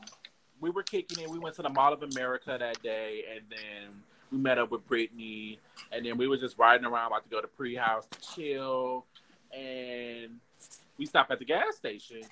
we 0.65 0.71
were 0.71 0.83
kicking 0.83 1.23
it. 1.23 1.29
We 1.29 1.39
went 1.39 1.55
to 1.57 1.63
the 1.63 1.69
Mall 1.69 1.93
of 1.93 2.03
America 2.03 2.57
that 2.59 2.83
day, 2.83 3.25
and 3.35 3.45
then 3.51 3.95
we 4.33 4.39
met 4.39 4.57
up 4.57 4.71
with 4.71 4.87
Brittany, 4.89 5.59
and 5.93 6.07
then 6.07 6.17
we 6.17 6.27
were 6.27 6.39
just 6.39 6.57
riding 6.57 6.87
around, 6.87 7.09
about 7.09 7.23
to 7.25 7.29
go 7.29 7.43
to 7.43 7.47
Pree 7.47 7.75
House 7.75 8.07
to 8.11 8.35
chill, 8.35 9.05
and 9.53 10.41
we 10.97 11.05
stopped 11.05 11.31
at 11.31 11.39
the 11.39 11.45
gas 11.45 11.77
station, 11.77 12.23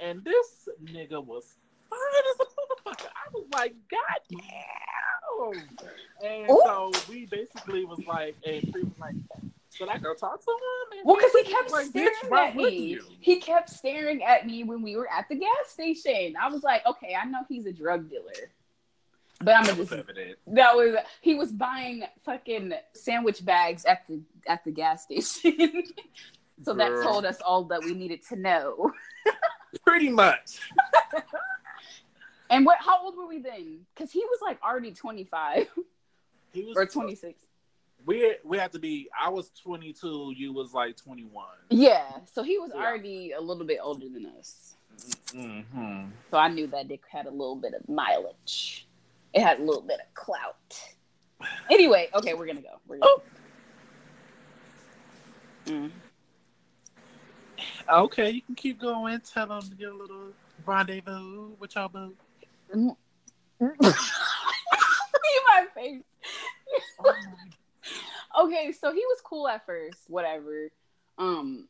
and 0.00 0.22
this 0.22 0.68
nigga 0.84 1.24
was 1.24 1.56
fine 1.88 1.98
as 2.30 2.40
a 2.40 2.90
motherfucker. 2.90 3.06
I 3.06 3.30
was 3.32 3.46
like, 3.54 3.74
God 3.90 4.20
damn. 4.28 5.62
And 6.22 6.50
Ooh. 6.50 6.60
so 6.66 6.92
we 7.08 7.24
basically 7.24 7.86
was 7.86 8.00
like, 8.06 8.36
and 8.46 8.70
Pree 8.70 8.82
was 8.82 8.98
like, 9.00 9.14
should 9.78 9.88
I 9.88 9.98
go 9.98 10.12
talk 10.12 10.44
to 10.44 10.50
him? 10.50 11.04
Well, 11.04 11.16
because 11.16 11.32
he 11.32 11.44
kept 11.44 11.70
like, 11.70 11.86
staring 11.86 12.32
at 12.34 12.56
me. 12.56 12.98
He 13.20 13.36
kept 13.36 13.70
staring 13.70 14.24
at 14.24 14.44
me 14.44 14.64
when 14.64 14.82
we 14.82 14.96
were 14.96 15.08
at 15.10 15.28
the 15.28 15.36
gas 15.36 15.68
station. 15.68 16.34
I 16.40 16.48
was 16.48 16.64
like, 16.64 16.84
okay, 16.84 17.16
I 17.20 17.24
know 17.26 17.40
he's 17.48 17.64
a 17.66 17.72
drug 17.72 18.10
dealer. 18.10 18.50
But 19.40 19.54
I'm 19.54 19.66
gonna 19.66 19.76
just 19.76 19.90
that 20.48 20.74
was 20.74 20.96
he 21.20 21.36
was 21.36 21.52
buying 21.52 22.02
fucking 22.24 22.72
sandwich 22.92 23.44
bags 23.44 23.84
at 23.84 24.04
the 24.08 24.20
at 24.48 24.64
the 24.64 24.72
gas 24.72 25.04
station. 25.04 25.84
so 26.64 26.74
Girl. 26.74 26.74
that 26.74 27.02
told 27.04 27.24
us 27.24 27.40
all 27.40 27.62
that 27.66 27.84
we 27.84 27.94
needed 27.94 28.26
to 28.30 28.36
know. 28.36 28.90
Pretty 29.86 30.08
much. 30.08 30.58
and 32.50 32.66
what 32.66 32.78
how 32.80 33.04
old 33.04 33.16
were 33.16 33.28
we 33.28 33.38
then? 33.38 33.86
Because 33.94 34.10
he 34.10 34.24
was 34.24 34.40
like 34.42 34.60
already 34.60 34.90
25. 34.90 35.68
He 36.52 36.64
was 36.64 36.76
or 36.76 36.86
26. 36.86 37.40
We 38.08 38.36
we 38.42 38.56
had 38.56 38.72
to 38.72 38.78
be 38.78 39.08
I 39.20 39.28
was 39.28 39.50
22, 39.62 40.32
you 40.34 40.52
was 40.52 40.72
like 40.72 40.96
21. 40.96 41.44
Yeah. 41.68 42.04
So 42.32 42.42
he 42.42 42.56
was 42.58 42.72
yeah. 42.74 42.80
already 42.80 43.32
a 43.32 43.40
little 43.40 43.66
bit 43.66 43.80
older 43.82 44.08
than 44.08 44.26
us. 44.38 44.76
Mm-hmm. 45.28 46.06
So 46.30 46.38
I 46.38 46.48
knew 46.48 46.66
that 46.68 46.88
Dick 46.88 47.02
had 47.10 47.26
a 47.26 47.30
little 47.30 47.56
bit 47.56 47.74
of 47.74 47.86
mileage 47.88 48.88
it 49.32 49.42
had 49.42 49.58
a 49.60 49.62
little 49.62 49.82
bit 49.82 50.00
of 50.00 50.14
clout. 50.14 50.56
Anyway, 51.70 52.08
okay, 52.14 52.34
we're 52.34 52.46
gonna 52.46 52.60
go. 52.60 52.80
We're 52.86 52.98
gonna 52.98 53.10
oh. 53.10 53.22
Mm. 55.66 55.90
Okay, 57.90 58.30
you 58.30 58.42
can 58.42 58.54
keep 58.54 58.80
going. 58.80 59.20
Tell 59.20 59.46
them 59.46 59.62
your 59.78 59.94
little 59.94 60.32
rendezvous 60.66 61.50
with 61.58 61.74
y'all 61.76 61.88
boo. 61.88 62.14
See 63.62 63.76
my 65.46 65.66
face. 65.74 66.02
Okay, 68.38 68.72
so 68.72 68.92
he 68.92 69.00
was 69.00 69.20
cool 69.22 69.48
at 69.48 69.64
first, 69.66 69.98
whatever. 70.08 70.70
Um, 71.18 71.68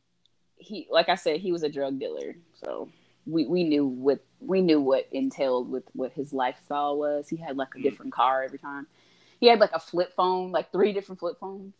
he 0.57 0.87
like 0.89 1.09
I 1.09 1.15
said, 1.15 1.39
he 1.39 1.51
was 1.51 1.63
a 1.63 1.69
drug 1.69 1.99
dealer, 1.99 2.35
so 2.63 2.89
we, 3.25 3.45
we 3.45 3.63
knew 3.63 3.85
what 3.85 4.19
we 4.39 4.61
knew 4.61 4.81
what 4.81 5.07
entailed 5.11 5.69
with 5.69 5.83
what 5.93 6.11
his 6.13 6.33
lifestyle 6.33 6.97
was. 6.97 7.29
He 7.29 7.37
had 7.37 7.57
like 7.57 7.75
a 7.75 7.79
mm. 7.79 7.83
different 7.83 8.13
car 8.13 8.43
every 8.43 8.59
time. 8.59 8.87
He 9.39 9.47
had 9.47 9.59
like 9.59 9.71
a 9.73 9.79
flip 9.79 10.13
phone, 10.15 10.51
like 10.51 10.71
three 10.71 10.91
different 10.91 11.19
flip 11.19 11.37
phones, 11.39 11.73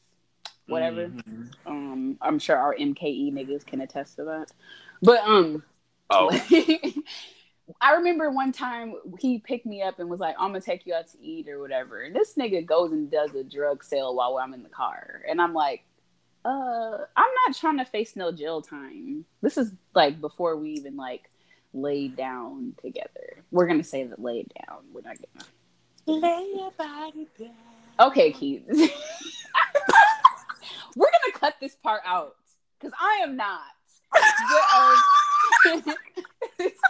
whatever. 0.67 1.07
Mm-hmm. 1.07 1.43
Um, 1.65 2.17
I'm 2.21 2.39
sure 2.39 2.55
our 2.57 2.75
MKE 2.75 3.33
niggas 3.33 3.65
can 3.65 3.81
attest 3.81 4.15
to 4.15 4.23
that. 4.25 4.51
But 5.01 5.19
um, 5.23 5.63
oh. 6.09 6.29
I 7.81 7.93
remember 7.93 8.29
one 8.31 8.51
time 8.51 8.95
he 9.19 9.39
picked 9.39 9.65
me 9.65 9.81
up 9.81 9.99
and 9.99 10.09
was 10.09 10.19
like, 10.19 10.35
"I'm 10.39 10.49
gonna 10.49 10.61
take 10.61 10.85
you 10.85 10.93
out 10.93 11.07
to 11.09 11.21
eat 11.21 11.47
or 11.47 11.59
whatever." 11.59 12.01
And 12.01 12.15
this 12.15 12.35
nigga 12.35 12.65
goes 12.65 12.91
and 12.91 13.09
does 13.09 13.33
a 13.35 13.43
drug 13.43 13.83
sale 13.83 14.15
while 14.15 14.37
I'm 14.37 14.53
in 14.53 14.63
the 14.63 14.69
car, 14.69 15.23
and 15.29 15.41
I'm 15.41 15.53
like, 15.53 15.83
"Uh, 16.45 16.97
I'm 17.15 17.31
not 17.47 17.55
trying 17.55 17.77
to 17.77 17.85
face 17.85 18.15
no 18.15 18.31
jail 18.31 18.61
time. 18.61 19.25
This 19.41 19.57
is 19.57 19.73
like 19.93 20.19
before 20.21 20.55
we 20.55 20.71
even 20.71 20.95
like 20.97 21.29
laid 21.73 22.15
down 22.15 22.73
together. 22.81 23.43
We're 23.51 23.67
gonna 23.67 23.83
say 23.83 24.03
that 24.05 24.19
laid 24.21 24.51
down. 24.67 24.85
We're 24.91 25.01
not 25.01 25.17
gonna 25.17 26.19
lay 26.19 26.47
your 26.55 26.71
body 26.71 27.27
down. 27.37 27.51
Okay, 27.99 28.31
Keith. 28.31 28.63
We're 30.95 31.11
gonna 31.11 31.33
cut 31.33 31.55
this 31.61 31.75
part 31.75 32.01
out 32.05 32.35
because 32.79 32.93
I 32.99 33.19
am 33.23 33.35
not. 33.35 33.61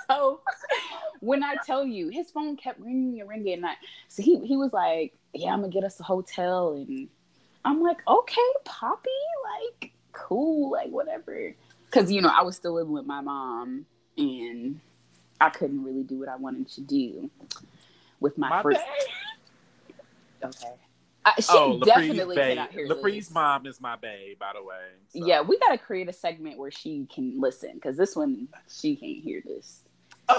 So 0.10 0.42
when 1.20 1.44
I 1.44 1.56
tell 1.66 1.86
you, 1.86 2.10
his 2.10 2.32
phone 2.32 2.56
kept 2.58 2.80
ringing 2.80 3.20
and 3.20 3.30
ringing, 3.30 3.54
and 3.54 3.66
I, 3.68 3.74
so 4.08 4.24
he 4.24 4.40
he 4.40 4.58
was 4.58 4.74
like, 4.74 5.14
"Yeah, 5.34 5.54
I'm 5.54 5.62
gonna 5.62 5.72
get 5.72 5.84
us 5.84 6.00
a 6.00 6.04
hotel," 6.04 6.74
and 6.74 7.08
I'm 7.64 7.82
like, 7.82 8.00
"Okay, 8.08 8.42
Poppy, 8.66 9.10
like 9.54 9.92
cool, 10.12 10.72
like 10.72 10.90
whatever," 10.90 11.54
because 11.86 12.12
you 12.12 12.22
know 12.22 12.32
I 12.36 12.42
was 12.42 12.56
still 12.56 12.74
living 12.74 12.94
with 12.94 13.06
my 13.06 13.22
mom 13.22 13.86
and 14.18 14.80
I 15.40 15.50
couldn't 15.50 15.84
really 15.84 16.04
do 16.04 16.20
what 16.20 16.30
I 16.30 16.36
wanted 16.36 16.68
to 16.70 16.82
do 16.82 17.30
with 18.20 18.38
my, 18.38 18.50
my 18.50 18.64
first. 18.64 18.82
Okay. 20.44 20.74
I, 21.38 21.42
she 21.42 21.48
oh, 21.52 21.80
definitely 21.80 22.36
babe. 22.36 22.58
cannot 22.58 22.72
hear 22.72 22.88
Lapree's 22.88 23.32
mom 23.32 23.66
is 23.66 23.82
my 23.82 23.96
babe, 23.96 24.40
by 24.40 24.52
the 24.54 24.64
way. 24.64 24.76
So. 25.10 25.26
Yeah, 25.26 25.42
we 25.42 25.58
got 25.60 25.70
to 25.70 25.78
create 25.78 26.10
a 26.10 26.14
segment 26.14 26.58
where 26.58 26.72
she 26.72 27.08
can 27.14 27.40
listen 27.40 27.74
because 27.76 27.98
this 27.98 28.16
one 28.16 28.48
she 28.68 28.96
can't 28.96 29.24
hear 29.24 29.42
this. 29.46 29.82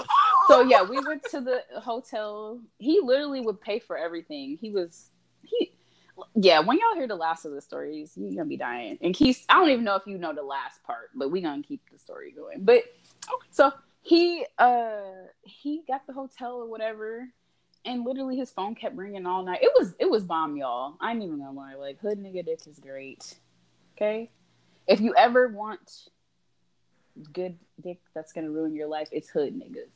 so 0.47 0.61
yeah, 0.61 0.83
we 0.83 0.99
went 0.99 1.23
to 1.31 1.41
the 1.41 1.63
hotel. 1.79 2.59
He 2.77 2.99
literally 3.01 3.41
would 3.41 3.61
pay 3.61 3.79
for 3.79 3.97
everything. 3.97 4.57
He 4.59 4.71
was 4.71 5.09
he 5.43 5.73
yeah, 6.35 6.59
when 6.59 6.77
y'all 6.77 6.95
hear 6.95 7.07
the 7.07 7.15
last 7.15 7.45
of 7.45 7.53
the 7.53 7.61
stories, 7.61 8.13
you're 8.15 8.31
gonna 8.31 8.45
be 8.45 8.57
dying. 8.57 8.97
And 9.01 9.15
he's 9.15 9.45
I 9.49 9.55
don't 9.55 9.69
even 9.69 9.83
know 9.83 9.95
if 9.95 10.03
you 10.05 10.17
know 10.17 10.33
the 10.33 10.43
last 10.43 10.83
part, 10.83 11.09
but 11.15 11.31
we're 11.31 11.41
gonna 11.41 11.63
keep 11.63 11.81
the 11.91 11.97
story 11.97 12.31
going. 12.31 12.63
But 12.63 12.83
okay. 13.31 13.47
so 13.51 13.71
he 14.01 14.45
uh 14.57 15.01
he 15.43 15.83
got 15.87 16.05
the 16.07 16.13
hotel 16.13 16.55
or 16.55 16.67
whatever 16.67 17.27
and 17.85 18.05
literally 18.05 18.37
his 18.37 18.51
phone 18.51 18.75
kept 18.75 18.95
ringing 18.95 19.25
all 19.25 19.43
night. 19.43 19.59
It 19.61 19.71
was 19.77 19.95
it 19.99 20.09
was 20.09 20.23
bomb 20.23 20.55
y'all. 20.55 20.95
I'm 20.99 21.21
even 21.21 21.39
gonna 21.39 21.51
lie. 21.51 21.75
Like 21.75 21.99
hood 21.99 22.19
nigga 22.19 22.45
dick 22.45 22.61
is 22.67 22.79
great. 22.79 23.35
Okay? 23.95 24.29
If 24.87 24.99
you 24.99 25.13
ever 25.15 25.47
want 25.47 26.09
good 27.33 27.57
dick 27.81 27.99
that's 28.13 28.31
gonna 28.31 28.49
ruin 28.49 28.75
your 28.75 28.87
life 28.87 29.09
it's 29.11 29.29
hood 29.29 29.53
niggas. 29.53 29.89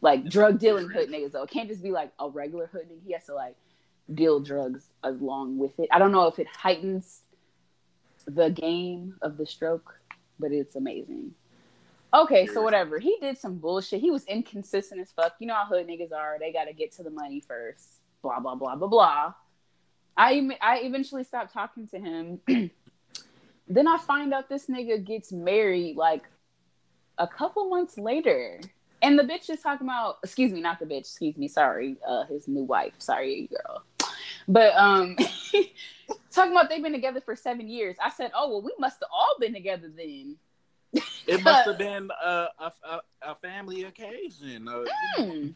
Like 0.00 0.28
drug 0.28 0.58
dealing 0.58 0.88
hood 0.88 1.08
niggas 1.08 1.32
though. 1.32 1.42
It 1.42 1.50
can't 1.50 1.68
just 1.68 1.82
be 1.82 1.90
like 1.90 2.12
a 2.18 2.28
regular 2.28 2.66
hood 2.66 2.88
nigga. 2.90 3.04
He 3.04 3.12
has 3.12 3.26
to 3.26 3.34
like 3.34 3.56
deal 4.12 4.40
drugs 4.40 4.88
along 5.02 5.58
with 5.58 5.78
it. 5.78 5.88
I 5.90 5.98
don't 5.98 6.12
know 6.12 6.26
if 6.26 6.38
it 6.38 6.46
heightens 6.46 7.22
the 8.26 8.50
game 8.50 9.14
of 9.22 9.36
the 9.36 9.46
stroke 9.46 10.00
but 10.38 10.52
it's 10.52 10.76
amazing 10.76 11.32
Okay, 12.16 12.46
so 12.46 12.62
whatever. 12.62 12.98
He 12.98 13.18
did 13.20 13.36
some 13.36 13.58
bullshit. 13.58 14.00
He 14.00 14.10
was 14.10 14.24
inconsistent 14.24 15.02
as 15.02 15.12
fuck. 15.12 15.34
You 15.38 15.46
know 15.48 15.54
how 15.54 15.66
hood 15.66 15.86
niggas 15.86 16.12
are. 16.12 16.38
They 16.40 16.50
got 16.50 16.64
to 16.64 16.72
get 16.72 16.90
to 16.92 17.02
the 17.02 17.10
money 17.10 17.40
first. 17.46 18.00
Blah 18.22 18.40
blah 18.40 18.54
blah 18.54 18.74
blah 18.74 18.88
blah. 18.88 19.34
I 20.16 20.48
I 20.62 20.78
eventually 20.78 21.24
stopped 21.24 21.52
talking 21.52 21.86
to 21.88 21.98
him. 21.98 22.40
then 23.68 23.86
I 23.86 23.98
find 23.98 24.32
out 24.32 24.48
this 24.48 24.66
nigga 24.66 25.04
gets 25.04 25.30
married 25.30 25.96
like 25.96 26.22
a 27.18 27.28
couple 27.28 27.68
months 27.68 27.98
later. 27.98 28.60
And 29.02 29.18
the 29.18 29.22
bitch 29.22 29.50
is 29.50 29.60
talking 29.60 29.86
about, 29.86 30.16
excuse 30.24 30.52
me, 30.52 30.62
not 30.62 30.78
the 30.78 30.86
bitch, 30.86 31.00
excuse 31.00 31.36
me, 31.36 31.48
sorry, 31.48 31.96
uh, 32.08 32.24
his 32.24 32.48
new 32.48 32.62
wife, 32.62 32.94
sorry, 32.96 33.50
girl. 33.52 33.84
But 34.48 34.74
um, 34.74 35.16
talking 36.32 36.52
about 36.52 36.70
they've 36.70 36.82
been 36.82 36.92
together 36.92 37.20
for 37.20 37.36
seven 37.36 37.68
years. 37.68 37.96
I 38.02 38.08
said, 38.08 38.32
oh 38.34 38.48
well, 38.48 38.62
we 38.62 38.72
must 38.78 39.00
have 39.00 39.10
all 39.12 39.36
been 39.38 39.52
together 39.52 39.92
then 39.94 40.36
It 41.26 41.42
must 41.42 41.66
have 41.66 41.78
been 41.78 42.08
a, 42.24 42.48
a, 42.58 42.72
a, 42.84 43.00
a 43.22 43.34
family 43.36 43.84
occasion. 43.84 44.68
Uh, 44.68 44.84
Hmm. 45.16 45.48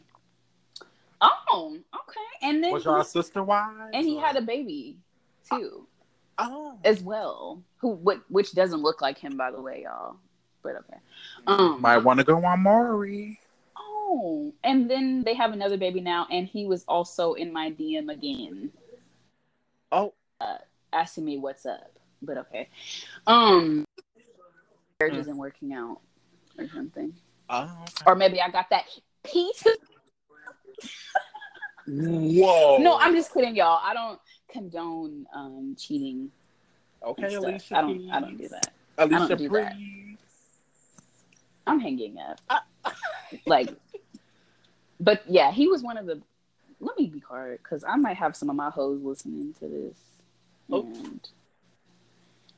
Oh, 1.21 1.77
okay. 1.93 2.19
And 2.47 2.63
then 2.63 2.71
Was 2.71 2.83
he- 2.83 2.89
y'all 2.89 3.03
sister 3.03 3.43
wives? 3.43 3.91
and 3.93 4.05
he 4.05 4.17
or- 4.17 4.21
had 4.21 4.35
a 4.37 4.41
baby 4.41 4.97
too, 5.49 5.87
Oh. 6.37 6.77
as 6.83 7.01
well. 7.03 7.61
Who, 7.77 7.89
what, 7.91 8.21
which 8.29 8.53
doesn't 8.53 8.81
look 8.81 9.01
like 9.01 9.17
him, 9.17 9.37
by 9.37 9.51
the 9.51 9.61
way, 9.61 9.83
y'all. 9.83 10.17
But 10.63 10.75
okay. 10.77 10.97
Um, 11.47 11.79
Might 11.81 11.97
want 11.99 12.19
to 12.19 12.23
go 12.23 12.43
on 12.43 12.61
Maury. 12.61 13.39
Oh, 13.77 14.51
and 14.63 14.89
then 14.89 15.23
they 15.23 15.33
have 15.35 15.53
another 15.53 15.77
baby 15.77 16.01
now, 16.01 16.27
and 16.31 16.47
he 16.47 16.65
was 16.65 16.83
also 16.87 17.33
in 17.33 17.53
my 17.53 17.71
DM 17.71 18.11
again, 18.11 18.71
Oh. 19.91 20.13
asking 20.93 21.25
me 21.25 21.37
what's 21.37 21.65
up. 21.65 21.91
But 22.23 22.37
okay, 22.39 22.69
um, 23.25 23.85
marriage 25.01 25.13
Hmm. 25.15 25.21
isn't 25.21 25.37
working 25.37 25.73
out 25.73 25.99
or 26.57 26.67
something, 26.69 27.13
Oh. 27.49 27.63
okay. 27.83 28.03
or 28.05 28.15
maybe 28.15 28.39
I 28.41 28.49
got 28.49 28.69
that 28.69 28.85
piece. 29.23 29.63
Whoa. 31.87 32.77
No, 32.77 32.97
I'm 32.99 33.15
just 33.15 33.33
kidding, 33.33 33.55
y'all. 33.55 33.79
I 33.83 33.93
don't 33.93 34.19
condone 34.49 35.25
um 35.33 35.75
cheating. 35.77 36.31
Okay. 37.03 37.33
Alicia. 37.33 37.77
I 37.77 37.81
don't. 37.81 38.09
I 38.11 38.19
don't 38.19 38.37
do 38.37 38.47
that. 38.49 38.73
Alicia, 38.97 39.27
don't 39.29 39.37
do 39.37 39.49
that. 39.49 39.73
please. 39.75 40.17
I'm 41.65 41.79
hanging 41.79 42.17
up. 42.19 42.63
like, 43.45 43.69
but 44.99 45.23
yeah, 45.27 45.51
he 45.51 45.67
was 45.67 45.81
one 45.81 45.97
of 45.97 46.05
the. 46.05 46.21
Let 46.79 46.97
me 46.97 47.07
be 47.07 47.19
hard 47.19 47.59
because 47.63 47.83
I 47.83 47.95
might 47.95 48.17
have 48.17 48.35
some 48.35 48.49
of 48.49 48.55
my 48.55 48.69
hoes 48.69 49.01
listening 49.01 49.53
to 49.59 49.67
this, 49.67 49.97
Oh. 50.71 50.81
and 50.85 51.27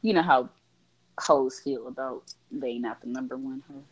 you 0.01 0.13
know 0.13 0.21
how 0.21 0.49
hoes 1.19 1.59
feel 1.59 1.87
about 1.87 2.23
they 2.51 2.77
not 2.77 3.01
the 3.01 3.07
number 3.07 3.37
one 3.37 3.63
hoe. 3.67 3.83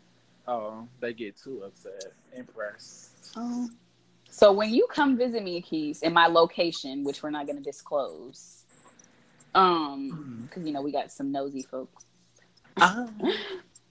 Oh, 0.47 0.87
they 0.99 1.13
get 1.13 1.37
too 1.37 1.63
upset. 1.63 2.13
Impressed. 2.35 3.33
Oh. 3.35 3.69
So 4.29 4.51
when 4.51 4.73
you 4.73 4.87
come 4.89 5.17
visit 5.17 5.43
me, 5.43 5.61
Keys, 5.61 6.01
in 6.01 6.13
my 6.13 6.27
location, 6.27 7.03
which 7.03 7.21
we're 7.21 7.31
not 7.31 7.45
going 7.45 7.57
to 7.57 7.63
disclose, 7.63 8.63
um, 9.53 10.47
because 10.47 10.65
you 10.65 10.73
know 10.73 10.81
we 10.81 10.91
got 10.91 11.11
some 11.11 11.31
nosy 11.31 11.63
folks. 11.63 12.05
Oh. 12.77 13.09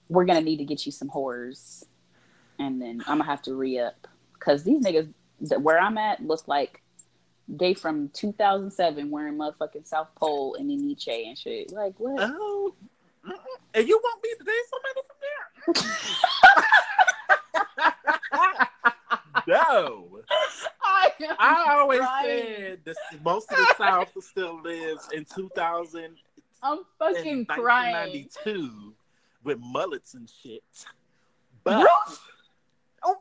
we're 0.09 0.25
gonna 0.25 0.41
need 0.41 0.57
to 0.57 0.65
get 0.65 0.87
you 0.87 0.91
some 0.91 1.07
horrors, 1.07 1.85
and 2.57 2.81
then 2.81 3.01
I'm 3.01 3.19
gonna 3.19 3.25
have 3.25 3.43
to 3.43 3.53
re 3.53 3.77
up 3.77 4.07
because 4.33 4.63
these 4.63 4.83
niggas 4.83 5.13
where 5.59 5.79
I'm 5.79 5.99
at 5.99 6.25
look 6.25 6.47
like 6.47 6.81
they 7.47 7.73
from 7.73 8.09
2007 8.09 9.09
wearing 9.09 9.37
motherfucking 9.37 9.87
South 9.87 10.07
Pole 10.15 10.55
and 10.55 10.67
Nietzsche 10.67 11.27
and 11.27 11.37
shit. 11.37 11.71
Like 11.71 11.93
what? 11.99 12.19
Oh. 12.19 12.73
And 13.73 13.87
you 13.87 13.99
want 14.03 14.23
me 14.23 14.29
to 14.37 14.43
date 14.43 14.65
somebody 14.69 15.01
from 15.07 15.17
there? 15.21 16.27
no. 19.47 20.19
I, 20.83 21.11
I 21.39 21.79
always 21.79 21.99
crying. 21.99 22.43
said 22.57 22.79
this, 22.83 22.97
most 23.23 23.51
of 23.51 23.57
the 23.57 23.73
South 23.77 24.11
still 24.23 24.61
lives 24.61 25.09
in 25.13 25.25
2000 25.25 26.17
I'm 26.63 26.79
fucking 26.99 27.45
crying. 27.47 27.93
1992 27.95 28.93
with 29.43 29.59
mullets 29.59 30.13
and 30.13 30.29
shit. 30.29 30.63
But 31.63 31.83
Ruth? 31.83 32.19
Oh. 33.03 33.17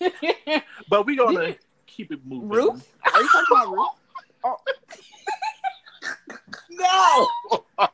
but 0.88 1.06
we 1.06 1.16
gonna 1.16 1.54
keep 1.86 2.10
it 2.10 2.20
moving. 2.24 2.48
Ruth? 2.48 2.92
Are 3.12 3.22
you 3.22 3.28
talking 3.28 3.56
about 3.56 3.76
Ruth? 3.76 3.88
Oh. 4.44 4.56
no. 7.78 7.88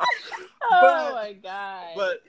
oh 0.62 0.78
But- 0.80 1.14
my 1.14 1.32
god. 1.34 1.86
But 1.96 2.22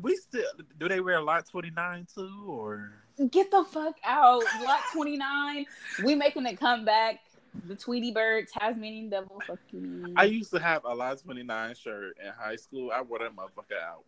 we 0.00 0.16
still 0.16 0.44
do 0.78 0.88
they 0.88 1.00
wear 1.00 1.20
lot 1.20 1.48
29 1.48 2.06
too 2.14 2.44
or 2.46 2.92
Get 3.30 3.50
the 3.50 3.64
fuck 3.64 3.96
out. 4.04 4.44
Lot 4.62 4.80
29. 4.92 5.66
We 6.04 6.14
making 6.14 6.46
a 6.46 6.54
comeback. 6.54 7.20
The 7.66 7.74
Tweety 7.74 8.12
Bird, 8.12 8.46
Tasmanian 8.46 9.08
Devil, 9.08 9.42
fucking. 9.44 10.14
I 10.16 10.24
used 10.24 10.52
to 10.52 10.60
have 10.60 10.84
a 10.84 10.94
lot 10.94 11.18
29 11.18 11.74
shirt 11.74 12.16
in 12.24 12.30
high 12.38 12.54
school. 12.54 12.92
I 12.94 13.00
wore 13.02 13.18
that 13.18 13.32
motherfucker 13.34 13.80
out. 13.82 14.04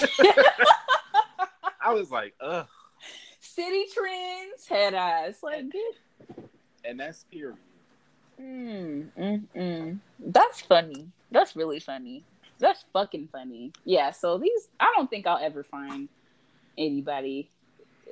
I 1.80 1.92
was 1.92 2.10
like, 2.10 2.34
ugh. 2.40 2.66
Citi 3.42 3.92
Trends, 3.92 4.66
head 4.66 4.94
ass. 4.94 5.42
Like, 5.42 5.70
get. 5.70 6.48
And 6.84 6.98
that's 6.98 7.24
period. 7.24 7.58
Mm, 8.40 9.08
mm, 9.18 9.42
mm. 9.54 9.98
That's 10.20 10.62
funny. 10.62 11.08
That's 11.30 11.56
really 11.56 11.80
funny. 11.80 12.24
That's 12.58 12.84
fucking 12.92 13.28
funny. 13.32 13.72
Yeah, 13.84 14.10
so 14.10 14.38
these, 14.38 14.68
I 14.80 14.92
don't 14.96 15.08
think 15.10 15.26
I'll 15.26 15.42
ever 15.44 15.62
find 15.62 16.08
anybody 16.78 17.50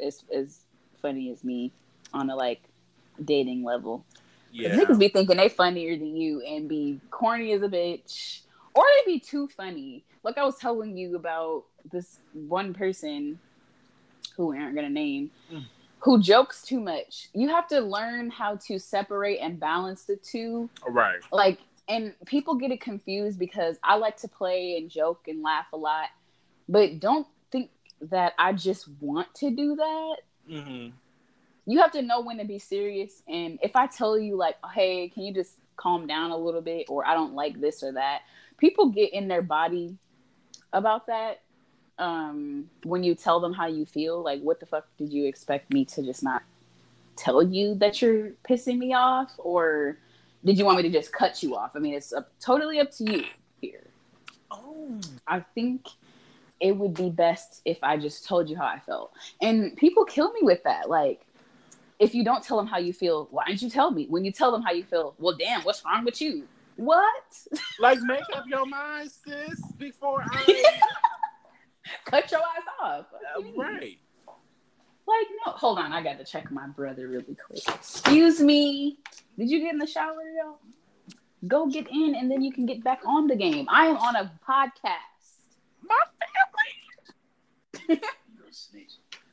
as, 0.05 0.25
as 0.35 0.61
funny 1.01 1.31
as 1.31 1.45
me 1.45 1.73
on 2.13 2.31
a 2.31 2.37
like 2.37 2.63
dating 3.25 3.65
level. 3.65 4.05
Yeah. 4.53 4.77
Niggas 4.77 4.99
be 4.99 5.09
thinking 5.09 5.37
they 5.37 5.49
funnier 5.49 5.97
than 5.97 6.17
you 6.17 6.41
and 6.43 6.69
be 6.69 7.01
corny 7.11 7.53
as 7.53 7.63
a 7.63 7.69
bitch. 7.69 8.41
Or 8.75 8.85
they 9.07 9.13
be 9.15 9.21
too 9.21 9.49
funny. 9.49 10.05
Like 10.23 10.39
I 10.39 10.45
was 10.45 10.57
telling 10.57 10.97
you 10.97 11.17
about 11.17 11.65
this 11.91 12.19
one 12.33 12.73
person 12.75 13.39
who 14.37 14.47
we 14.49 14.59
aren't 14.59 14.75
gonna 14.75 14.89
name 14.91 15.31
Mm. 15.53 15.65
who 16.01 16.21
jokes 16.21 16.63
too 16.63 16.81
much. 16.81 17.29
You 17.35 17.49
have 17.49 17.67
to 17.69 17.81
learn 17.81 18.31
how 18.31 18.57
to 18.67 18.79
separate 18.79 19.39
and 19.39 19.59
balance 19.61 20.05
the 20.05 20.17
two. 20.17 20.69
Right. 20.89 21.21
Like 21.33 21.59
and 21.89 22.15
people 22.27 22.55
get 22.55 22.71
it 22.71 22.81
confused 22.81 23.39
because 23.39 23.77
I 23.83 23.97
like 23.97 24.17
to 24.19 24.29
play 24.29 24.77
and 24.77 24.91
joke 24.91 25.29
and 25.29 25.43
laugh 25.43 25.67
a 25.73 25.77
lot. 25.77 26.09
But 26.69 27.01
don't 27.01 27.27
think 27.51 27.71
that 28.01 28.33
I 28.39 28.53
just 28.53 28.89
want 29.01 29.35
to 29.37 29.51
do 29.51 29.77
that 29.77 30.17
hmm 30.49 30.89
you 31.67 31.81
have 31.81 31.93
to 31.93 32.03
know 32.03 32.21
when 32.21 32.39
to 32.39 32.45
be 32.45 32.59
serious. 32.59 33.23
And 33.27 33.59
if 33.63 33.75
I 33.75 33.87
tell 33.87 34.19
you, 34.19 34.37
like, 34.37 34.57
hey, 34.75 35.09
can 35.09 35.23
you 35.23 35.33
just 35.33 35.55
calm 35.77 36.07
down 36.07 36.31
a 36.31 36.37
little 36.37 36.61
bit, 36.61 36.87
or 36.89 37.07
I 37.07 37.15
don't 37.15 37.35
like 37.35 37.61
this 37.61 37.83
or 37.83 37.93
that, 37.93 38.23
people 38.59 38.91
get 38.91 39.13
in 39.13 39.29
their 39.29 39.43
body 39.43 39.97
about 40.73 41.07
that. 41.07 41.41
Um, 41.99 42.69
when 42.83 43.05
you 43.05 43.15
tell 43.15 43.41
them 43.41 43.53
how 43.53 43.67
you 43.67 43.87
feel, 43.87 44.23
like, 44.23 44.43
what 44.43 44.61
the 44.61 44.67
fuck 44.67 44.87
did 44.99 45.13
you 45.13 45.27
expect 45.27 45.73
me 45.73 45.85
to 45.87 46.03
just 46.03 46.23
not 46.23 46.43
tell 47.17 47.43
you 47.43 47.77
that 47.77 48.03
you're 48.03 48.33
pissing 48.49 48.79
me 48.79 48.93
off, 48.93 49.33
or 49.39 49.97
did 50.45 50.59
you 50.59 50.65
want 50.65 50.77
me 50.77 50.83
to 50.83 50.91
just 50.91 51.13
cut 51.13 51.43
you 51.43 51.57
off? 51.57 51.73
I 51.75 51.79
mean, 51.79 51.95
it's 51.95 52.13
up, 52.13 52.31
totally 52.41 52.81
up 52.81 52.91
to 52.93 53.05
you 53.05 53.25
here. 53.61 53.87
Oh. 54.51 55.01
I 55.27 55.41
think 55.41 55.87
it 56.61 56.77
would 56.77 56.95
be 56.95 57.11
best 57.11 57.63
if 57.65 57.79
I 57.83 57.97
just 57.97 58.27
told 58.27 58.49
you 58.49 58.57
how 58.57 58.67
I 58.67 58.79
felt. 58.79 59.13
And 59.41 59.77
people 59.77 60.05
kill 60.05 60.33
me 60.33 60.41
with 60.43 60.63
that. 60.65 60.89
Like, 60.89 61.27
if 61.99 62.15
you 62.15 62.25
don't 62.25 62.43
tell 62.43 62.57
them 62.57 62.67
how 62.67 62.79
you 62.79 62.93
feel, 62.93 63.29
why 63.31 63.45
didn't 63.47 63.63
you 63.63 63.71
tell 63.71 63.91
me? 63.91 64.07
When 64.09 64.25
you 64.25 64.33
tell 64.33 64.53
them 64.53 64.63
how 64.63 64.73
you 64.73 64.85
feel, 64.85 65.15
well, 65.19 65.37
damn, 65.37 65.63
what's 65.63 65.85
wrong 65.85 66.05
with 66.05 66.21
you? 66.21 66.47
What? 66.77 67.25
Like 67.81 68.01
make 68.03 68.23
up 68.35 68.45
your 68.47 68.67
mind, 68.67 69.11
sis, 69.11 69.61
before 69.79 70.25
I 70.31 70.65
Cut 72.05 72.31
your 72.31 72.41
ass 72.41 72.65
off. 72.81 73.07
Uh, 73.13 73.41
do 73.41 73.47
you 73.47 73.53
mean? 73.53 73.61
right. 73.61 73.99
Like, 75.07 75.27
no, 75.45 75.53
hold 75.53 75.79
on. 75.79 75.93
I 75.93 76.03
got 76.03 76.19
to 76.19 76.25
check 76.25 76.51
my 76.51 76.67
brother 76.67 77.09
really 77.09 77.37
quick. 77.47 77.63
Excuse 77.69 78.41
me. 78.41 78.99
Did 79.39 79.51
you 79.51 79.61
get 79.61 79.73
in 79.73 79.79
the 79.79 79.87
shower, 79.87 80.23
y'all? 80.37 80.59
Go 81.47 81.67
get 81.67 81.89
in 81.89 82.15
and 82.15 82.31
then 82.31 82.43
you 82.43 82.53
can 82.53 82.65
get 82.65 82.83
back 82.83 83.01
on 83.05 83.27
the 83.27 83.37
game. 83.37 83.67
I 83.69 83.87
am 83.87 83.97
on 83.99 84.17
a 84.17 84.33
podcast. 84.49 84.97
My 85.83 85.99
family. 87.87 88.01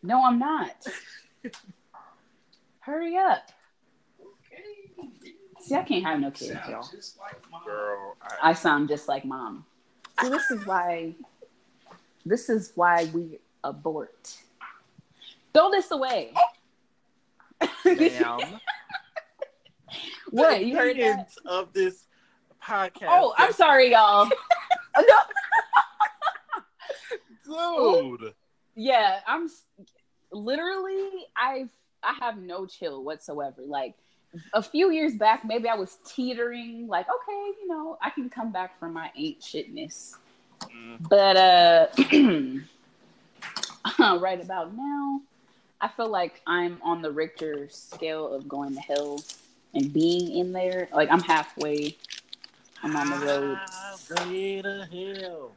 No, 0.03 0.23
I'm 0.25 0.39
not. 0.39 0.85
Hurry 2.79 3.17
up. 3.17 3.51
See, 5.59 5.75
I 5.75 5.83
can't 5.83 6.03
have 6.03 6.19
no 6.19 6.31
kids, 6.31 6.57
y'all. 6.67 6.89
Girl, 7.63 8.15
I, 8.21 8.49
I 8.49 8.53
sound 8.53 8.89
just 8.89 9.07
like 9.07 9.25
mom. 9.25 9.65
So 10.19 10.29
this 10.29 10.49
is 10.49 10.65
why 10.65 11.13
this 12.25 12.49
is 12.49 12.71
why 12.75 13.09
we 13.13 13.39
abort. 13.63 14.37
Throw 15.53 15.71
this 15.71 15.91
away. 15.91 16.33
damn. 17.83 18.39
what? 20.29 20.59
The 20.59 20.65
You 20.65 20.75
heard 20.75 20.97
that? 20.97 21.31
of 21.45 21.73
this 21.73 22.05
podcast. 22.63 23.07
Oh, 23.09 23.33
I'm 23.37 23.53
sorry, 23.53 23.91
y'all. 23.91 24.29
no. 27.47 28.17
dude. 28.17 28.33
Yeah, 28.75 29.19
I'm 29.27 29.49
literally 30.31 31.09
I've 31.35 31.69
I 32.03 32.13
have 32.19 32.37
no 32.37 32.65
chill 32.65 33.03
whatsoever. 33.03 33.61
Like 33.65 33.95
a 34.53 34.63
few 34.63 34.91
years 34.91 35.15
back, 35.15 35.43
maybe 35.43 35.67
I 35.67 35.75
was 35.75 35.97
teetering, 36.05 36.87
like, 36.87 37.05
okay, 37.05 37.51
you 37.61 37.67
know, 37.67 37.97
I 38.01 38.09
can 38.09 38.29
come 38.29 38.51
back 38.51 38.79
from 38.79 38.93
my 38.93 39.11
ain't 39.15 39.41
shitness. 39.41 40.15
Mm, 40.63 41.07
But 41.09 41.37
uh 41.37 41.87
right 44.19 44.41
about 44.41 44.73
now, 44.75 45.21
I 45.81 45.87
feel 45.87 46.09
like 46.09 46.41
I'm 46.45 46.79
on 46.83 47.01
the 47.01 47.11
Richter 47.11 47.67
scale 47.69 48.31
of 48.31 48.47
going 48.47 48.75
to 48.75 48.81
hell 48.81 49.23
and 49.73 49.91
being 49.91 50.37
in 50.37 50.53
there. 50.53 50.87
Like 50.93 51.09
I'm 51.11 51.21
halfway. 51.21 51.97
I'm 52.83 52.95
on 52.95 53.09
the 53.09 53.25
road. 53.25 53.57
Highway 53.67 54.61
to 54.61 54.87
hell. 54.91 55.51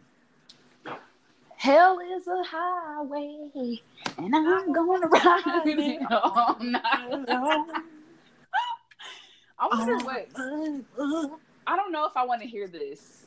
Hell 1.56 1.98
is 1.98 2.26
a 2.26 2.42
highway, 2.42 3.80
and 4.18 4.36
I'm 4.36 4.72
gonna 4.72 5.06
ride 5.06 5.62
it 5.64 6.02
all 6.10 6.58
night 6.60 7.10
long. 7.10 7.70
I 9.58 9.68
wonder 9.68 9.96
what. 10.04 10.28
I 11.66 11.76
don't 11.76 11.92
know 11.92 12.06
if 12.06 12.16
I 12.16 12.24
want 12.24 12.42
to 12.42 12.48
hear 12.48 12.66
this. 12.68 13.24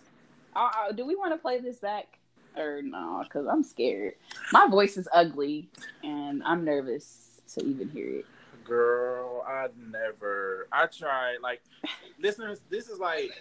Uh, 0.56 0.70
uh, 0.78 0.91
do 0.91 1.06
we 1.06 1.16
want 1.16 1.34
to 1.34 1.38
play 1.38 1.60
this 1.60 1.78
back 1.78 2.20
or 2.58 2.82
no? 2.82 3.22
Because 3.24 3.47
I'm 3.47 3.64
scared. 3.64 4.14
My 4.51 4.68
voice 4.68 4.97
is 4.97 5.08
ugly, 5.14 5.70
and 6.03 6.43
I'm 6.43 6.64
nervous 6.66 7.41
to 7.55 7.64
even 7.66 7.89
hear 7.89 8.08
it. 8.20 8.26
Girl, 8.66 9.43
I 9.47 9.68
never. 9.91 10.68
I 10.72 10.88
tried. 10.88 11.38
Like, 11.41 11.62
listeners, 12.20 12.60
this 12.70 12.89
is 12.89 12.99
like. 12.99 13.32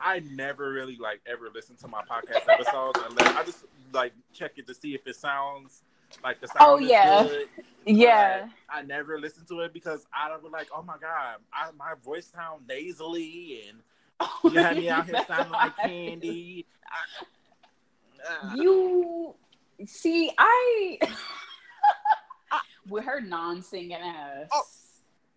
I 0.00 0.20
never 0.20 0.72
really 0.72 0.96
like 0.96 1.20
ever 1.26 1.48
listen 1.54 1.76
to 1.76 1.88
my 1.88 2.02
podcast 2.02 2.48
episodes 2.48 2.98
unless 3.08 3.36
I 3.36 3.44
just 3.44 3.64
like 3.92 4.12
check 4.32 4.52
it 4.56 4.66
to 4.66 4.74
see 4.74 4.94
if 4.94 5.06
it 5.06 5.14
sounds 5.16 5.82
like 6.24 6.40
the 6.40 6.48
sound 6.48 6.58
Oh, 6.60 6.78
yeah. 6.78 7.24
good. 7.24 7.48
Yeah. 7.84 8.42
But 8.68 8.76
I 8.76 8.82
never 8.82 9.18
listen 9.18 9.44
to 9.46 9.60
it 9.60 9.72
because 9.72 10.06
I 10.14 10.30
was 10.36 10.50
like, 10.52 10.68
oh 10.74 10.82
my 10.82 10.94
god, 11.00 11.36
I, 11.52 11.70
my 11.76 11.94
voice 12.04 12.30
sound 12.32 12.66
nasally 12.68 13.64
and 13.68 13.78
you 14.44 14.58
had 14.58 14.76
me 14.76 14.88
out 14.88 15.06
here 15.06 15.20
sounding 15.26 15.52
like 15.52 15.76
candy. 15.76 16.66
I, 18.30 18.44
uh, 18.48 18.54
You 18.54 19.34
see, 19.86 20.30
I 20.38 20.98
with 22.88 23.04
her 23.04 23.20
non-singing 23.20 23.92
ass. 23.92 24.48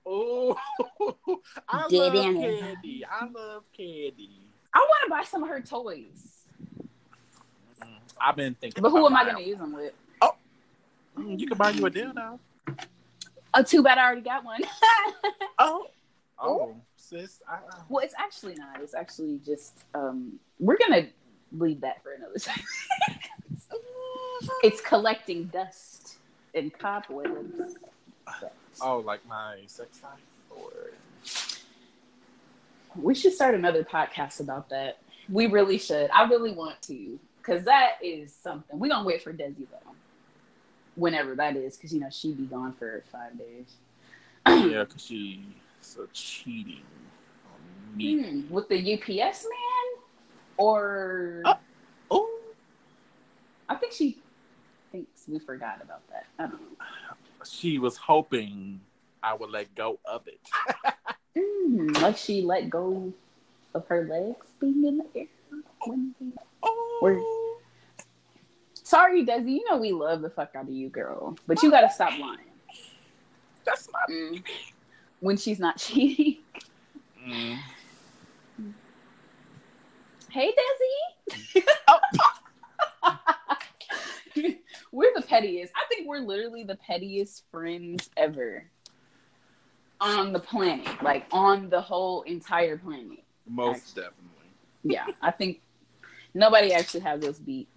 Oh, 0.05 0.55
I 1.69 1.87
Get 1.89 2.13
love 2.13 2.13
candy. 2.13 3.03
I 3.09 3.25
love 3.25 3.63
candy. 3.75 4.47
I 4.73 4.79
want 4.79 5.03
to 5.05 5.09
buy 5.09 5.23
some 5.23 5.43
of 5.43 5.49
her 5.49 5.61
toys, 5.61 6.31
Mm, 7.81 7.97
I've 8.21 8.35
been 8.35 8.55
thinking. 8.55 8.81
but 8.81 8.89
who 8.89 9.05
am 9.05 9.15
I 9.15 9.23
going 9.23 9.35
to 9.37 9.43
use 9.43 9.57
them 9.57 9.73
with? 9.73 9.93
Mm, 11.17 11.39
You 11.39 11.47
can 11.47 11.57
buy 11.57 11.71
you 11.71 11.85
a 11.85 11.89
deal 11.89 12.13
now. 12.13 12.39
Oh, 13.53 13.63
too 13.63 13.81
bad 13.83 13.97
I 13.97 14.05
already 14.05 14.21
got 14.21 14.43
one. 14.45 14.61
Oh, 15.57 15.87
oh, 16.39 16.75
sis. 17.09 17.41
I, 17.49 17.55
I- 17.55 17.59
well, 17.89 18.03
it's 18.03 18.15
actually 18.17 18.55
not. 18.55 18.81
It's 18.81 18.93
actually 18.95 19.39
just 19.45 19.73
um, 19.93 20.39
we're 20.59 20.77
gonna 20.77 21.07
leave 21.51 21.81
that 21.81 22.01
for 22.03 22.13
another 22.13 22.39
time. 22.39 22.63
it's 24.63 24.81
collecting 24.81 25.45
dust 25.45 26.17
and 26.53 26.73
cobwebs. 26.77 27.75
oh, 28.81 28.99
like 28.99 29.25
my 29.27 29.57
sex 29.67 30.01
life 30.03 30.19
or 30.49 30.71
We 32.95 33.13
should 33.15 33.33
start 33.33 33.55
another 33.55 33.83
podcast 33.83 34.39
about 34.39 34.69
that. 34.69 34.97
We 35.29 35.47
really 35.47 35.77
should. 35.77 36.09
I 36.11 36.27
really 36.27 36.51
want 36.53 36.81
to, 36.83 37.19
because 37.37 37.65
that 37.65 37.93
is 38.01 38.33
something. 38.33 38.77
We're 38.79 38.89
gonna 38.89 39.05
wait 39.07 39.21
for 39.23 39.33
Desi 39.33 39.65
though, 39.71 39.91
whenever 40.95 41.35
that 41.35 41.55
is, 41.55 41.75
because 41.77 41.93
you 41.93 41.99
know 41.99 42.09
she'd 42.11 42.37
be 42.37 42.45
gone 42.45 42.73
for 42.73 43.03
five 43.11 43.37
days. 43.37 43.73
yeah, 44.47 44.83
because 44.83 45.03
she's 45.03 45.39
so 45.85 46.07
cheating 46.13 46.83
on 47.45 47.97
me. 47.97 48.21
Hmm, 48.23 48.53
with 48.53 48.67
the 48.69 48.93
UPS 48.95 49.43
man, 49.43 50.03
or 50.57 51.41
Uh, 51.45 51.53
Oh, 52.11 52.29
I 53.69 53.75
think 53.75 53.93
she 53.93 54.21
thinks 54.91 55.23
we 55.27 55.39
forgot 55.39 55.79
about 55.81 56.01
that. 56.09 56.25
I 56.39 56.43
don't 56.47 56.61
know. 56.61 56.77
she 57.45 57.79
was 57.79 57.97
hoping 57.97 58.79
I 59.23 59.33
would 59.33 59.49
let 59.49 59.73
go 59.75 59.99
of 60.05 60.27
it. 60.27 60.39
Mm, 61.37 62.01
like 62.01 62.17
she 62.17 62.41
let 62.41 62.69
go 62.69 63.11
of 63.73 63.87
her 63.87 64.07
legs 64.07 64.47
being 64.59 64.85
in 64.85 64.97
the 64.99 65.05
air. 65.15 65.27
Oh, 66.63 67.59
Sorry, 68.73 69.25
Desi. 69.25 69.53
You 69.55 69.65
know 69.69 69.77
we 69.77 69.91
love 69.91 70.21
the 70.21 70.29
fuck 70.29 70.51
out 70.55 70.65
of 70.65 70.69
you, 70.69 70.89
girl, 70.89 71.35
but 71.47 71.61
you 71.63 71.71
gotta 71.71 71.89
stop 71.89 72.17
lying. 72.19 72.37
that's 73.65 73.89
my. 73.91 73.99
Mm. 74.13 74.43
When 75.19 75.37
she's 75.37 75.59
not 75.59 75.77
cheating. 75.79 76.37
Mm. 77.27 77.57
Hey, 80.29 80.51
Desi. 80.51 81.63
we're 84.91 85.13
the 85.15 85.21
pettiest. 85.21 85.73
I 85.75 85.85
think 85.89 86.07
we're 86.07 86.19
literally 86.19 86.63
the 86.63 86.75
pettiest 86.75 87.43
friends 87.51 88.09
ever 88.17 88.65
on 90.01 90.33
the 90.33 90.39
planet, 90.39 90.87
like 91.01 91.25
on 91.31 91.69
the 91.69 91.81
whole 91.81 92.23
entire 92.23 92.77
planet. 92.77 93.23
Most 93.47 93.95
definitely. 93.95 94.51
Yeah, 94.83 95.05
I 95.21 95.31
think 95.31 95.61
nobody 96.33 96.73
actually 96.73 97.01
has 97.01 97.23
us 97.23 97.39
beat. 97.39 97.67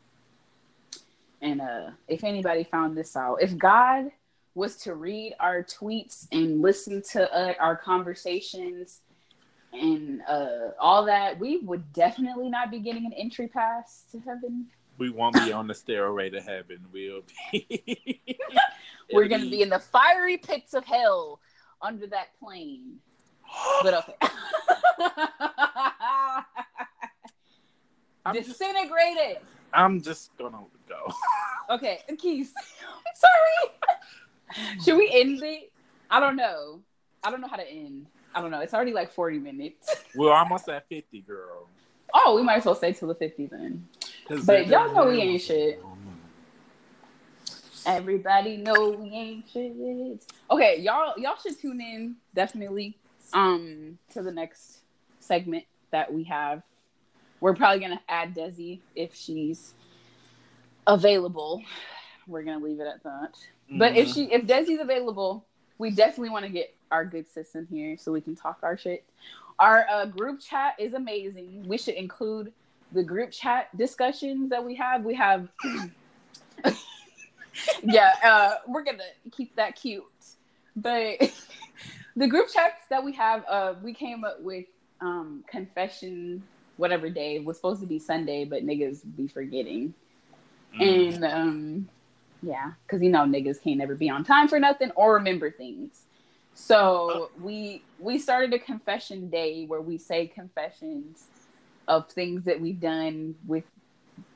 And 1.41 1.61
uh, 1.61 1.91
if 2.09 2.25
anybody 2.25 2.65
found 2.65 2.97
this 2.97 3.17
out, 3.17 3.37
if 3.41 3.57
God 3.57 4.11
was 4.59 4.77
to 4.77 4.95
read 4.95 5.35
our 5.41 5.63
tweets 5.63 6.27
and 6.33 6.61
listen 6.61 7.01
to 7.13 7.33
uh, 7.33 7.55
our 7.61 7.77
conversations 7.77 9.01
and 9.73 10.21
uh, 10.29 10.71
all 10.81 11.05
that, 11.05 11.39
we 11.39 11.59
would 11.59 11.93
definitely 11.93 12.49
not 12.49 12.71
be 12.71 12.79
getting 12.81 13.07
an 13.07 13.13
entry 13.13 13.49
pass 13.49 14.05
to 14.13 14.19
heaven. 14.21 14.67
We 14.97 15.11
won't 15.11 15.35
be 15.35 15.53
on 15.53 15.67
the 15.67 15.75
stairway 15.75 16.31
to 16.31 16.41
heaven. 16.41 16.85
We'll 16.93 17.23
be. 17.53 18.21
We're 19.13 19.29
going 19.29 19.43
to 19.43 19.51
be 19.51 19.63
in 19.63 19.69
the 19.69 19.79
fiery 19.79 20.39
pits 20.39 20.75
of 20.75 20.85
hell 20.85 21.41
under 21.81 22.07
that 22.09 22.39
plane. 22.41 22.97
But 23.83 23.95
okay. 23.95 24.15
I'm 28.27 28.35
just, 28.35 28.49
Disintegrated. 28.49 29.39
I'm 29.73 30.03
just 30.03 30.37
gonna 30.37 30.59
go. 30.89 31.13
Okay, 31.71 32.01
Keys. 32.19 32.53
Sorry. 33.15 33.73
Should 34.85 34.97
we 34.97 35.11
end 35.13 35.43
it? 35.43 35.73
I 36.11 36.21
don't 36.21 36.37
know. 36.37 36.81
I 37.23 37.31
don't 37.31 37.41
know 37.41 37.49
how 37.49 37.57
to 37.57 37.69
end. 37.69 38.07
I 38.35 38.41
don't 38.41 38.51
know. 38.51 38.61
It's 38.61 38.75
already 38.75 38.93
like 38.93 39.13
40 39.13 39.39
minutes. 39.39 40.05
We're 40.15 40.33
almost 40.33 40.69
at 40.69 40.89
50, 40.89 41.23
girl. 41.23 41.67
Oh, 42.15 42.37
we 42.37 42.43
might 42.43 42.59
as 42.59 42.65
well 42.65 42.75
stay 42.75 42.93
till 42.93 43.09
the 43.09 43.15
50 43.15 43.47
then. 43.47 43.87
But 44.45 44.69
y'all 44.69 44.95
know 44.95 45.07
we 45.07 45.21
ain't 45.21 45.43
shit. 45.43 45.83
Everybody 47.87 48.59
know 48.59 48.91
we 48.91 49.09
ain't 49.11 49.49
shit. 49.51 49.73
Okay, 50.51 50.81
y'all 50.81 51.15
y'all 51.19 51.37
should 51.43 51.59
tune 51.59 51.81
in 51.81 52.17
definitely 52.35 52.97
um 53.33 53.99
to 54.13 54.23
the 54.23 54.33
next 54.33 54.81
segment 55.21 55.65
that 55.91 56.13
we 56.13 56.25
have. 56.25 56.63
We're 57.41 57.55
probably 57.55 57.81
gonna 57.81 58.01
add 58.09 58.35
Desi 58.35 58.81
if 58.95 59.15
she's 59.15 59.75
available. 60.87 61.63
We're 62.27 62.43
gonna 62.43 62.65
leave 62.65 62.81
it 62.81 62.87
at 62.87 63.03
that. 63.05 63.39
But 63.71 63.97
if 63.97 64.09
Mhm. 64.09 64.15
she 64.15 64.33
if 64.33 64.47
Desi's 64.47 64.81
available, 64.81 65.47
we 65.79 65.91
definitely 65.91 66.31
want 66.31 66.47
to 66.47 66.51
get 66.51 66.75
our 66.91 67.05
good 67.05 67.29
sis 67.29 67.55
in 67.55 67.67
here 67.67 67.97
so 67.97 68.13
we 68.13 68.21
can 68.21 68.35
talk 68.35 68.59
our 68.63 68.77
shit. 68.77 69.05
Our 69.59 69.87
uh, 69.91 70.07
group 70.07 70.41
chat 70.41 70.75
is 70.79 70.95
amazing. 70.95 71.67
We 71.67 71.79
should 71.79 71.95
include 71.95 72.53
the 72.93 73.03
group 73.03 73.33
chat 73.33 73.77
discussions 73.77 74.51
that 74.51 74.65
we 74.65 74.75
have. 74.77 75.05
We 75.05 75.15
have 75.15 75.49
yeah, 77.83 78.13
uh, 78.25 78.55
we're 78.67 78.85
gonna 78.85 78.99
keep 79.33 79.55
that 79.57 79.77
cute. 79.77 80.05
But 80.77 81.19
the 82.17 82.29
group 82.29 82.49
chats 82.53 82.83
that 82.91 83.05
we 83.05 83.13
have, 83.15 83.45
uh, 83.49 83.75
we 83.83 83.95
came 83.95 84.25
up 84.25 84.41
with 84.41 84.67
um 85.01 85.45
confession 85.51 86.43
whatever 86.77 87.11
day 87.11 87.41
was 87.41 87.57
supposed 87.57 87.81
to 87.81 87.87
be 87.87 87.99
Sunday, 87.99 88.45
but 88.45 88.65
niggas 88.65 89.01
be 89.17 89.29
forgetting. 89.29 89.95
Mm. 90.81 91.15
And 91.15 91.25
um, 91.25 91.89
yeah, 92.43 92.73
because 92.87 93.03
you 93.03 93.11
know 93.11 93.21
niggas 93.21 93.63
can't 93.63 93.79
never 93.79 93.95
be 93.95 94.09
on 94.09 94.25
time 94.25 94.49
for 94.49 94.59
nothing 94.59 94.91
or 94.97 95.15
remember 95.15 95.51
things. 95.51 96.03
So 96.55 97.31
we 97.41 97.83
we 97.99 98.19
started 98.19 98.53
a 98.53 98.59
confession 98.59 99.29
day 99.31 99.65
where 99.67 99.81
we 99.81 99.99
say 99.99 100.27
confessions 100.27 101.27
of 101.87 102.11
things 102.11 102.45
that 102.45 102.61
we've 102.61 102.81
done 102.81 103.35
with 103.47 103.65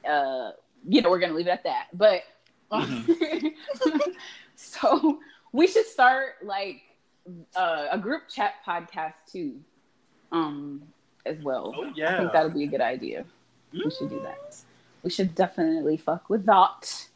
uh 0.09 0.53
you 0.89 1.03
know 1.03 1.11
we're 1.11 1.19
gonna 1.19 1.35
leave 1.35 1.47
it 1.47 1.51
at 1.51 1.65
that. 1.65 1.89
But 1.93 2.23
so 4.57 5.19
we 5.53 5.67
should 5.67 5.87
start 5.87 6.37
like 6.43 6.83
uh, 7.55 7.89
a 7.91 7.99
group 7.99 8.23
chat 8.29 8.55
podcast 8.67 9.15
too, 9.31 9.61
um 10.31 10.83
as 11.27 11.39
well. 11.41 11.75
Oh 11.77 11.93
yeah 11.95 12.15
I 12.15 12.19
think 12.19 12.33
that 12.33 12.45
would 12.45 12.55
be 12.55 12.65
a 12.65 12.69
good 12.69 12.81
idea. 12.81 13.25
We 13.73 13.91
should 13.91 14.11
do 14.11 14.21
that. 14.23 14.57
We 15.03 15.11
should 15.11 15.35
definitely 15.35 15.97
fuck 15.97 16.31
with 16.31 16.47
that, 16.47 17.09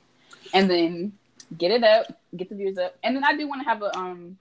and 0.55 0.69
then 0.71 1.13
get 1.57 1.71
it 1.71 1.85
up, 1.85 2.07
get 2.37 2.49
the 2.49 2.55
views 2.55 2.79
up, 2.79 2.97
and 3.03 3.15
then 3.17 3.25
I 3.25 3.37
do 3.37 3.47
want 3.49 3.63
to 3.63 3.69
have 3.69 3.83
a 3.83 3.97
um 3.97 4.39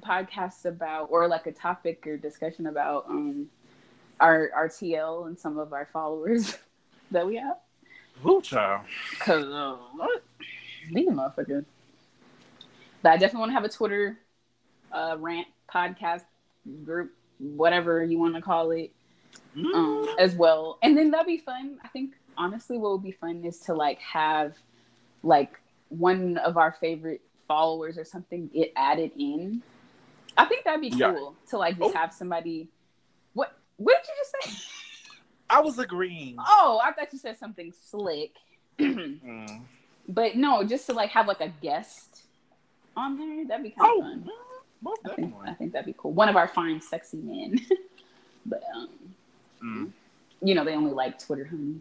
podcast 0.00 0.64
about 0.64 1.08
or 1.10 1.28
like 1.28 1.46
a 1.46 1.52
topic 1.52 2.04
or 2.06 2.16
discussion 2.16 2.66
about 2.66 3.06
um 3.08 3.46
our 4.20 4.50
our 4.54 4.68
TL 4.68 5.26
and 5.28 5.38
some 5.38 5.58
of 5.58 5.72
our 5.72 5.88
followers 5.92 6.56
that 7.10 7.26
we 7.26 7.36
have. 7.36 7.56
Woo, 8.22 8.40
child. 8.40 8.82
Cause 9.20 9.44
uh, 9.44 9.76
what? 9.96 10.22
These 10.92 11.08
motherfuckers. 11.08 11.64
But 13.02 13.12
I 13.12 13.16
definitely 13.16 13.40
want 13.40 13.50
to 13.50 13.54
have 13.54 13.64
a 13.64 13.68
Twitter 13.68 14.18
uh, 14.92 15.16
rant 15.18 15.48
podcast 15.72 16.22
group, 16.84 17.12
whatever 17.38 18.02
you 18.04 18.18
want 18.18 18.34
to 18.36 18.40
call 18.40 18.70
it, 18.70 18.92
um, 19.56 19.64
Mm. 19.74 20.18
as 20.18 20.34
well. 20.36 20.78
And 20.82 20.96
then 20.96 21.10
that'd 21.10 21.26
be 21.26 21.38
fun. 21.38 21.78
I 21.84 21.88
think 21.88 22.14
honestly, 22.36 22.78
what 22.78 22.92
would 22.92 23.02
be 23.02 23.10
fun 23.12 23.44
is 23.44 23.58
to 23.60 23.74
like 23.74 23.98
have 23.98 24.54
like 25.24 25.58
one 25.88 26.38
of 26.38 26.56
our 26.56 26.72
favorite 26.80 27.20
followers 27.48 27.98
or 27.98 28.04
something 28.04 28.48
get 28.48 28.72
added 28.76 29.10
in. 29.18 29.62
I 30.36 30.44
think 30.46 30.64
that'd 30.64 30.80
be 30.80 30.90
cool 30.90 30.98
Yeah. 30.98 31.50
to 31.50 31.58
like 31.58 31.78
just 31.78 31.94
Oh. 31.94 31.98
have 31.98 32.12
somebody. 32.12 32.68
What? 33.34 33.56
What 33.76 33.96
did 34.02 34.08
you 34.08 34.14
just 34.16 34.56
say? 34.62 34.70
I 35.50 35.60
was 35.60 35.78
agreeing. 35.78 36.36
Oh, 36.38 36.80
I 36.82 36.92
thought 36.92 37.12
you 37.12 37.18
said 37.18 37.36
something 37.38 37.72
slick. 37.72 38.32
Mm. 38.78 39.62
but 40.08 40.36
no, 40.36 40.64
just 40.64 40.86
to 40.86 40.92
like 40.92 41.10
have 41.10 41.28
like 41.28 41.40
a 41.40 41.48
guest 41.62 42.22
on 42.96 43.16
there. 43.18 43.44
That'd 43.46 43.62
be 43.64 43.70
kind 43.70 43.90
of 43.90 43.96
Oh, 43.96 44.00
fun. 44.00 44.30
most 44.82 45.00
I 45.04 45.14
think. 45.14 45.34
I 45.46 45.54
think 45.54 45.72
that'd 45.72 45.86
be 45.86 45.94
cool. 45.96 46.12
One 46.12 46.28
of 46.28 46.36
our 46.36 46.48
fine, 46.48 46.80
sexy 46.80 47.18
men. 47.18 47.60
but 48.46 48.62
um, 48.74 48.88
Mm. 49.62 49.90
you 50.42 50.54
know, 50.54 50.64
they 50.64 50.74
only 50.74 50.90
like 50.90 51.18
Twitter 51.18 51.44
honey. 51.46 51.80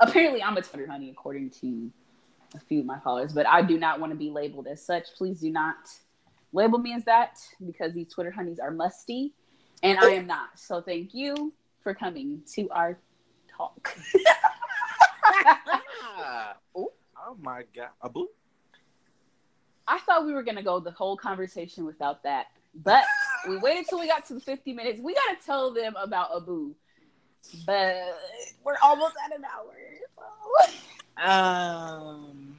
Apparently, 0.00 0.42
I'm 0.42 0.56
a 0.56 0.62
Twitter 0.62 0.86
honey, 0.86 1.10
according 1.10 1.50
to 1.60 1.90
a 2.54 2.60
few 2.60 2.80
of 2.80 2.86
my 2.86 2.98
followers. 3.00 3.32
But 3.32 3.46
I 3.46 3.62
do 3.62 3.78
not 3.78 4.00
want 4.00 4.12
to 4.12 4.16
be 4.16 4.30
labeled 4.30 4.66
as 4.66 4.84
such. 4.84 5.14
Please 5.16 5.40
do 5.40 5.50
not 5.50 5.76
label 6.52 6.78
me 6.78 6.94
as 6.94 7.04
that 7.04 7.38
because 7.64 7.92
these 7.92 8.08
Twitter 8.12 8.30
honeys 8.30 8.58
are 8.58 8.70
musty, 8.70 9.34
and 9.82 9.98
I 9.98 10.10
am 10.10 10.26
not. 10.26 10.58
So 10.58 10.80
thank 10.80 11.14
you 11.14 11.52
for 11.82 11.94
coming 11.94 12.42
to 12.54 12.68
our 12.70 12.98
talk. 13.56 13.96
oh. 16.74 16.92
oh 17.16 17.36
my 17.40 17.62
god. 17.74 17.88
Abu? 18.04 18.26
I 19.88 19.98
thought 20.00 20.26
we 20.26 20.32
were 20.32 20.42
gonna 20.42 20.62
go 20.62 20.80
the 20.80 20.90
whole 20.90 21.16
conversation 21.16 21.84
without 21.84 22.22
that, 22.24 22.46
but 22.74 23.04
we 23.48 23.58
waited 23.58 23.86
till 23.88 24.00
we 24.00 24.08
got 24.08 24.26
to 24.26 24.34
the 24.34 24.40
50 24.40 24.72
minutes. 24.72 25.00
We 25.00 25.14
gotta 25.14 25.38
tell 25.44 25.72
them 25.72 25.94
about 25.96 26.30
Abu, 26.36 26.74
but 27.66 27.96
we're 28.64 28.76
almost 28.82 29.14
at 29.24 29.36
an 29.36 29.44
hour. 29.44 29.74
so- 31.16 31.22
Um 31.30 32.58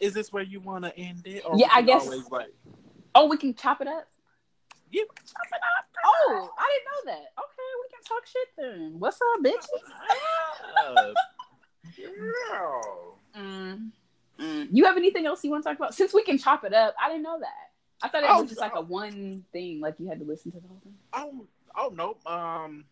Is 0.00 0.14
this 0.14 0.32
where 0.32 0.42
you 0.44 0.60
want 0.60 0.84
to 0.84 0.96
end 0.96 1.22
it? 1.26 1.42
Or 1.44 1.56
Yeah, 1.58 1.68
I 1.72 1.82
guess- 1.82 2.06
like, 2.30 2.48
Oh, 3.14 3.26
we 3.26 3.36
can 3.36 3.54
chop 3.54 3.80
it 3.80 3.88
up. 3.88 4.06
yeah, 4.90 5.02
we 5.02 5.08
can 5.16 5.26
chop 5.26 5.46
it 5.50 5.54
up. 5.78 5.86
Oh, 6.04 6.50
I 6.56 6.78
didn't 6.78 6.86
know 6.86 7.12
that. 7.12 7.32
Okay, 7.36 7.70
we 7.82 7.88
can 7.92 8.02
talk 8.04 8.26
shit 8.26 8.48
then. 8.56 9.00
What's 9.00 9.18
up, 9.20 9.40
bitches? 9.42 11.14
Girl. 11.96 13.18
Mm. 13.36 13.90
Mm. 14.38 14.68
You 14.70 14.84
have 14.84 14.96
anything 14.96 15.26
else 15.26 15.42
you 15.42 15.50
want 15.50 15.64
to 15.64 15.70
talk 15.70 15.78
about? 15.78 15.94
Since 15.94 16.14
we 16.14 16.22
can 16.22 16.38
chop 16.38 16.62
it 16.64 16.72
up, 16.72 16.94
I 17.00 17.08
didn't 17.08 17.22
know 17.24 17.40
that. 17.40 17.70
I 18.02 18.08
thought 18.08 18.22
it 18.22 18.30
Oh, 18.30 18.42
was 18.42 18.50
just 18.50 18.60
like 18.60 18.74
a 18.74 18.78
oh. 18.78 18.82
one 18.82 19.44
thing, 19.52 19.80
like 19.80 19.96
you 19.98 20.06
had 20.08 20.20
to 20.20 20.24
listen 20.24 20.52
to 20.52 20.60
the 20.60 20.68
whole 20.68 20.80
thing. 20.84 20.94
Oh, 21.12 21.46
oh 21.78 21.92
nope. 21.94 22.20
Um, 22.26 22.84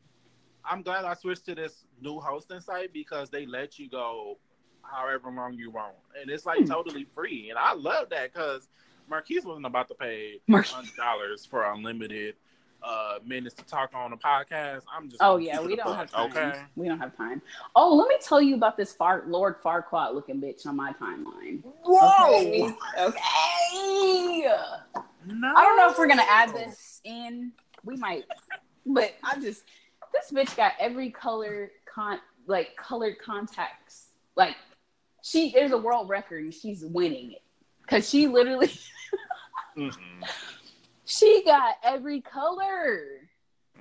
I'm 0.65 0.83
glad 0.83 1.05
I 1.05 1.15
switched 1.15 1.45
to 1.47 1.55
this 1.55 1.85
new 2.01 2.19
hosting 2.19 2.61
site 2.61 2.93
because 2.93 3.31
they 3.31 3.47
let 3.47 3.79
you 3.79 3.89
go 3.89 4.39
however 4.83 5.31
long 5.31 5.55
you 5.55 5.71
want, 5.71 5.95
and 6.21 6.31
it's 6.31 6.47
like 6.47 6.61
Hmm. 6.61 6.67
totally 6.67 7.05
free. 7.05 7.51
And 7.51 7.59
I 7.59 7.73
love 7.75 8.09
that 8.11 8.33
because 8.33 8.69
Markiz 9.11 9.45
wasn't 9.45 9.67
about 9.67 9.89
to 9.89 9.95
pay 9.95 10.41
hundred 10.51 10.97
dollars 10.97 11.45
for 11.47 11.65
unlimited 11.65 12.35
uh 12.83 13.19
minutes 13.25 13.55
to 13.55 13.65
talk 13.65 13.91
on 13.95 14.13
a 14.13 14.17
podcast. 14.17 14.83
I'm 14.95 15.09
just 15.09 15.23
Oh 15.23 15.39
yeah, 15.39 15.61
we 15.61 15.77
don't 15.77 15.95
have 15.97 16.11
time. 16.11 16.31
Okay. 16.31 16.53
We 16.77 16.87
don't 16.89 16.99
have 16.99 17.17
time. 17.17 17.41
Oh, 17.75 17.95
let 17.95 18.07
me 18.07 18.17
tell 18.21 18.41
you 18.41 18.55
about 18.55 18.77
this 18.77 18.93
far 18.93 19.25
Lord 19.27 19.61
Farquaad 19.63 20.15
looking 20.15 20.41
bitch 20.41 20.67
on 20.67 20.77
my 20.77 20.93
timeline. 20.93 21.65
Okay. 21.87 22.69
Okay. 22.99 24.47
No. 25.27 25.53
I 25.57 25.63
don't 25.65 25.77
know 25.77 25.91
if 25.91 25.99
we're 25.99 26.07
gonna 26.07 26.23
add 26.29 26.55
this 26.55 27.01
in. 27.05 27.53
We 27.85 27.97
might, 27.97 28.25
but 28.87 29.15
I 29.23 29.39
just 29.41 29.65
this 30.13 30.31
bitch 30.33 30.57
got 30.57 30.73
every 30.79 31.11
color 31.11 31.71
con 31.93 32.21
like 32.47 32.77
colored 32.77 33.19
contacts. 33.19 34.09
Like 34.37 34.57
she 35.23 35.51
there's 35.53 35.73
a 35.73 35.79
world 35.79 36.09
record 36.09 36.45
and 36.45 36.55
she's 36.55 36.85
winning 36.85 37.33
it 37.33 37.43
because 37.83 38.09
she 38.09 38.27
literally 38.29 38.71
she 41.05 41.43
got 41.45 41.77
every 41.83 42.21
color. 42.21 43.29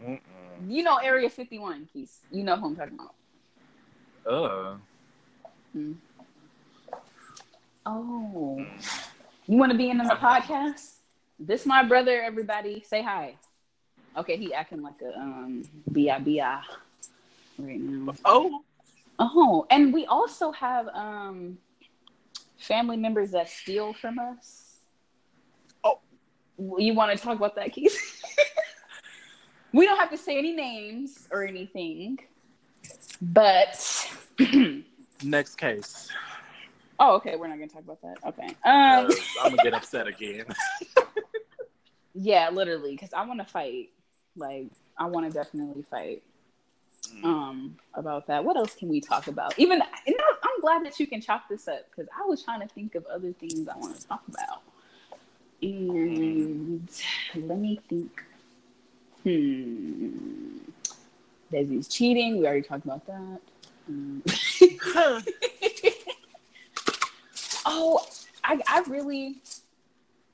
Mm-mm. 0.04 0.20
You 0.68 0.84
know 0.84 0.98
Area 0.98 1.30
51, 1.30 1.88
Keith. 1.92 2.20
You 2.32 2.44
know 2.44 2.56
who 2.56 2.68
I'm 2.68 2.76
talking 2.76 3.00
about. 3.00 3.14
Uh. 4.28 4.76
Oh, 7.86 8.66
you 9.46 9.58
want 9.58 9.72
to 9.72 9.78
be 9.78 9.90
in 9.90 9.98
the 9.98 10.06
podcast? 10.06 10.96
This 11.38 11.66
my 11.66 11.84
brother. 11.84 12.24
Everybody, 12.24 12.84
say 12.88 13.04
hi. 13.04 13.36
Okay, 14.18 14.38
he 14.38 14.54
acting 14.54 14.82
like 14.82 15.02
a 15.02 15.18
um 15.20 15.64
bi 15.88 16.10
right 17.58 17.80
now. 17.80 18.14
Oh. 18.24 18.62
Oh, 19.18 19.66
and 19.70 19.94
we 19.94 20.06
also 20.06 20.52
have 20.52 20.88
um 20.90 21.58
family 22.58 22.98
members 22.98 23.32
that 23.32 23.50
steal 23.50 23.94
from 23.94 24.20
us. 24.20 24.78
Oh. 25.84 26.00
you 26.78 26.94
want 26.94 27.18
to 27.18 27.24
talk 27.24 27.38
about 27.38 27.56
that, 27.56 27.74
Keith? 27.74 27.98
we 29.74 29.86
don't 29.86 29.98
have 29.98 30.12
to 30.12 30.18
say 30.18 30.38
any 30.38 30.54
names 30.54 31.28
or 31.32 31.46
anything, 31.46 32.20
but 33.22 34.10
Next 35.24 35.56
case. 35.56 36.10
oh, 37.00 37.16
okay, 37.16 37.36
we're 37.36 37.48
not 37.48 37.58
gonna 37.58 37.68
talk 37.68 37.84
about 37.84 38.02
that. 38.02 38.18
Okay, 38.28 38.48
um. 38.64 39.10
I'm 39.44 39.56
gonna 39.56 39.64
get 39.64 39.74
upset 39.74 40.08
again. 40.08 40.46
Yeah, 42.16 42.50
literally, 42.50 42.92
because 42.92 43.14
I 43.14 43.26
want 43.26 43.42
to 43.42 43.46
fight. 43.46 43.90
Like, 44.36 44.68
I 44.98 45.06
want 45.06 45.32
to 45.32 45.32
definitely 45.32 45.84
fight 45.84 46.24
um 47.24 47.78
about 47.94 48.28
that. 48.28 48.44
What 48.44 48.58
else 48.58 48.74
can 48.76 48.90
we 48.90 49.00
talk 49.00 49.28
about? 49.28 49.58
Even 49.60 49.80
know, 49.80 49.86
I'm 50.44 50.62
glad 50.62 50.86
that 50.86 51.00
you 51.00 51.08
can 51.08 51.22
chop 51.22 51.48
this 51.50 51.68
up 51.68 51.86
because 51.90 52.10
I 52.18 52.26
was 52.26 52.44
trying 52.44 52.62
to 52.62 52.68
think 52.68 52.96
of 52.96 53.06
other 53.06 53.32
things 53.34 53.68
I 53.68 53.78
want 53.78 54.00
to 54.00 54.08
talk 54.08 54.24
about. 54.28 54.62
And 55.62 56.90
let 57.36 57.58
me 57.58 57.80
think. 57.90 58.24
Hmm. 59.24 60.58
Desi's 61.52 61.88
cheating. 61.88 62.38
We 62.38 62.46
already 62.46 62.62
talked 62.62 62.86
about 62.86 63.06
that. 63.08 63.40
Um, 63.88 64.24
oh, 67.66 68.06
I, 68.44 68.60
I 68.68 68.84
really 68.88 69.38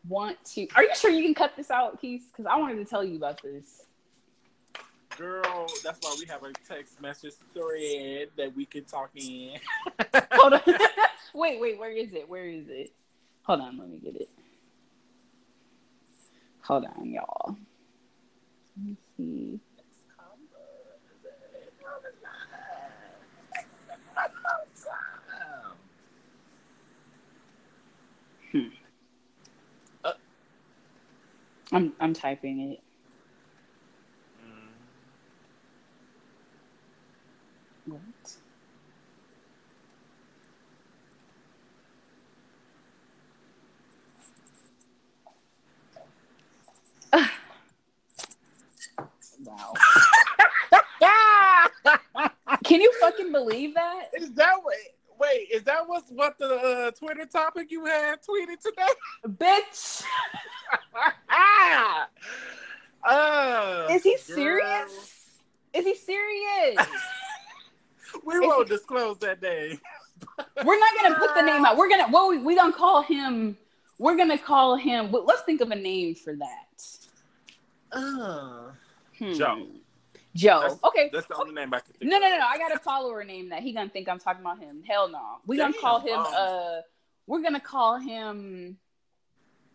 want 0.07 0.43
to. 0.53 0.67
Are 0.75 0.83
you 0.83 0.95
sure 0.95 1.11
you 1.11 1.23
can 1.23 1.33
cut 1.33 1.55
this 1.55 1.69
out, 1.69 2.01
Keith? 2.01 2.23
Because 2.31 2.45
I 2.51 2.57
wanted 2.57 2.75
to 2.77 2.85
tell 2.85 3.03
you 3.03 3.17
about 3.17 3.41
this. 3.41 3.83
Girl, 5.17 5.67
that's 5.83 5.99
why 6.01 6.15
we 6.17 6.25
have 6.27 6.43
a 6.43 6.53
text 6.67 7.01
message 7.01 7.33
thread 7.53 8.29
that 8.37 8.55
we 8.55 8.65
can 8.65 8.83
talk 8.85 9.09
in. 9.15 9.59
Hold 10.33 10.53
on. 10.53 10.61
wait, 11.33 11.59
wait. 11.59 11.79
Where 11.79 11.91
is 11.91 12.13
it? 12.13 12.27
Where 12.29 12.45
is 12.45 12.67
it? 12.69 12.91
Hold 13.43 13.61
on. 13.61 13.77
Let 13.77 13.89
me 13.89 13.97
get 13.97 14.15
it. 14.15 14.29
Hold 16.63 16.85
on, 16.85 17.11
y'all. 17.11 17.57
Let 18.77 18.85
me 18.85 18.97
see. 19.17 19.59
Hmm. 28.51 28.67
Uh. 30.03 30.13
I'm 31.71 31.93
I'm 31.99 32.13
typing 32.13 32.71
it. 32.71 32.81
What? 37.91 38.01
wow. 49.43 49.73
Can 52.71 52.79
you 52.79 52.93
fucking 53.01 53.33
believe 53.33 53.73
that? 53.73 54.11
Is 54.13 54.31
that 54.35 54.53
what? 54.63 54.75
Wait, 55.19 55.49
is 55.51 55.63
that 55.63 55.85
what's 55.85 56.09
what 56.09 56.37
the 56.37 56.55
uh, 56.55 56.91
Twitter 56.91 57.25
topic 57.25 57.69
you 57.69 57.83
had 57.83 58.19
tweeted 58.23 58.61
today? 58.61 58.87
Bitch. 59.27 60.03
uh, 63.03 63.87
Is 63.91 64.03
he 64.03 64.11
girl. 64.11 64.35
serious? 64.35 65.25
Is 65.73 65.83
he 65.83 65.95
serious? 65.95 66.77
We 68.25 68.39
won't 68.39 68.67
disclose 68.67 69.17
that 69.19 69.41
name. 69.41 69.79
We're 70.65 70.79
not 70.79 70.91
gonna 71.01 71.15
put 71.15 71.33
the 71.33 71.41
name 71.41 71.65
out. 71.65 71.77
We're 71.77 71.89
gonna 71.89 72.07
well, 72.11 72.27
we, 72.29 72.37
we 72.39 72.55
gonna 72.55 72.73
call 72.73 73.01
him. 73.01 73.57
We're 73.99 74.17
gonna 74.17 74.37
call 74.37 74.75
him. 74.77 75.11
Let's 75.11 75.41
think 75.43 75.59
of 75.61 75.71
a 75.71 75.75
name 75.75 76.15
for 76.15 76.35
that. 76.35 76.85
Uh, 77.91 78.71
Hmm. 79.17 79.33
Joe. 79.33 79.67
Joe. 80.35 80.59
That's- 80.61 80.79
okay. 80.83 81.09
that's 81.13 81.27
the 81.27 81.35
only 81.35 81.53
name 81.53 81.73
I 81.73 81.79
can 81.79 81.93
think 81.93 82.09
No, 82.09 82.17
of. 82.17 82.21
no, 82.23 82.29
no, 82.29 82.37
no. 82.39 82.45
I 82.45 82.57
got 82.57 82.73
a 82.73 82.79
follower 82.79 83.23
name 83.23 83.49
that 83.49 83.61
he 83.63 83.73
gonna 83.73 83.89
think 83.89 84.07
I'm 84.07 84.19
talking 84.19 84.41
about 84.41 84.59
him. 84.59 84.81
Hell 84.87 85.09
no. 85.09 85.39
We 85.45 85.57
gonna 85.57 85.73
call 85.73 85.99
him. 85.99 86.19
Um, 86.19 86.25
Uh, 86.35 86.81
we're 87.27 87.41
gonna 87.41 87.59
call 87.59 87.97
him. 87.97 88.77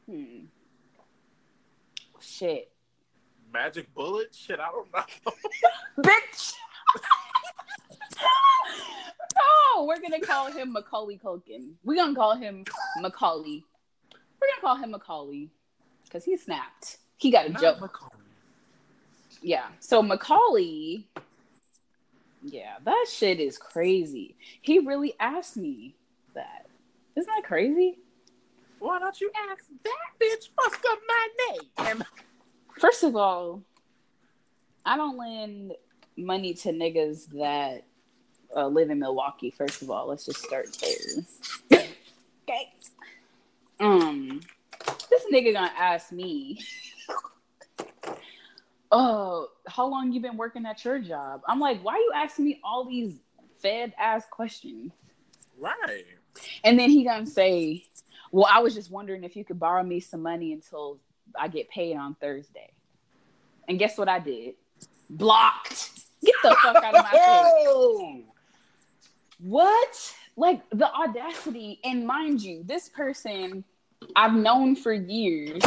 Hmm. 0.09 0.47
Shit. 2.21 2.73
magic 3.53 3.93
bullet? 3.95 4.35
Shit, 4.35 4.59
I 4.61 4.69
don't 4.71 4.93
know. 4.93 5.33
Bitch. 6.03 6.55
oh, 9.39 9.85
we're 9.89 10.01
gonna 10.01 10.21
call 10.21 10.51
him 10.51 10.73
Macaulay 10.73 11.19
Culkin. 11.19 11.73
We're 11.85 11.97
gonna 11.97 12.15
call 12.15 12.35
him 12.37 12.65
Macaulay. 13.01 13.65
We're 14.41 14.49
gonna 14.49 14.61
call 14.61 14.77
him 14.77 14.91
Macaulay 14.93 15.51
because 16.05 16.25
he 16.25 16.37
snapped. 16.37 16.99
He 17.17 17.31
got 17.31 17.47
a 17.47 17.51
Not 17.51 17.61
joke. 17.63 17.81
Macaulay. 17.81 18.16
Yeah. 19.43 19.67
So 19.81 20.03
Macaulay, 20.03 21.07
yeah, 22.43 22.75
that 22.85 23.07
shit 23.11 23.41
is 23.41 23.59
crazy. 23.59 24.37
He 24.63 24.79
really 24.81 25.15
asked 25.21 25.57
me 25.57 25.95
that. 26.35 26.67
Isn't 27.17 27.33
that 27.35 27.45
crazy? 27.45 27.99
Why 28.79 28.99
don't 28.99 29.21
you 29.21 29.31
ask 29.51 29.65
that 29.85 30.07
bitch 30.21 30.49
what's 30.55 30.77
up 30.77 30.99
my 31.09 31.29
name? 31.85 32.05
First 32.79 33.05
of 33.05 33.17
all, 33.17 33.63
I 34.85 34.97
don't 34.97 35.17
lend 35.17 35.73
money 36.17 36.55
to 36.55 36.71
niggas 36.71 37.29
that 37.31 37.85
uh, 38.55 38.67
live 38.67 38.91
in 38.91 38.99
Milwaukee. 38.99 39.51
First 39.51 39.83
of 39.83 39.91
all, 39.91 40.09
let's 40.09 40.27
just 40.27 40.43
start 40.43 40.67
there. 40.81 41.81
okay. 42.49 42.73
Um, 43.81 44.41
this 45.11 45.25
nigga 45.33 45.53
gonna 45.53 45.73
ask 45.77 46.13
me, 46.13 46.61
"Oh, 48.91 49.49
how 49.67 49.87
long 49.87 50.13
you 50.13 50.21
been 50.21 50.37
working 50.37 50.67
at 50.67 50.85
your 50.85 50.99
job?" 50.99 51.43
I'm 51.47 51.61
like, 51.61 51.83
"Why 51.83 51.95
are 51.95 51.99
you 51.99 52.13
asking 52.15 52.45
me 52.45 52.61
all 52.65 52.85
these 52.85 53.21
fed 53.61 53.95
ass 53.99 54.25
questions?" 54.31 54.93
Right. 55.59 56.05
And 56.65 56.79
then 56.79 56.91
he 56.91 57.05
gonna 57.05 57.27
say, 57.27 57.87
"Well, 58.31 58.49
I 58.51 58.61
was 58.61 58.75
just 58.75 58.91
wondering 58.91 59.25
if 59.25 59.37
you 59.37 59.45
could 59.45 59.59
borrow 59.59 59.83
me 59.83 60.01
some 60.01 60.23
money 60.23 60.53
until 60.53 60.99
I 61.39 61.49
get 61.49 61.69
paid 61.69 61.97
on 61.97 62.15
Thursday." 62.15 62.73
And 63.69 63.79
guess 63.79 63.99
what 63.99 64.09
I 64.09 64.19
did? 64.19 64.55
Blocked. 65.11 65.91
Get 66.25 66.35
the 66.43 66.57
fuck 66.63 66.77
out 66.77 66.95
of 66.95 67.05
my 67.05 68.15
face. 68.17 68.25
What? 69.39 70.15
Like 70.37 70.69
the 70.71 70.93
audacity, 70.93 71.81
and 71.83 72.07
mind 72.07 72.43
you, 72.43 72.63
this 72.65 72.89
person 72.91 73.65
I've 74.15 74.35
known 74.35 74.77
for 74.77 74.93
years, 74.93 75.63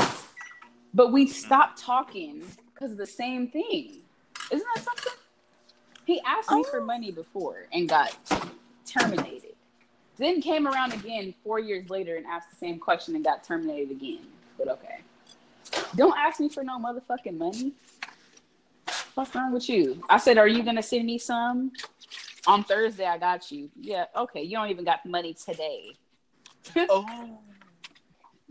but 0.93 1.11
we 1.11 1.28
stopped 1.28 1.80
talking 1.80 2.43
because 2.80 2.91
of 2.93 2.97
the 2.97 3.05
same 3.05 3.47
thing. 3.47 3.97
Isn't 4.51 4.67
that 4.75 4.84
something? 4.84 5.13
He 6.05 6.21
asked 6.25 6.51
me 6.51 6.63
for 6.63 6.80
oh. 6.80 6.86
money 6.86 7.11
before 7.11 7.67
and 7.73 7.89
got 7.89 8.15
terminated. 8.86 9.55
Then 10.17 10.41
came 10.41 10.67
around 10.67 10.93
again 10.93 11.34
four 11.43 11.59
years 11.59 11.89
later 11.89 12.15
and 12.15 12.25
asked 12.25 12.49
the 12.49 12.55
same 12.55 12.80
question 12.80 13.15
and 13.15 13.23
got 13.23 13.43
terminated 13.43 13.91
again. 13.91 14.21
But 14.57 14.69
okay. 14.69 14.99
Don't 15.95 16.17
ask 16.17 16.39
me 16.39 16.49
for 16.49 16.63
no 16.63 16.80
motherfucking 16.80 17.38
money. 17.38 17.73
What's 19.13 19.36
wrong 19.36 19.51
with 19.51 19.69
you? 19.69 20.01
I 20.09 20.17
said, 20.17 20.38
Are 20.38 20.47
you 20.47 20.63
gonna 20.63 20.84
send 20.84 21.05
me 21.05 21.17
some? 21.17 21.71
On 22.47 22.63
Thursday, 22.63 23.05
I 23.05 23.17
got 23.17 23.51
you. 23.51 23.69
Yeah, 23.80 24.05
okay. 24.15 24.41
You 24.41 24.55
don't 24.55 24.69
even 24.69 24.86
got 24.86 25.03
the 25.03 25.09
money 25.09 25.34
today. 25.34 25.95
Oh. 26.89 27.39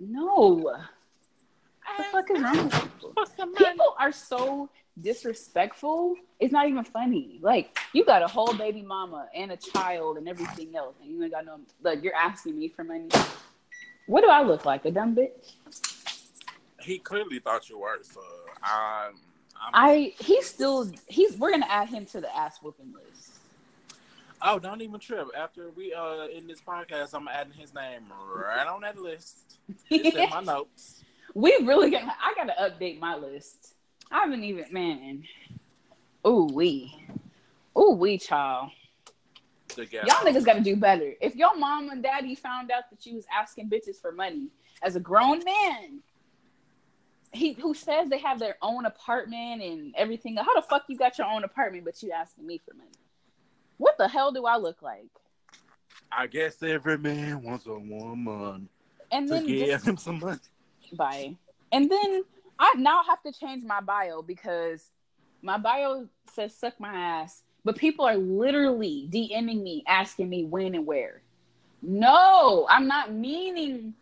No. 0.01 0.77
What 1.97 1.97
the 1.97 2.05
fuck 2.13 2.31
is 2.31 2.43
wrong 2.43 2.65
with 2.65 2.73
people? 2.83 3.11
What's 3.15 3.33
the 3.33 3.47
money? 3.47 3.57
People 3.59 3.95
are 3.99 4.13
so 4.13 4.71
disrespectful. 5.01 6.15
It's 6.41 6.53
not 6.53 6.69
even 6.69 6.85
funny. 6.85 7.39
Like 7.43 7.77
you 7.93 8.05
got 8.05 8.23
a 8.23 8.29
whole 8.29 8.53
baby 8.55 8.83
mama 8.83 9.29
and 9.35 9.53
a 9.53 9.57
child 9.57 10.19
and 10.19 10.29
everything 10.29 10.75
else, 10.77 10.95
and 11.03 11.11
you 11.11 11.23
ain't 11.23 11.33
got 11.33 11.45
no. 11.47 11.61
Like 11.83 12.03
you're 12.03 12.15
asking 12.15 12.59
me 12.59 12.69
for 12.69 12.85
money. 12.85 13.09
What 14.07 14.23
do 14.23 14.29
I 14.29 14.43
look 14.43 14.65
like? 14.65 14.85
A 14.85 14.91
dumb 14.91 15.15
bitch? 15.15 15.55
He 16.81 16.99
clearly 16.99 17.39
thought 17.41 17.69
you 17.69 17.79
were, 17.79 17.99
so 18.03 18.21
I'm. 18.63 19.15
I'm 19.61 19.71
I. 19.75 20.15
He's 20.19 20.47
still. 20.47 20.91
He's. 21.07 21.37
We're 21.37 21.51
gonna 21.51 21.67
add 21.69 21.89
him 21.89 22.07
to 22.07 22.21
the 22.21 22.35
ass 22.37 22.59
whooping 22.63 22.93
list. 22.95 23.33
Oh, 24.41 24.59
don't 24.61 24.81
even 24.83 25.01
trip. 25.01 25.27
After 25.37 25.71
we 25.71 25.93
uh 25.93 26.29
in 26.29 26.47
this 26.47 26.61
podcast, 26.61 27.13
I'm 27.13 27.27
adding 27.29 27.53
his 27.53 27.75
name 27.75 28.05
right 28.33 28.67
on 28.67 28.83
that 28.83 28.97
list. 28.97 29.59
It's 29.91 30.17
in 30.17 30.31
my 30.31 30.41
notes. 30.53 30.98
We 31.35 31.57
really 31.63 31.91
gonna. 31.91 32.15
I 32.23 32.35
gotta 32.35 32.55
update 32.61 32.99
my 32.99 33.17
list. 33.17 33.75
I 34.11 34.21
haven't 34.21 34.45
even. 34.45 34.65
Man. 34.71 35.25
Ooh 36.27 36.49
wee. 36.53 36.95
Ooh 37.79 37.93
wee, 37.93 38.19
child. 38.19 38.71
Y'all 39.77 40.25
niggas 40.25 40.45
gotta 40.45 40.61
do 40.61 40.77
better. 40.77 41.13
If 41.21 41.37
your 41.37 41.57
mom 41.57 41.91
and 41.91 42.03
daddy 42.03 42.35
found 42.35 42.71
out 42.71 42.91
that 42.91 43.07
you 43.07 43.15
was 43.15 43.27
asking 43.33 43.71
bitches 43.71 44.01
for 44.01 44.11
money 44.11 44.49
as 44.83 44.97
a 44.97 45.01
grown 45.01 45.45
man, 45.45 46.01
he 47.33 47.53
who 47.53 47.75
says 47.75 48.09
they 48.09 48.19
have 48.19 48.39
their 48.39 48.57
own 48.63 48.87
apartment 48.87 49.63
and 49.63 49.95
everything. 49.97 50.37
How 50.37 50.55
the 50.55 50.63
fuck 50.63 50.85
you 50.89 50.97
got 50.97 51.19
your 51.19 51.29
own 51.29 51.45
apartment 51.45 51.85
but 51.85 52.03
you 52.03 52.11
asking 52.11 52.47
me 52.47 52.59
for 52.59 52.75
money? 52.75 52.91
What 53.77 53.97
the 53.99 54.09
hell 54.09 54.33
do 54.33 54.47
I 54.47 54.57
look 54.57 54.83
like? 54.83 55.11
I 56.11 56.27
guess 56.27 56.63
every 56.63 56.99
man 56.99 57.43
wants 57.43 57.67
a 57.67 57.79
woman 57.79 58.69
And 59.13 59.29
to 59.29 59.35
then 59.35 59.47
give 59.47 59.69
just, 59.69 59.87
him 59.87 59.97
some 59.97 60.19
money. 60.19 60.39
Bye. 60.93 61.37
And 61.73 61.91
then 61.91 62.23
I 62.59 62.75
now 62.77 63.03
have 63.05 63.23
to 63.23 63.33
change 63.33 63.65
my 63.65 63.81
bio 63.81 64.23
because 64.23 64.91
my 65.43 65.59
bio 65.59 66.09
says 66.33 66.55
suck 66.55 66.79
my 66.81 66.95
ass, 66.95 67.43
but 67.65 67.77
people 67.77 68.05
are 68.05 68.17
literally 68.17 69.09
DMing 69.13 69.63
me 69.63 69.85
asking 69.87 70.29
me 70.29 70.45
when 70.45 70.75
and 70.75 70.87
where. 70.87 71.23
No, 71.83 72.67
I'm 72.69 72.89
not 72.89 73.13
meaning 73.13 73.95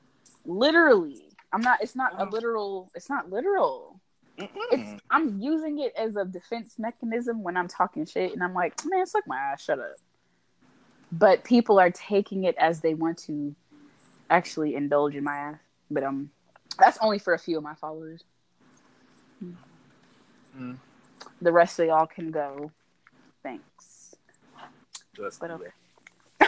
literally. 0.44 1.24
I'm 1.52 1.60
not 1.60 1.82
it's 1.82 1.96
not 1.96 2.12
a 2.18 2.24
literal 2.24 2.90
it's 2.94 3.10
not 3.10 3.30
literal. 3.30 4.00
It's 4.38 5.00
I'm 5.10 5.40
using 5.40 5.80
it 5.80 5.92
as 5.96 6.16
a 6.16 6.24
defense 6.24 6.78
mechanism 6.78 7.42
when 7.42 7.56
I'm 7.56 7.68
talking 7.68 8.06
shit 8.06 8.32
and 8.32 8.42
I'm 8.42 8.54
like, 8.54 8.74
man, 8.84 9.06
suck 9.06 9.26
my 9.26 9.38
ass, 9.38 9.62
shut 9.62 9.78
up. 9.78 9.96
But 11.12 11.44
people 11.44 11.78
are 11.78 11.90
taking 11.90 12.44
it 12.44 12.56
as 12.58 12.80
they 12.80 12.94
want 12.94 13.18
to 13.24 13.54
actually 14.28 14.74
indulge 14.74 15.14
in 15.14 15.24
my 15.24 15.36
ass. 15.36 15.58
But 15.90 16.02
um 16.02 16.30
that's 16.78 16.98
only 17.00 17.18
for 17.18 17.34
a 17.34 17.38
few 17.38 17.56
of 17.56 17.62
my 17.62 17.74
followers. 17.74 18.22
Mm. 20.58 20.78
The 21.40 21.52
rest 21.52 21.78
of 21.78 21.86
y'all 21.86 22.06
can 22.06 22.30
go. 22.30 22.70
Thanks. 23.42 24.14
Just 25.14 25.40
But 25.40 25.50
okay. 25.50 25.70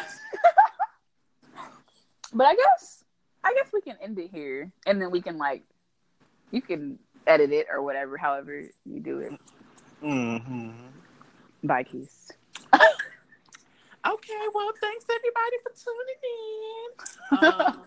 But 2.32 2.46
I 2.46 2.54
guess 2.54 3.04
I 3.42 3.54
guess 3.54 3.70
we 3.72 3.80
can 3.80 3.96
end 4.02 4.18
it 4.18 4.30
here 4.30 4.70
and 4.86 5.00
then 5.00 5.10
we 5.10 5.22
can 5.22 5.38
like 5.38 5.62
you 6.50 6.60
can 6.60 6.98
edit 7.26 7.52
it 7.52 7.66
or 7.70 7.82
whatever, 7.82 8.16
however 8.16 8.64
you 8.84 9.00
do 9.00 9.18
it. 9.20 9.32
hmm 10.00 10.70
Bye, 11.64 11.84
Keys. 11.84 12.30
Okay, 14.06 14.46
well, 14.54 14.70
thanks 14.80 15.04
everybody 15.10 15.56
for 15.62 15.72
tuning 15.84 16.20
in. 16.24 16.88
Um, 17.68 17.84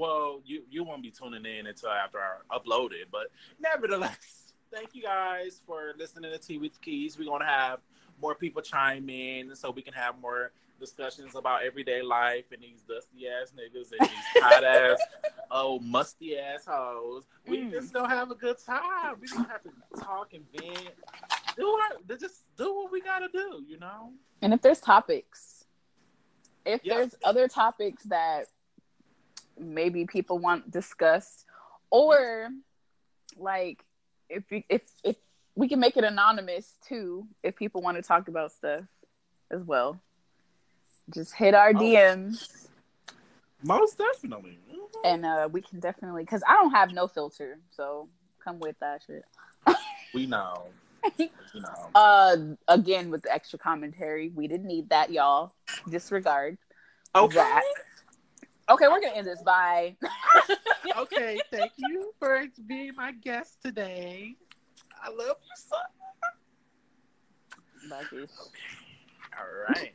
well, 0.00 0.40
you 0.46 0.62
you 0.70 0.82
won't 0.82 1.02
be 1.02 1.10
tuning 1.10 1.44
in 1.44 1.66
until 1.66 1.90
after 1.90 2.18
I 2.18 2.56
upload 2.58 2.92
it, 2.92 3.08
but 3.12 3.26
nevertheless, 3.60 4.54
thank 4.72 4.94
you 4.94 5.02
guys 5.02 5.60
for 5.66 5.92
listening 5.98 6.32
to 6.32 6.38
Tea 6.38 6.56
with 6.56 6.80
Keys. 6.80 7.18
We're 7.18 7.26
gonna 7.26 7.44
have 7.44 7.80
more 8.20 8.34
people 8.34 8.62
chime 8.62 9.10
in 9.10 9.54
so 9.54 9.70
we 9.70 9.82
can 9.82 9.92
have 9.92 10.18
more 10.18 10.52
discussions 10.80 11.34
about 11.34 11.62
everyday 11.62 12.00
life 12.00 12.46
and 12.50 12.62
these 12.62 12.80
dusty 12.88 13.28
ass 13.28 13.52
niggas 13.54 13.92
and 13.92 14.00
these 14.00 14.24
hot 14.42 14.64
ass 14.64 14.98
oh 15.50 15.78
musty 15.80 16.38
ass 16.38 16.64
hoes. 16.66 17.24
We 17.46 17.58
Mm. 17.58 17.70
just 17.70 17.92
gonna 17.92 18.08
have 18.08 18.30
a 18.30 18.34
good 18.34 18.56
time. 18.64 19.16
We 19.20 19.28
gonna 19.28 19.48
have 19.48 19.62
to 19.64 19.70
talk 20.02 20.32
and 20.32 20.44
vent. 20.50 20.94
Do 21.58 21.68
our, 21.68 22.16
just 22.16 22.44
do 22.56 22.74
what 22.74 22.90
we 22.90 23.02
gotta 23.02 23.28
do, 23.30 23.62
you 23.68 23.78
know. 23.78 24.12
And 24.40 24.54
if 24.54 24.62
there's 24.62 24.80
topics, 24.80 25.66
if 26.64 26.80
Yeah. 26.84 26.94
there's 26.94 27.14
other 27.22 27.48
topics 27.48 28.04
that 28.04 28.46
maybe 29.60 30.06
people 30.06 30.38
want 30.38 30.70
discussed, 30.70 31.44
or 31.90 32.48
like 33.36 33.84
if 34.28 34.44
we, 34.50 34.64
if 34.68 34.82
if 35.04 35.16
we 35.54 35.68
can 35.68 35.80
make 35.80 35.96
it 35.96 36.04
anonymous 36.04 36.74
too, 36.86 37.26
if 37.42 37.56
people 37.56 37.82
want 37.82 37.96
to 37.96 38.02
talk 38.02 38.28
about 38.28 38.52
stuff 38.52 38.82
as 39.50 39.62
well, 39.62 40.00
just 41.12 41.34
hit 41.34 41.54
our. 41.54 41.72
DMs 41.72 42.68
Most 43.62 43.98
definitely. 43.98 44.58
Mhm. 44.72 44.88
and 45.04 45.26
uh, 45.26 45.48
we 45.50 45.60
can 45.60 45.80
definitely 45.80 46.22
because 46.22 46.42
I 46.48 46.54
don't 46.54 46.70
have 46.70 46.92
no 46.92 47.06
filter, 47.06 47.58
so 47.70 48.08
come 48.42 48.58
with 48.58 48.78
that 48.80 49.02
shit. 49.06 49.24
We 50.12 50.26
know. 50.26 50.64
You 51.18 51.28
know. 51.54 51.90
Uh, 51.94 52.36
again 52.66 53.10
with 53.10 53.22
the 53.22 53.32
extra 53.32 53.58
commentary, 53.58 54.30
we 54.34 54.48
didn't 54.48 54.66
need 54.66 54.88
that, 54.90 55.12
y'all. 55.12 55.52
Disregard. 55.88 56.58
Okay. 57.14 57.36
that. 57.36 57.62
Okay, 58.70 58.86
we're 58.86 59.00
gonna 59.00 59.16
end 59.16 59.26
this. 59.26 59.42
Bye. 59.42 59.96
okay. 60.96 61.40
Thank 61.50 61.72
you 61.76 62.12
for 62.20 62.46
being 62.68 62.94
my 62.94 63.10
guest 63.10 63.58
today. 63.62 64.36
I 65.02 65.08
love 65.08 65.36
you 65.42 65.56
so. 65.56 65.76
Bye, 67.88 68.04
Keith. 68.08 68.30
All 69.36 69.74
right. 69.74 69.92